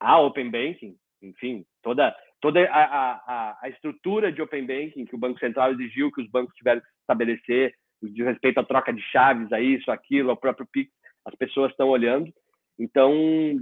a 0.00 0.20
open 0.20 0.50
banking, 0.50 0.94
enfim, 1.22 1.64
toda 1.82 2.14
toda 2.40 2.62
a, 2.70 3.12
a, 3.12 3.58
a 3.62 3.68
estrutura 3.68 4.32
de 4.32 4.40
open 4.40 4.66
banking 4.66 5.04
que 5.04 5.14
o 5.14 5.18
Banco 5.18 5.38
Central 5.38 5.72
exigiu 5.72 6.10
que 6.10 6.22
os 6.22 6.30
bancos 6.30 6.54
tiveram 6.54 6.80
que 6.80 6.86
estabelecer, 7.02 7.74
de 8.02 8.22
respeito 8.22 8.58
à 8.58 8.64
troca 8.64 8.92
de 8.92 9.02
chaves, 9.02 9.52
a 9.52 9.60
isso, 9.60 9.90
aquilo, 9.90 10.30
ao 10.30 10.36
próprio 10.36 10.66
Pix, 10.72 10.90
as 11.26 11.34
pessoas 11.34 11.70
estão 11.70 11.88
olhando. 11.88 12.32
Então, 12.78 13.12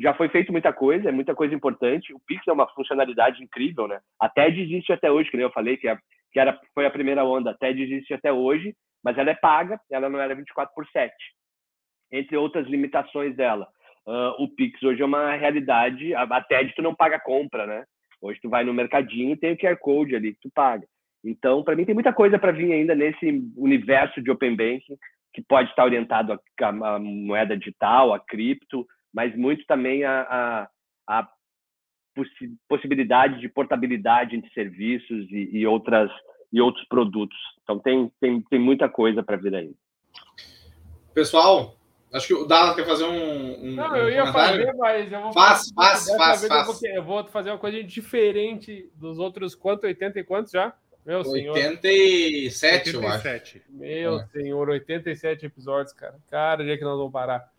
já 0.00 0.14
foi 0.14 0.28
feito 0.28 0.52
muita 0.52 0.72
coisa, 0.72 1.08
é 1.08 1.12
muita 1.12 1.34
coisa 1.34 1.54
importante. 1.54 2.14
O 2.14 2.20
Pix 2.26 2.46
é 2.46 2.52
uma 2.52 2.68
funcionalidade 2.68 3.42
incrível, 3.42 3.88
né? 3.88 3.98
A 4.20 4.28
TED 4.28 4.60
existe 4.60 4.92
até 4.92 5.10
hoje, 5.10 5.28
que 5.30 5.36
eu 5.36 5.50
falei, 5.50 5.76
que, 5.76 5.88
é, 5.88 5.98
que 6.32 6.38
era, 6.38 6.58
foi 6.72 6.86
a 6.86 6.90
primeira 6.90 7.24
onda. 7.24 7.50
A 7.50 7.54
TED 7.54 7.82
existe 7.82 8.14
até 8.14 8.32
hoje, 8.32 8.74
mas 9.02 9.18
ela 9.18 9.30
é 9.30 9.34
paga, 9.34 9.80
ela 9.90 10.08
não 10.08 10.20
era 10.20 10.36
24 10.36 10.72
por 10.72 10.86
7, 10.86 11.12
entre 12.12 12.36
outras 12.36 12.66
limitações 12.68 13.34
dela. 13.34 13.66
Uh, 14.06 14.42
o 14.42 14.48
Pix 14.54 14.80
hoje 14.82 15.02
é 15.02 15.04
uma 15.04 15.34
realidade, 15.34 16.14
a, 16.14 16.22
a 16.22 16.40
TED 16.40 16.72
tu 16.74 16.82
não 16.82 16.94
paga 16.94 17.18
compra, 17.18 17.66
né? 17.66 17.84
Hoje 18.22 18.38
tu 18.40 18.48
vai 18.48 18.64
no 18.64 18.72
mercadinho 18.72 19.32
e 19.32 19.36
tem 19.36 19.52
o 19.52 19.58
QR 19.58 19.76
Code 19.78 20.14
ali 20.14 20.32
que 20.32 20.40
tu 20.42 20.50
paga. 20.54 20.86
Então, 21.24 21.62
para 21.62 21.74
mim, 21.74 21.84
tem 21.84 21.94
muita 21.94 22.12
coisa 22.12 22.38
para 22.38 22.52
vir 22.52 22.72
ainda 22.72 22.94
nesse 22.94 23.26
universo 23.56 24.22
de 24.22 24.30
Open 24.30 24.54
Banking, 24.56 24.96
que 25.38 25.44
pode 25.48 25.70
estar 25.70 25.84
orientado 25.84 26.36
à, 26.60 26.98
moeda 26.98 27.56
digital, 27.56 28.12
a 28.12 28.18
cripto, 28.18 28.84
mas 29.14 29.36
muito 29.36 29.64
também 29.66 30.02
a, 30.02 30.22
a, 30.22 30.68
a 31.20 31.28
possi 32.12 32.56
possibilidade 32.68 33.40
de 33.40 33.48
portabilidade 33.48 34.34
entre 34.34 34.50
serviços 34.52 35.30
e, 35.30 35.58
e, 35.58 35.66
outras, 35.66 36.10
e 36.52 36.60
outros 36.60 36.84
produtos. 36.88 37.38
Então, 37.62 37.78
tem, 37.78 38.10
tem, 38.20 38.42
tem 38.42 38.58
muita 38.58 38.88
coisa 38.88 39.22
para 39.22 39.36
vir 39.36 39.54
aí. 39.54 39.72
Pessoal, 41.14 41.76
Acho 42.12 42.26
que 42.26 42.34
o 42.34 42.46
Dallas 42.46 42.74
quer 42.74 42.86
fazer 42.86 43.04
um. 43.04 43.66
um 43.66 43.74
não, 43.74 43.94
eu 43.94 44.08
ia 44.08 44.32
fazer, 44.32 44.74
mas 44.78 45.12
eu 45.12 45.20
vou. 45.20 45.32
Faz, 45.34 45.70
faz, 45.74 46.06
faz, 46.16 46.46
faz. 46.46 46.62
Eu 46.64 46.64
vou, 46.64 46.90
eu 46.94 47.02
vou, 47.04 47.24
fazer 47.26 47.50
uma 47.50 47.58
coisa 47.58 47.84
diferente 47.84 48.90
dos 48.94 49.18
outros. 49.18 49.54
Quanto? 49.54 49.84
80 49.84 50.18
e 50.18 50.24
quantos 50.24 50.50
já? 50.50 50.74
Meu 51.08 51.20
87, 51.20 51.30
senhor. 51.30 51.54
87, 51.54 52.92
eu 52.92 53.08
acho. 53.08 53.60
Meu 53.70 54.20
é. 54.20 54.26
senhor, 54.26 54.68
87 54.68 55.46
episódios, 55.46 55.94
cara. 55.94 56.16
Cara, 56.30 56.62
onde 56.62 56.70
é 56.70 56.76
que 56.76 56.84
nós 56.84 56.98
vamos 56.98 57.10
parar? 57.10 57.50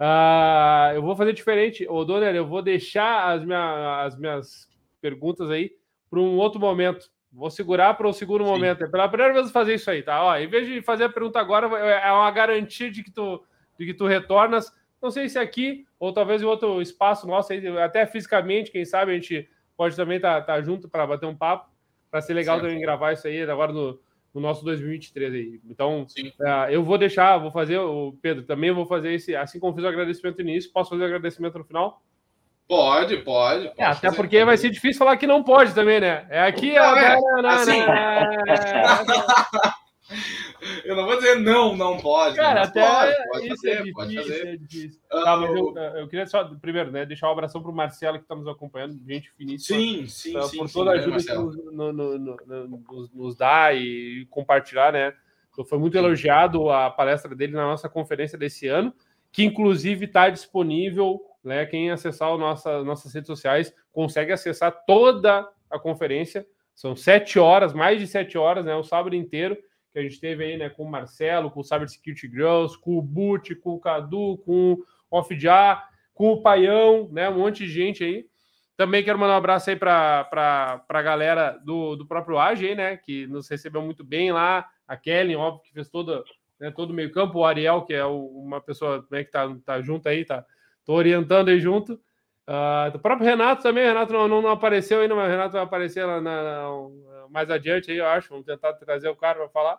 Uh, 0.00 0.94
eu 0.94 1.02
vou 1.02 1.14
fazer 1.14 1.34
diferente. 1.34 1.86
Ô, 1.86 2.06
Donner, 2.06 2.34
eu 2.34 2.46
vou 2.46 2.62
deixar 2.62 3.34
as, 3.34 3.44
minha, 3.44 4.02
as 4.02 4.16
minhas 4.16 4.66
perguntas 4.98 5.50
aí 5.50 5.72
para 6.08 6.20
um 6.20 6.38
outro 6.38 6.58
momento. 6.58 7.10
Vou 7.30 7.50
segurar 7.50 7.92
para 7.98 8.08
o 8.08 8.14
segundo 8.14 8.44
Sim. 8.44 8.50
momento. 8.50 8.84
É 8.84 8.88
pela 8.88 9.10
primeira 9.10 9.34
vez 9.34 9.50
fazer 9.50 9.74
isso 9.74 9.90
aí, 9.90 10.02
tá? 10.02 10.24
Ó, 10.24 10.34
em 10.34 10.48
vez 10.48 10.66
de 10.66 10.80
fazer 10.80 11.04
a 11.04 11.10
pergunta 11.10 11.38
agora, 11.38 11.66
é 11.76 12.10
uma 12.10 12.30
garantia 12.30 12.90
de 12.90 13.04
que 13.04 13.10
tu 13.10 13.44
de 13.78 13.84
que 13.84 13.92
tu 13.92 14.06
retornas. 14.06 14.72
Não 15.02 15.10
sei 15.10 15.28
se 15.28 15.38
aqui 15.38 15.84
ou 15.98 16.14
talvez 16.14 16.40
em 16.40 16.46
outro 16.46 16.80
espaço 16.80 17.26
nosso, 17.26 17.52
até 17.84 18.06
fisicamente, 18.06 18.70
quem 18.70 18.86
sabe 18.86 19.12
a 19.12 19.14
gente 19.14 19.46
pode 19.76 19.94
também 19.94 20.16
estar 20.16 20.40
tá, 20.40 20.54
tá 20.54 20.62
junto 20.62 20.88
para 20.88 21.06
bater 21.06 21.26
um 21.26 21.36
papo, 21.36 21.70
para 22.16 22.22
ser 22.22 22.32
legal 22.32 22.56
certo. 22.56 22.66
também 22.66 22.80
gravar 22.80 23.12
isso 23.12 23.26
aí 23.26 23.42
agora 23.42 23.74
no, 23.74 24.00
no 24.32 24.40
nosso 24.40 24.64
2023 24.64 25.34
aí. 25.34 25.60
Então, 25.68 26.06
uh, 26.40 26.70
eu 26.70 26.82
vou 26.82 26.96
deixar, 26.96 27.36
vou 27.36 27.50
fazer, 27.50 27.78
o 27.78 28.16
Pedro, 28.22 28.42
também 28.42 28.72
vou 28.72 28.86
fazer 28.86 29.12
esse, 29.12 29.36
assim 29.36 29.60
como 29.60 29.74
fiz 29.74 29.84
o 29.84 29.88
agradecimento 29.88 30.42
no 30.42 30.48
início, 30.48 30.72
posso 30.72 30.88
fazer 30.88 31.02
o 31.02 31.06
agradecimento 31.06 31.58
no 31.58 31.64
final? 31.64 32.00
Pode, 32.66 33.18
pode. 33.18 33.70
é, 33.76 33.84
até 33.84 34.10
porque 34.10 34.42
vai 34.46 34.56
ser 34.56 34.70
difícil 34.70 34.98
falar 34.98 35.18
que 35.18 35.26
não 35.26 35.42
pode 35.42 35.74
também, 35.74 36.00
né? 36.00 36.26
É 36.30 36.40
aqui. 36.40 36.72
Não, 36.72 36.96
é, 36.96 37.18
é, 37.44 37.46
assim... 37.48 37.82
Eu 40.84 40.96
não 40.96 41.04
vou 41.04 41.16
dizer 41.16 41.36
não, 41.36 41.76
não 41.76 41.98
pode. 41.98 42.36
Cara, 42.36 42.62
até 42.62 42.80
pode, 42.80 43.28
pode 43.28 43.46
isso 43.46 43.56
fazer, 43.56 43.70
é 43.70 43.76
difícil, 43.76 43.94
pode 43.94 44.16
fazer. 44.16 44.46
É 44.46 44.56
difícil. 44.56 45.00
Tá, 45.08 45.34
eu, 45.34 45.76
eu, 45.76 46.08
queria 46.08 46.26
só, 46.26 46.44
primeiro, 46.44 46.90
né, 46.90 47.04
deixar 47.04 47.28
um 47.28 47.32
abração 47.32 47.62
para 47.62 47.70
o 47.70 47.74
Marcelo 47.74 48.18
que 48.18 48.24
está 48.24 48.34
nos 48.34 48.48
acompanhando, 48.48 48.98
gente 49.06 49.30
finíssima. 49.32 49.78
Sim, 49.78 50.06
sim, 50.06 50.36
uh, 50.36 50.42
sim. 50.44 50.58
Por 50.58 50.70
toda 50.70 50.92
a 50.92 50.94
ajuda 50.94 51.18
que 51.18 51.34
nos, 51.34 51.56
no, 51.56 51.92
no, 51.92 52.18
no, 52.18 52.36
nos, 52.46 53.12
nos, 53.12 53.36
dá 53.36 53.72
e 53.74 54.26
compartilhar, 54.30 54.92
né? 54.92 55.14
Então, 55.52 55.64
foi 55.64 55.78
muito 55.78 55.96
elogiado 55.96 56.70
a 56.70 56.90
palestra 56.90 57.34
dele 57.34 57.52
na 57.52 57.64
nossa 57.64 57.88
conferência 57.88 58.38
desse 58.38 58.68
ano, 58.68 58.92
que 59.32 59.44
inclusive 59.44 60.04
está 60.04 60.28
disponível, 60.28 61.20
né? 61.42 61.64
Quem 61.66 61.90
acessar 61.90 62.34
o 62.34 62.38
nossa, 62.38 62.82
nossas 62.82 63.12
redes 63.14 63.28
sociais 63.28 63.74
consegue 63.92 64.32
acessar 64.32 64.84
toda 64.86 65.48
a 65.70 65.78
conferência. 65.78 66.46
São 66.74 66.94
sete 66.94 67.38
horas, 67.38 67.72
mais 67.72 67.98
de 67.98 68.06
sete 68.06 68.36
horas, 68.36 68.64
né? 68.64 68.74
O 68.74 68.82
sábado 68.82 69.16
inteiro 69.16 69.56
que 69.96 70.00
a 70.00 70.02
gente 70.02 70.20
teve 70.20 70.44
aí, 70.44 70.58
né, 70.58 70.68
com 70.68 70.82
o 70.82 70.90
Marcelo, 70.90 71.50
com 71.50 71.60
o 71.60 71.64
Cyber 71.64 71.88
Security 71.88 72.28
Girls, 72.28 72.78
com 72.78 72.98
o 72.98 73.02
Boot, 73.02 73.54
com 73.54 73.76
o 73.76 73.80
Cadu, 73.80 74.36
com 74.44 74.74
o 74.74 74.84
Off-Jar, 75.10 75.88
com 76.12 76.32
o 76.32 76.42
Paião, 76.42 77.08
né, 77.10 77.30
um 77.30 77.38
monte 77.38 77.64
de 77.64 77.70
gente 77.70 78.04
aí. 78.04 78.26
Também 78.76 79.02
quero 79.02 79.18
mandar 79.18 79.32
um 79.32 79.38
abraço 79.38 79.70
aí 79.70 79.76
para 79.76 80.28
a 80.86 81.02
galera 81.02 81.58
do, 81.64 81.96
do 81.96 82.06
próprio 82.06 82.38
AG, 82.38 82.74
né, 82.74 82.98
que 82.98 83.26
nos 83.26 83.48
recebeu 83.48 83.80
muito 83.80 84.04
bem 84.04 84.32
lá, 84.32 84.68
a 84.86 84.98
Kelly, 84.98 85.34
óbvio, 85.34 85.62
que 85.62 85.72
fez 85.72 85.88
toda, 85.88 86.22
né, 86.60 86.70
todo 86.70 86.90
o 86.90 86.94
meio 86.94 87.10
campo, 87.10 87.38
o 87.38 87.44
Ariel, 87.46 87.80
que 87.80 87.94
é 87.94 88.04
o, 88.04 88.18
uma 88.26 88.60
pessoa 88.60 89.02
né, 89.10 89.24
que 89.24 89.30
tá, 89.30 89.48
tá 89.64 89.80
junto 89.80 90.10
aí, 90.10 90.26
tá 90.26 90.44
tô 90.84 90.92
orientando 90.92 91.48
aí 91.48 91.58
junto. 91.58 91.94
Uh, 92.46 92.94
o 92.94 92.98
próprio 92.98 93.26
Renato 93.26 93.62
também, 93.62 93.84
o 93.84 93.88
Renato 93.88 94.12
não, 94.12 94.28
não, 94.28 94.42
não, 94.42 94.50
apareceu 94.50 95.00
ainda, 95.00 95.14
mas 95.14 95.26
o 95.26 95.30
Renato 95.30 95.52
vai 95.54 95.62
aparecer 95.62 96.06
na, 96.06 96.20
na, 96.20 96.70
mais 97.30 97.50
adiante 97.50 97.90
aí, 97.90 97.98
eu 97.98 98.06
acho. 98.06 98.28
Vamos 98.30 98.46
tentar 98.46 98.72
trazer 98.74 99.08
o 99.08 99.16
cara 99.16 99.38
para 99.38 99.48
falar. 99.48 99.78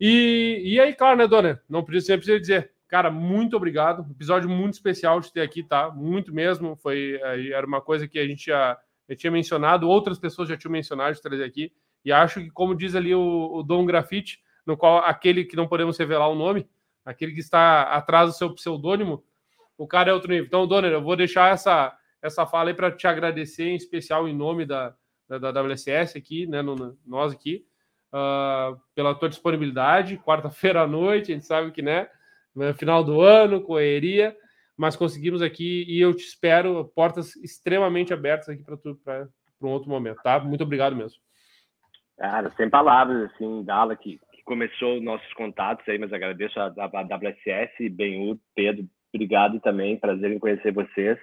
E, 0.00 0.62
e 0.64 0.80
aí, 0.80 0.94
claro, 0.94 1.18
né, 1.18 1.26
dona? 1.26 1.62
Não 1.68 1.84
precisa, 1.84 2.16
precisa 2.16 2.38
dizer. 2.38 2.72
Cara, 2.86 3.10
muito 3.10 3.56
obrigado. 3.56 4.06
Episódio 4.10 4.48
muito 4.48 4.74
especial 4.74 5.20
de 5.20 5.32
ter 5.32 5.42
aqui, 5.42 5.62
tá? 5.62 5.90
Muito 5.90 6.32
mesmo. 6.32 6.76
Foi, 6.76 7.20
eh, 7.22 7.50
era 7.50 7.66
uma 7.66 7.80
coisa 7.80 8.08
que 8.08 8.18
a 8.18 8.26
gente 8.26 8.46
já, 8.46 8.78
já 9.08 9.16
tinha 9.16 9.30
mencionado, 9.30 9.88
outras 9.88 10.18
pessoas 10.18 10.48
já 10.48 10.56
tinham 10.56 10.72
mencionado 10.72 11.14
de 11.14 11.20
trazer 11.20 11.44
aqui. 11.44 11.72
E 12.04 12.12
acho 12.12 12.40
que, 12.40 12.50
como 12.50 12.74
diz 12.74 12.94
ali 12.94 13.14
o, 13.14 13.50
o 13.52 13.62
Dom 13.62 13.84
Grafite, 13.84 14.40
no 14.64 14.76
qual 14.76 14.98
aquele 14.98 15.44
que 15.44 15.56
não 15.56 15.68
podemos 15.68 15.98
revelar 15.98 16.28
o 16.28 16.34
nome, 16.34 16.68
aquele 17.04 17.32
que 17.32 17.40
está 17.40 17.82
atrás 17.82 18.30
do 18.30 18.36
seu 18.36 18.54
pseudônimo, 18.54 19.24
o 19.76 19.86
cara 19.86 20.10
é 20.10 20.14
outro 20.14 20.30
nível. 20.30 20.46
Então, 20.46 20.66
Donner, 20.66 20.92
eu 20.92 21.02
vou 21.02 21.16
deixar 21.16 21.52
essa, 21.52 21.96
essa 22.22 22.46
fala 22.46 22.70
aí 22.70 22.74
para 22.74 22.90
te 22.90 23.06
agradecer, 23.06 23.68
em 23.68 23.76
especial 23.76 24.28
em 24.28 24.34
nome 24.34 24.64
da, 24.64 24.94
da, 25.28 25.38
da 25.38 25.62
WSS 25.62 26.16
aqui, 26.16 26.46
né, 26.46 26.62
no, 26.62 26.96
nós 27.06 27.32
aqui, 27.32 27.64
uh, 28.12 28.78
pela 28.94 29.14
tua 29.14 29.28
disponibilidade. 29.28 30.18
Quarta-feira 30.18 30.82
à 30.82 30.86
noite, 30.86 31.30
a 31.30 31.34
gente 31.34 31.46
sabe 31.46 31.70
que, 31.70 31.82
né, 31.82 32.08
no 32.54 32.74
final 32.74 33.04
do 33.04 33.20
ano, 33.20 33.62
correria, 33.62 34.36
mas 34.76 34.96
conseguimos 34.96 35.42
aqui 35.42 35.84
e 35.88 36.00
eu 36.00 36.14
te 36.14 36.24
espero, 36.24 36.90
portas 36.94 37.36
extremamente 37.36 38.12
abertas 38.14 38.48
aqui 38.48 38.64
para 38.64 39.28
um 39.60 39.68
outro 39.68 39.90
momento, 39.90 40.22
tá? 40.22 40.38
Muito 40.40 40.64
obrigado 40.64 40.96
mesmo. 40.96 41.18
Cara, 42.16 42.52
sem 42.56 42.68
palavras, 42.68 43.30
assim, 43.30 43.62
Dala, 43.62 43.94
que, 43.94 44.18
que 44.32 44.42
começou 44.42 45.00
nossos 45.00 45.32
contatos 45.34 45.88
aí, 45.88 45.98
mas 45.98 46.12
agradeço 46.12 46.58
a, 46.58 46.66
a, 46.66 46.84
a 46.84 47.02
WSS, 47.02 47.88
Benhur, 47.90 48.38
Pedro, 48.54 48.88
obrigado 49.14 49.60
também, 49.60 49.96
prazer 49.96 50.32
em 50.32 50.38
conhecer 50.38 50.72
vocês. 50.72 51.18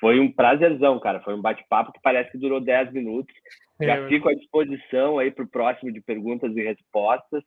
Foi 0.00 0.20
um 0.20 0.30
prazerzão, 0.30 0.98
cara. 1.00 1.20
Foi 1.20 1.34
um 1.34 1.42
bate-papo 1.42 1.92
que 1.92 2.00
parece 2.02 2.30
que 2.30 2.38
durou 2.38 2.60
10 2.60 2.92
minutos. 2.92 3.34
Já 3.80 3.96
é, 3.96 4.08
fico 4.08 4.28
à 4.28 4.34
disposição 4.34 5.18
aí 5.18 5.30
para 5.30 5.44
o 5.44 5.48
próximo 5.48 5.92
de 5.92 6.00
perguntas 6.00 6.56
e 6.56 6.62
respostas. 6.62 7.42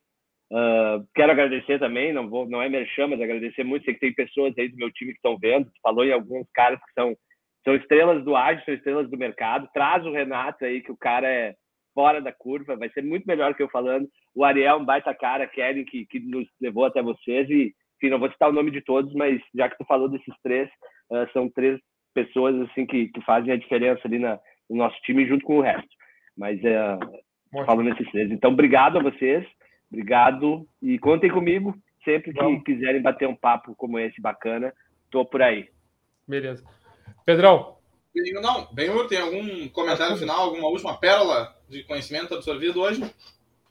Uh, 0.50 1.06
quero 1.14 1.32
agradecer 1.32 1.78
também, 1.78 2.12
não 2.12 2.28
vou, 2.28 2.46
não 2.46 2.60
é 2.60 2.68
merchan, 2.68 3.08
mas 3.08 3.20
agradecer 3.20 3.64
muito. 3.64 3.84
Sei 3.84 3.94
que 3.94 4.00
tem 4.00 4.14
pessoas 4.14 4.52
aí 4.58 4.68
do 4.68 4.76
meu 4.76 4.90
time 4.92 5.12
que 5.12 5.18
estão 5.18 5.38
vendo. 5.38 5.70
falou 5.82 6.04
em 6.04 6.12
alguns 6.12 6.46
caras 6.52 6.78
que 6.78 6.92
são, 6.92 7.16
são 7.64 7.74
estrelas 7.74 8.22
do 8.22 8.36
ágil, 8.36 8.62
são 8.64 8.74
estrelas 8.74 9.10
do 9.10 9.16
mercado. 9.16 9.68
Traz 9.72 10.04
o 10.04 10.12
Renato 10.12 10.64
aí, 10.64 10.82
que 10.82 10.92
o 10.92 10.96
cara 10.96 11.26
é 11.26 11.54
fora 11.94 12.20
da 12.20 12.32
curva, 12.32 12.76
vai 12.76 12.90
ser 12.90 13.02
muito 13.02 13.24
melhor 13.26 13.54
que 13.54 13.62
eu 13.62 13.68
falando. 13.68 14.08
O 14.34 14.44
Ariel, 14.44 14.78
um 14.78 14.84
baita 14.84 15.14
cara, 15.14 15.46
Kevin, 15.46 15.84
que, 15.84 16.06
que 16.06 16.20
nos 16.20 16.46
levou 16.60 16.84
até 16.84 17.02
vocês. 17.02 17.48
E, 17.48 17.74
enfim, 17.96 18.10
não 18.10 18.18
vou 18.18 18.30
citar 18.30 18.50
o 18.50 18.52
nome 18.52 18.70
de 18.70 18.82
todos, 18.82 19.12
mas 19.14 19.40
já 19.54 19.68
que 19.68 19.78
tu 19.78 19.84
falou 19.86 20.08
desses 20.08 20.34
três, 20.42 20.68
uh, 21.10 21.30
são 21.32 21.48
três 21.48 21.80
pessoas 22.14 22.54
assim 22.68 22.86
que, 22.86 23.08
que 23.08 23.20
fazem 23.22 23.52
a 23.52 23.56
diferença 23.56 24.00
ali 24.04 24.18
na, 24.18 24.38
no 24.68 24.76
nosso 24.76 25.00
time 25.02 25.26
junto 25.26 25.44
com 25.44 25.58
o 25.58 25.62
resto. 25.62 25.88
Mas 26.36 26.58
uh, 26.60 27.64
falando 27.66 27.88
nesses 27.88 28.10
três. 28.10 28.30
Então, 28.30 28.52
obrigado 28.52 28.98
a 28.98 29.02
vocês. 29.02 29.46
Obrigado 29.90 30.66
e 30.80 30.98
contem 30.98 31.30
comigo 31.30 31.74
sempre 32.04 32.32
que 32.32 32.40
Vamos. 32.40 32.64
quiserem 32.64 33.02
bater 33.02 33.28
um 33.28 33.36
papo 33.36 33.74
como 33.76 33.98
esse 33.98 34.20
bacana. 34.20 34.72
Tô 35.10 35.24
por 35.24 35.42
aí. 35.42 35.68
Beleza. 36.26 36.64
Pedrão. 37.24 37.76
Não, 38.14 38.72
Benhur, 38.74 39.06
tem 39.08 39.18
algum 39.18 39.68
comentário 39.68 40.16
final, 40.16 40.40
alguma 40.40 40.68
última 40.68 40.98
pérola 40.98 41.56
de 41.68 41.82
conhecimento 41.84 42.34
absorvido 42.34 42.80
hoje? 42.80 43.02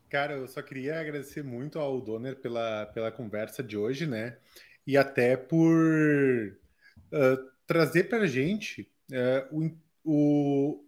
Cara, 0.10 0.34
eu 0.34 0.48
só 0.48 0.62
queria 0.62 1.00
agradecer 1.00 1.44
muito 1.44 1.78
ao 1.78 2.02
Donner 2.02 2.36
pela, 2.36 2.88
pela 2.88 3.12
conversa 3.12 3.64
de 3.64 3.78
hoje, 3.78 4.08
né? 4.08 4.38
E 4.86 4.98
até 4.98 5.38
por 5.38 5.72
uh, 7.14 7.51
trazer 7.72 8.10
para 8.10 8.24
a 8.24 8.28
gente 8.28 8.92
uh, 9.14 9.58
o, 9.58 9.72
o, 10.04 10.86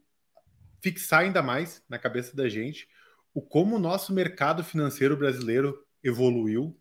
fixar 0.81 1.21
ainda 1.21 1.41
mais 1.41 1.81
na 1.87 1.97
cabeça 1.97 2.35
da 2.35 2.49
gente 2.49 2.89
o 3.33 3.41
como 3.41 3.77
o 3.77 3.79
nosso 3.79 4.13
mercado 4.13 4.65
financeiro 4.65 5.15
brasileiro 5.15 5.81
evoluiu, 6.03 6.77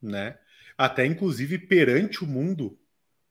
né? 0.00 0.38
Até 0.78 1.04
inclusive 1.04 1.58
perante 1.58 2.24
o 2.24 2.26
mundo, 2.26 2.78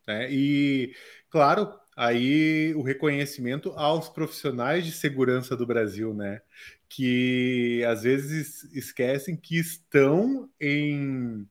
né? 0.08 0.32
E 0.32 0.94
claro, 1.28 1.74
aí 1.98 2.72
o 2.76 2.84
reconhecimento 2.84 3.72
aos 3.72 4.08
profissionais 4.08 4.86
de 4.86 4.92
segurança 4.92 5.58
do 5.58 5.66
Brasil, 5.66 6.14
né? 6.14 6.40
Que 6.88 7.84
às 7.86 8.04
vezes 8.04 8.64
esquecem 8.76 9.36
que 9.36 9.58
estão 9.58 10.48
em 10.60 11.48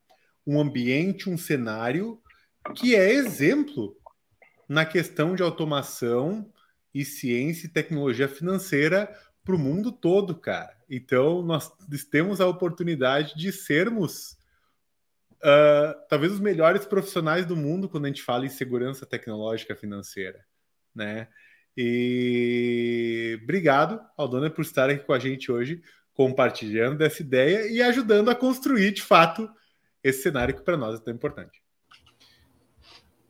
um 0.46 0.60
ambiente, 0.60 1.28
um 1.28 1.36
cenário 1.36 2.22
que 2.76 2.94
é 2.94 3.12
exemplo 3.12 3.99
na 4.70 4.86
questão 4.86 5.34
de 5.34 5.42
automação 5.42 6.48
e 6.94 7.04
ciência 7.04 7.66
e 7.66 7.70
tecnologia 7.70 8.28
financeira 8.28 9.12
para 9.44 9.56
o 9.56 9.58
mundo 9.58 9.90
todo, 9.90 10.32
cara. 10.32 10.76
Então, 10.88 11.42
nós 11.42 11.72
temos 12.08 12.40
a 12.40 12.46
oportunidade 12.46 13.36
de 13.36 13.50
sermos 13.50 14.38
uh, 15.38 16.06
talvez 16.08 16.32
os 16.32 16.38
melhores 16.38 16.86
profissionais 16.86 17.44
do 17.44 17.56
mundo 17.56 17.88
quando 17.88 18.04
a 18.04 18.08
gente 18.08 18.22
fala 18.22 18.46
em 18.46 18.48
segurança 18.48 19.04
tecnológica 19.04 19.74
financeira, 19.74 20.46
né? 20.94 21.26
E 21.76 23.40
obrigado 23.42 24.00
ao 24.16 24.28
Dona 24.28 24.50
por 24.50 24.62
estar 24.62 24.88
aqui 24.88 25.04
com 25.04 25.12
a 25.12 25.18
gente 25.18 25.50
hoje, 25.50 25.82
compartilhando 26.14 26.98
dessa 26.98 27.22
ideia 27.22 27.66
e 27.66 27.82
ajudando 27.82 28.30
a 28.30 28.36
construir, 28.36 28.92
de 28.92 29.02
fato, 29.02 29.50
esse 30.00 30.22
cenário 30.22 30.54
que 30.54 30.62
para 30.62 30.76
nós 30.76 31.00
é 31.00 31.02
tão 31.02 31.12
importante. 31.12 31.60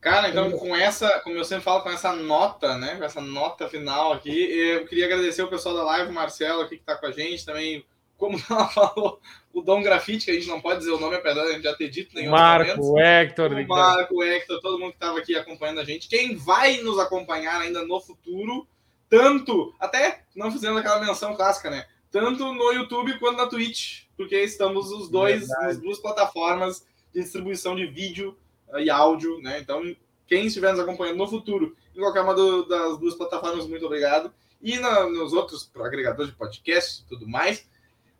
Cara, 0.00 0.30
então 0.30 0.50
com 0.52 0.74
essa, 0.74 1.20
como 1.20 1.36
eu 1.36 1.44
sempre 1.44 1.64
falo, 1.64 1.82
com 1.82 1.90
essa 1.90 2.14
nota, 2.14 2.78
né? 2.78 2.96
Com 2.96 3.04
essa 3.04 3.20
nota 3.20 3.68
final 3.68 4.14
aqui, 4.14 4.30
eu 4.30 4.86
queria 4.86 5.04
agradecer 5.04 5.42
o 5.42 5.48
pessoal 5.48 5.76
da 5.76 5.82
live, 5.82 6.10
o 6.10 6.14
Marcelo 6.14 6.62
aqui 6.62 6.76
que 6.76 6.82
está 6.82 6.96
com 6.96 7.06
a 7.06 7.12
gente, 7.12 7.44
também, 7.44 7.84
como 8.16 8.40
ela 8.48 8.66
falou, 8.68 9.20
o 9.52 9.60
Dom 9.60 9.82
Grafite, 9.82 10.24
que 10.24 10.30
a 10.30 10.34
gente 10.34 10.48
não 10.48 10.58
pode 10.58 10.78
dizer 10.78 10.92
o 10.92 10.98
nome, 10.98 11.16
apesar 11.16 11.42
de 11.42 11.48
a 11.48 11.52
gente 11.52 11.64
já 11.64 11.74
ter 11.74 11.90
dito 11.90 12.14
nenhum. 12.14 12.30
Marco, 12.30 12.98
Hector, 12.98 13.52
o 13.52 13.68
Marco, 13.68 14.22
Hector, 14.22 14.60
todo 14.62 14.78
mundo 14.78 14.92
que 14.92 14.96
estava 14.96 15.18
aqui 15.18 15.36
acompanhando 15.36 15.80
a 15.80 15.84
gente. 15.84 16.08
Quem 16.08 16.34
vai 16.34 16.78
nos 16.78 16.98
acompanhar 16.98 17.60
ainda 17.60 17.84
no 17.84 18.00
futuro, 18.00 18.66
tanto, 19.06 19.74
até 19.78 20.22
não 20.34 20.50
fazendo 20.50 20.78
aquela 20.78 21.00
menção 21.04 21.36
clássica, 21.36 21.68
né? 21.68 21.84
Tanto 22.10 22.54
no 22.54 22.72
YouTube 22.72 23.18
quanto 23.18 23.36
na 23.36 23.46
Twitch, 23.46 24.04
porque 24.16 24.36
estamos 24.36 24.90
os 24.90 25.10
dois 25.10 25.40
Verdade. 25.40 25.66
nas 25.66 25.78
duas 25.78 25.98
plataformas 25.98 26.86
de 27.12 27.20
distribuição 27.20 27.76
de 27.76 27.86
vídeo 27.86 28.36
e 28.78 28.90
áudio, 28.90 29.40
né? 29.40 29.58
Então, 29.58 29.82
quem 30.26 30.46
estiver 30.46 30.70
nos 30.70 30.80
acompanhando 30.80 31.18
no 31.18 31.28
futuro, 31.28 31.76
em 31.94 32.00
qualquer 32.00 32.20
uma 32.20 32.34
do, 32.34 32.64
das 32.66 32.98
duas 32.98 33.14
plataformas, 33.14 33.66
muito 33.66 33.84
obrigado. 33.84 34.32
E 34.62 34.78
na, 34.78 35.08
nos 35.08 35.32
outros 35.32 35.70
agregadores 35.76 36.30
de 36.30 36.36
podcast 36.36 37.02
e 37.02 37.08
tudo 37.08 37.26
mais. 37.26 37.68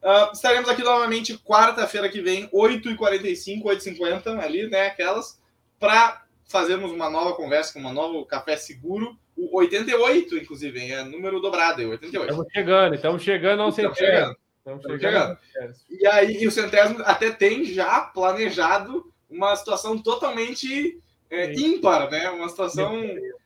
Uh, 0.02 0.32
estaremos 0.32 0.68
aqui 0.68 0.82
novamente 0.82 1.38
quarta-feira 1.38 2.08
que 2.08 2.22
vem, 2.22 2.48
8h45, 2.48 3.62
8h50, 3.62 4.40
ali, 4.40 4.66
né? 4.68 4.86
Aquelas, 4.86 5.38
para 5.78 6.24
fazermos 6.48 6.90
uma 6.90 7.08
nova 7.08 7.34
conversa 7.34 7.72
com 7.72 7.80
um 7.80 7.92
novo 7.92 8.24
café 8.24 8.56
seguro. 8.56 9.16
O 9.36 9.58
88, 9.58 10.36
inclusive, 10.36 10.90
é 10.90 11.04
número 11.04 11.40
dobrado, 11.40 11.82
é 11.82 11.86
88. 11.86 12.30
Estamos 12.30 12.52
chegando, 12.52 12.94
estamos 12.94 13.22
chegando 13.22 13.62
ao 13.62 13.72
centésimo. 13.72 14.06
Chegando. 14.06 14.36
Estamos 14.58 15.00
chegando. 15.00 15.38
E 15.88 16.06
aí, 16.06 16.42
e 16.42 16.46
o 16.46 16.50
centésimo 16.50 17.02
até 17.04 17.30
tem 17.30 17.64
já 17.64 18.00
planejado 18.00 19.10
uma 19.30 19.54
situação 19.56 19.96
totalmente 19.98 20.98
é, 21.30 21.52
ímpar, 21.52 22.10
né? 22.10 22.28
Uma 22.30 22.48
situação 22.48 22.92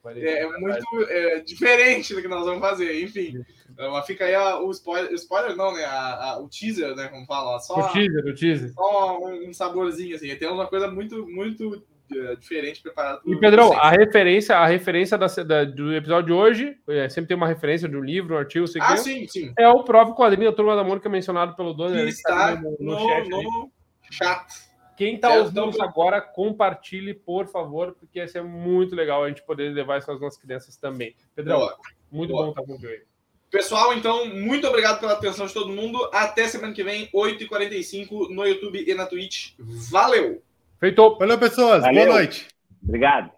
é, 0.07 0.43
é 0.43 0.59
muito 0.59 0.87
é, 1.09 1.41
diferente 1.41 2.15
do 2.15 2.23
que 2.23 2.29
nós 2.29 2.45
vamos 2.45 2.61
fazer, 2.61 3.03
enfim. 3.03 3.45
Mas 3.77 4.07
fica 4.07 4.25
aí 4.25 4.35
a, 4.35 4.59
o 4.61 4.71
spoiler, 4.71 5.13
spoiler 5.15 5.57
não, 5.57 5.75
né? 5.75 5.85
A, 5.85 6.31
a, 6.31 6.39
o 6.41 6.49
teaser, 6.49 6.95
né? 6.95 7.09
Como 7.09 7.27
fala, 7.27 7.59
só 7.59 7.75
o 7.75 7.93
teaser, 7.93 8.25
o 8.25 8.35
teaser. 8.35 8.73
Só 8.73 9.19
um, 9.21 9.53
saborzinho 9.53 10.17
assim. 10.17 10.35
Tem 10.37 10.49
uma 10.49 10.67
coisa 10.67 10.91
muito, 10.91 11.27
muito 11.27 11.83
é, 12.13 12.37
diferente 12.37 12.81
preparada. 12.81 13.21
E 13.27 13.37
Pedrão, 13.37 13.73
a 13.73 13.91
referência, 13.91 14.57
a 14.57 14.67
referência 14.67 15.19
da, 15.19 15.27
da, 15.27 15.65
do 15.65 15.93
episódio 15.93 16.27
de 16.27 16.33
hoje, 16.33 16.77
é, 16.89 17.09
sempre 17.09 17.29
tem 17.29 17.37
uma 17.37 17.49
referência 17.49 17.89
de 17.89 17.97
um 17.97 18.03
livro, 18.03 18.35
um 18.35 18.39
artigo, 18.39 18.67
sei 18.67 18.81
ah, 18.81 18.97
sim, 18.97 19.27
sim. 19.27 19.53
É 19.59 19.69
o 19.69 19.83
próprio 19.83 20.15
quadrinho 20.15 20.51
da 20.51 20.57
Turma 20.57 20.77
da 20.77 20.85
Mônica 20.85 21.09
mencionado 21.09 21.57
pelo 21.57 21.75
dono. 21.75 21.97
Que 21.97 22.03
está 22.05 22.55
no, 22.55 22.77
no, 22.79 22.93
no 22.93 22.99
chat. 23.01 23.29
No 23.29 23.71
chat. 24.11 24.74
Quem 24.97 25.17
está 25.17 25.35
ouvindo 25.35 25.71
isso 25.71 25.83
agora, 25.83 26.21
compartilhe, 26.21 27.15
por 27.15 27.47
favor, 27.47 27.97
porque 27.99 28.19
ia 28.19 28.29
ser 28.29 28.43
muito 28.43 28.95
legal 28.95 29.25
a 29.25 29.29
gente 29.29 29.43
poder 29.43 29.73
levar 29.73 29.99
isso 29.99 30.11
às 30.11 30.21
nossas 30.21 30.41
crianças 30.41 30.77
também. 30.77 31.15
Pedrão, 31.35 31.59
Boa. 31.59 31.77
muito 32.11 32.31
Boa. 32.31 32.45
bom 32.45 32.51
estar 32.51 32.63
com 32.63 32.79
você. 32.79 33.05
Pessoal, 33.51 33.95
então, 33.95 34.27
muito 34.27 34.67
obrigado 34.67 34.99
pela 34.99 35.13
atenção 35.13 35.47
de 35.47 35.55
todo 35.55 35.73
mundo. 35.73 36.11
Até 36.13 36.49
semana 36.49 36.73
que 36.73 36.83
vem, 36.83 37.09
8h45, 37.15 38.31
no 38.31 38.45
YouTube 38.45 38.85
e 38.85 38.95
na 38.95 39.07
Twitch. 39.07 39.53
Valeu! 39.91 40.43
Feito! 40.81 41.17
Valeu, 41.19 41.39
pessoas. 41.39 41.83
Valeu. 41.83 42.05
Boa 42.05 42.17
noite. 42.17 42.49
Obrigado. 42.83 43.34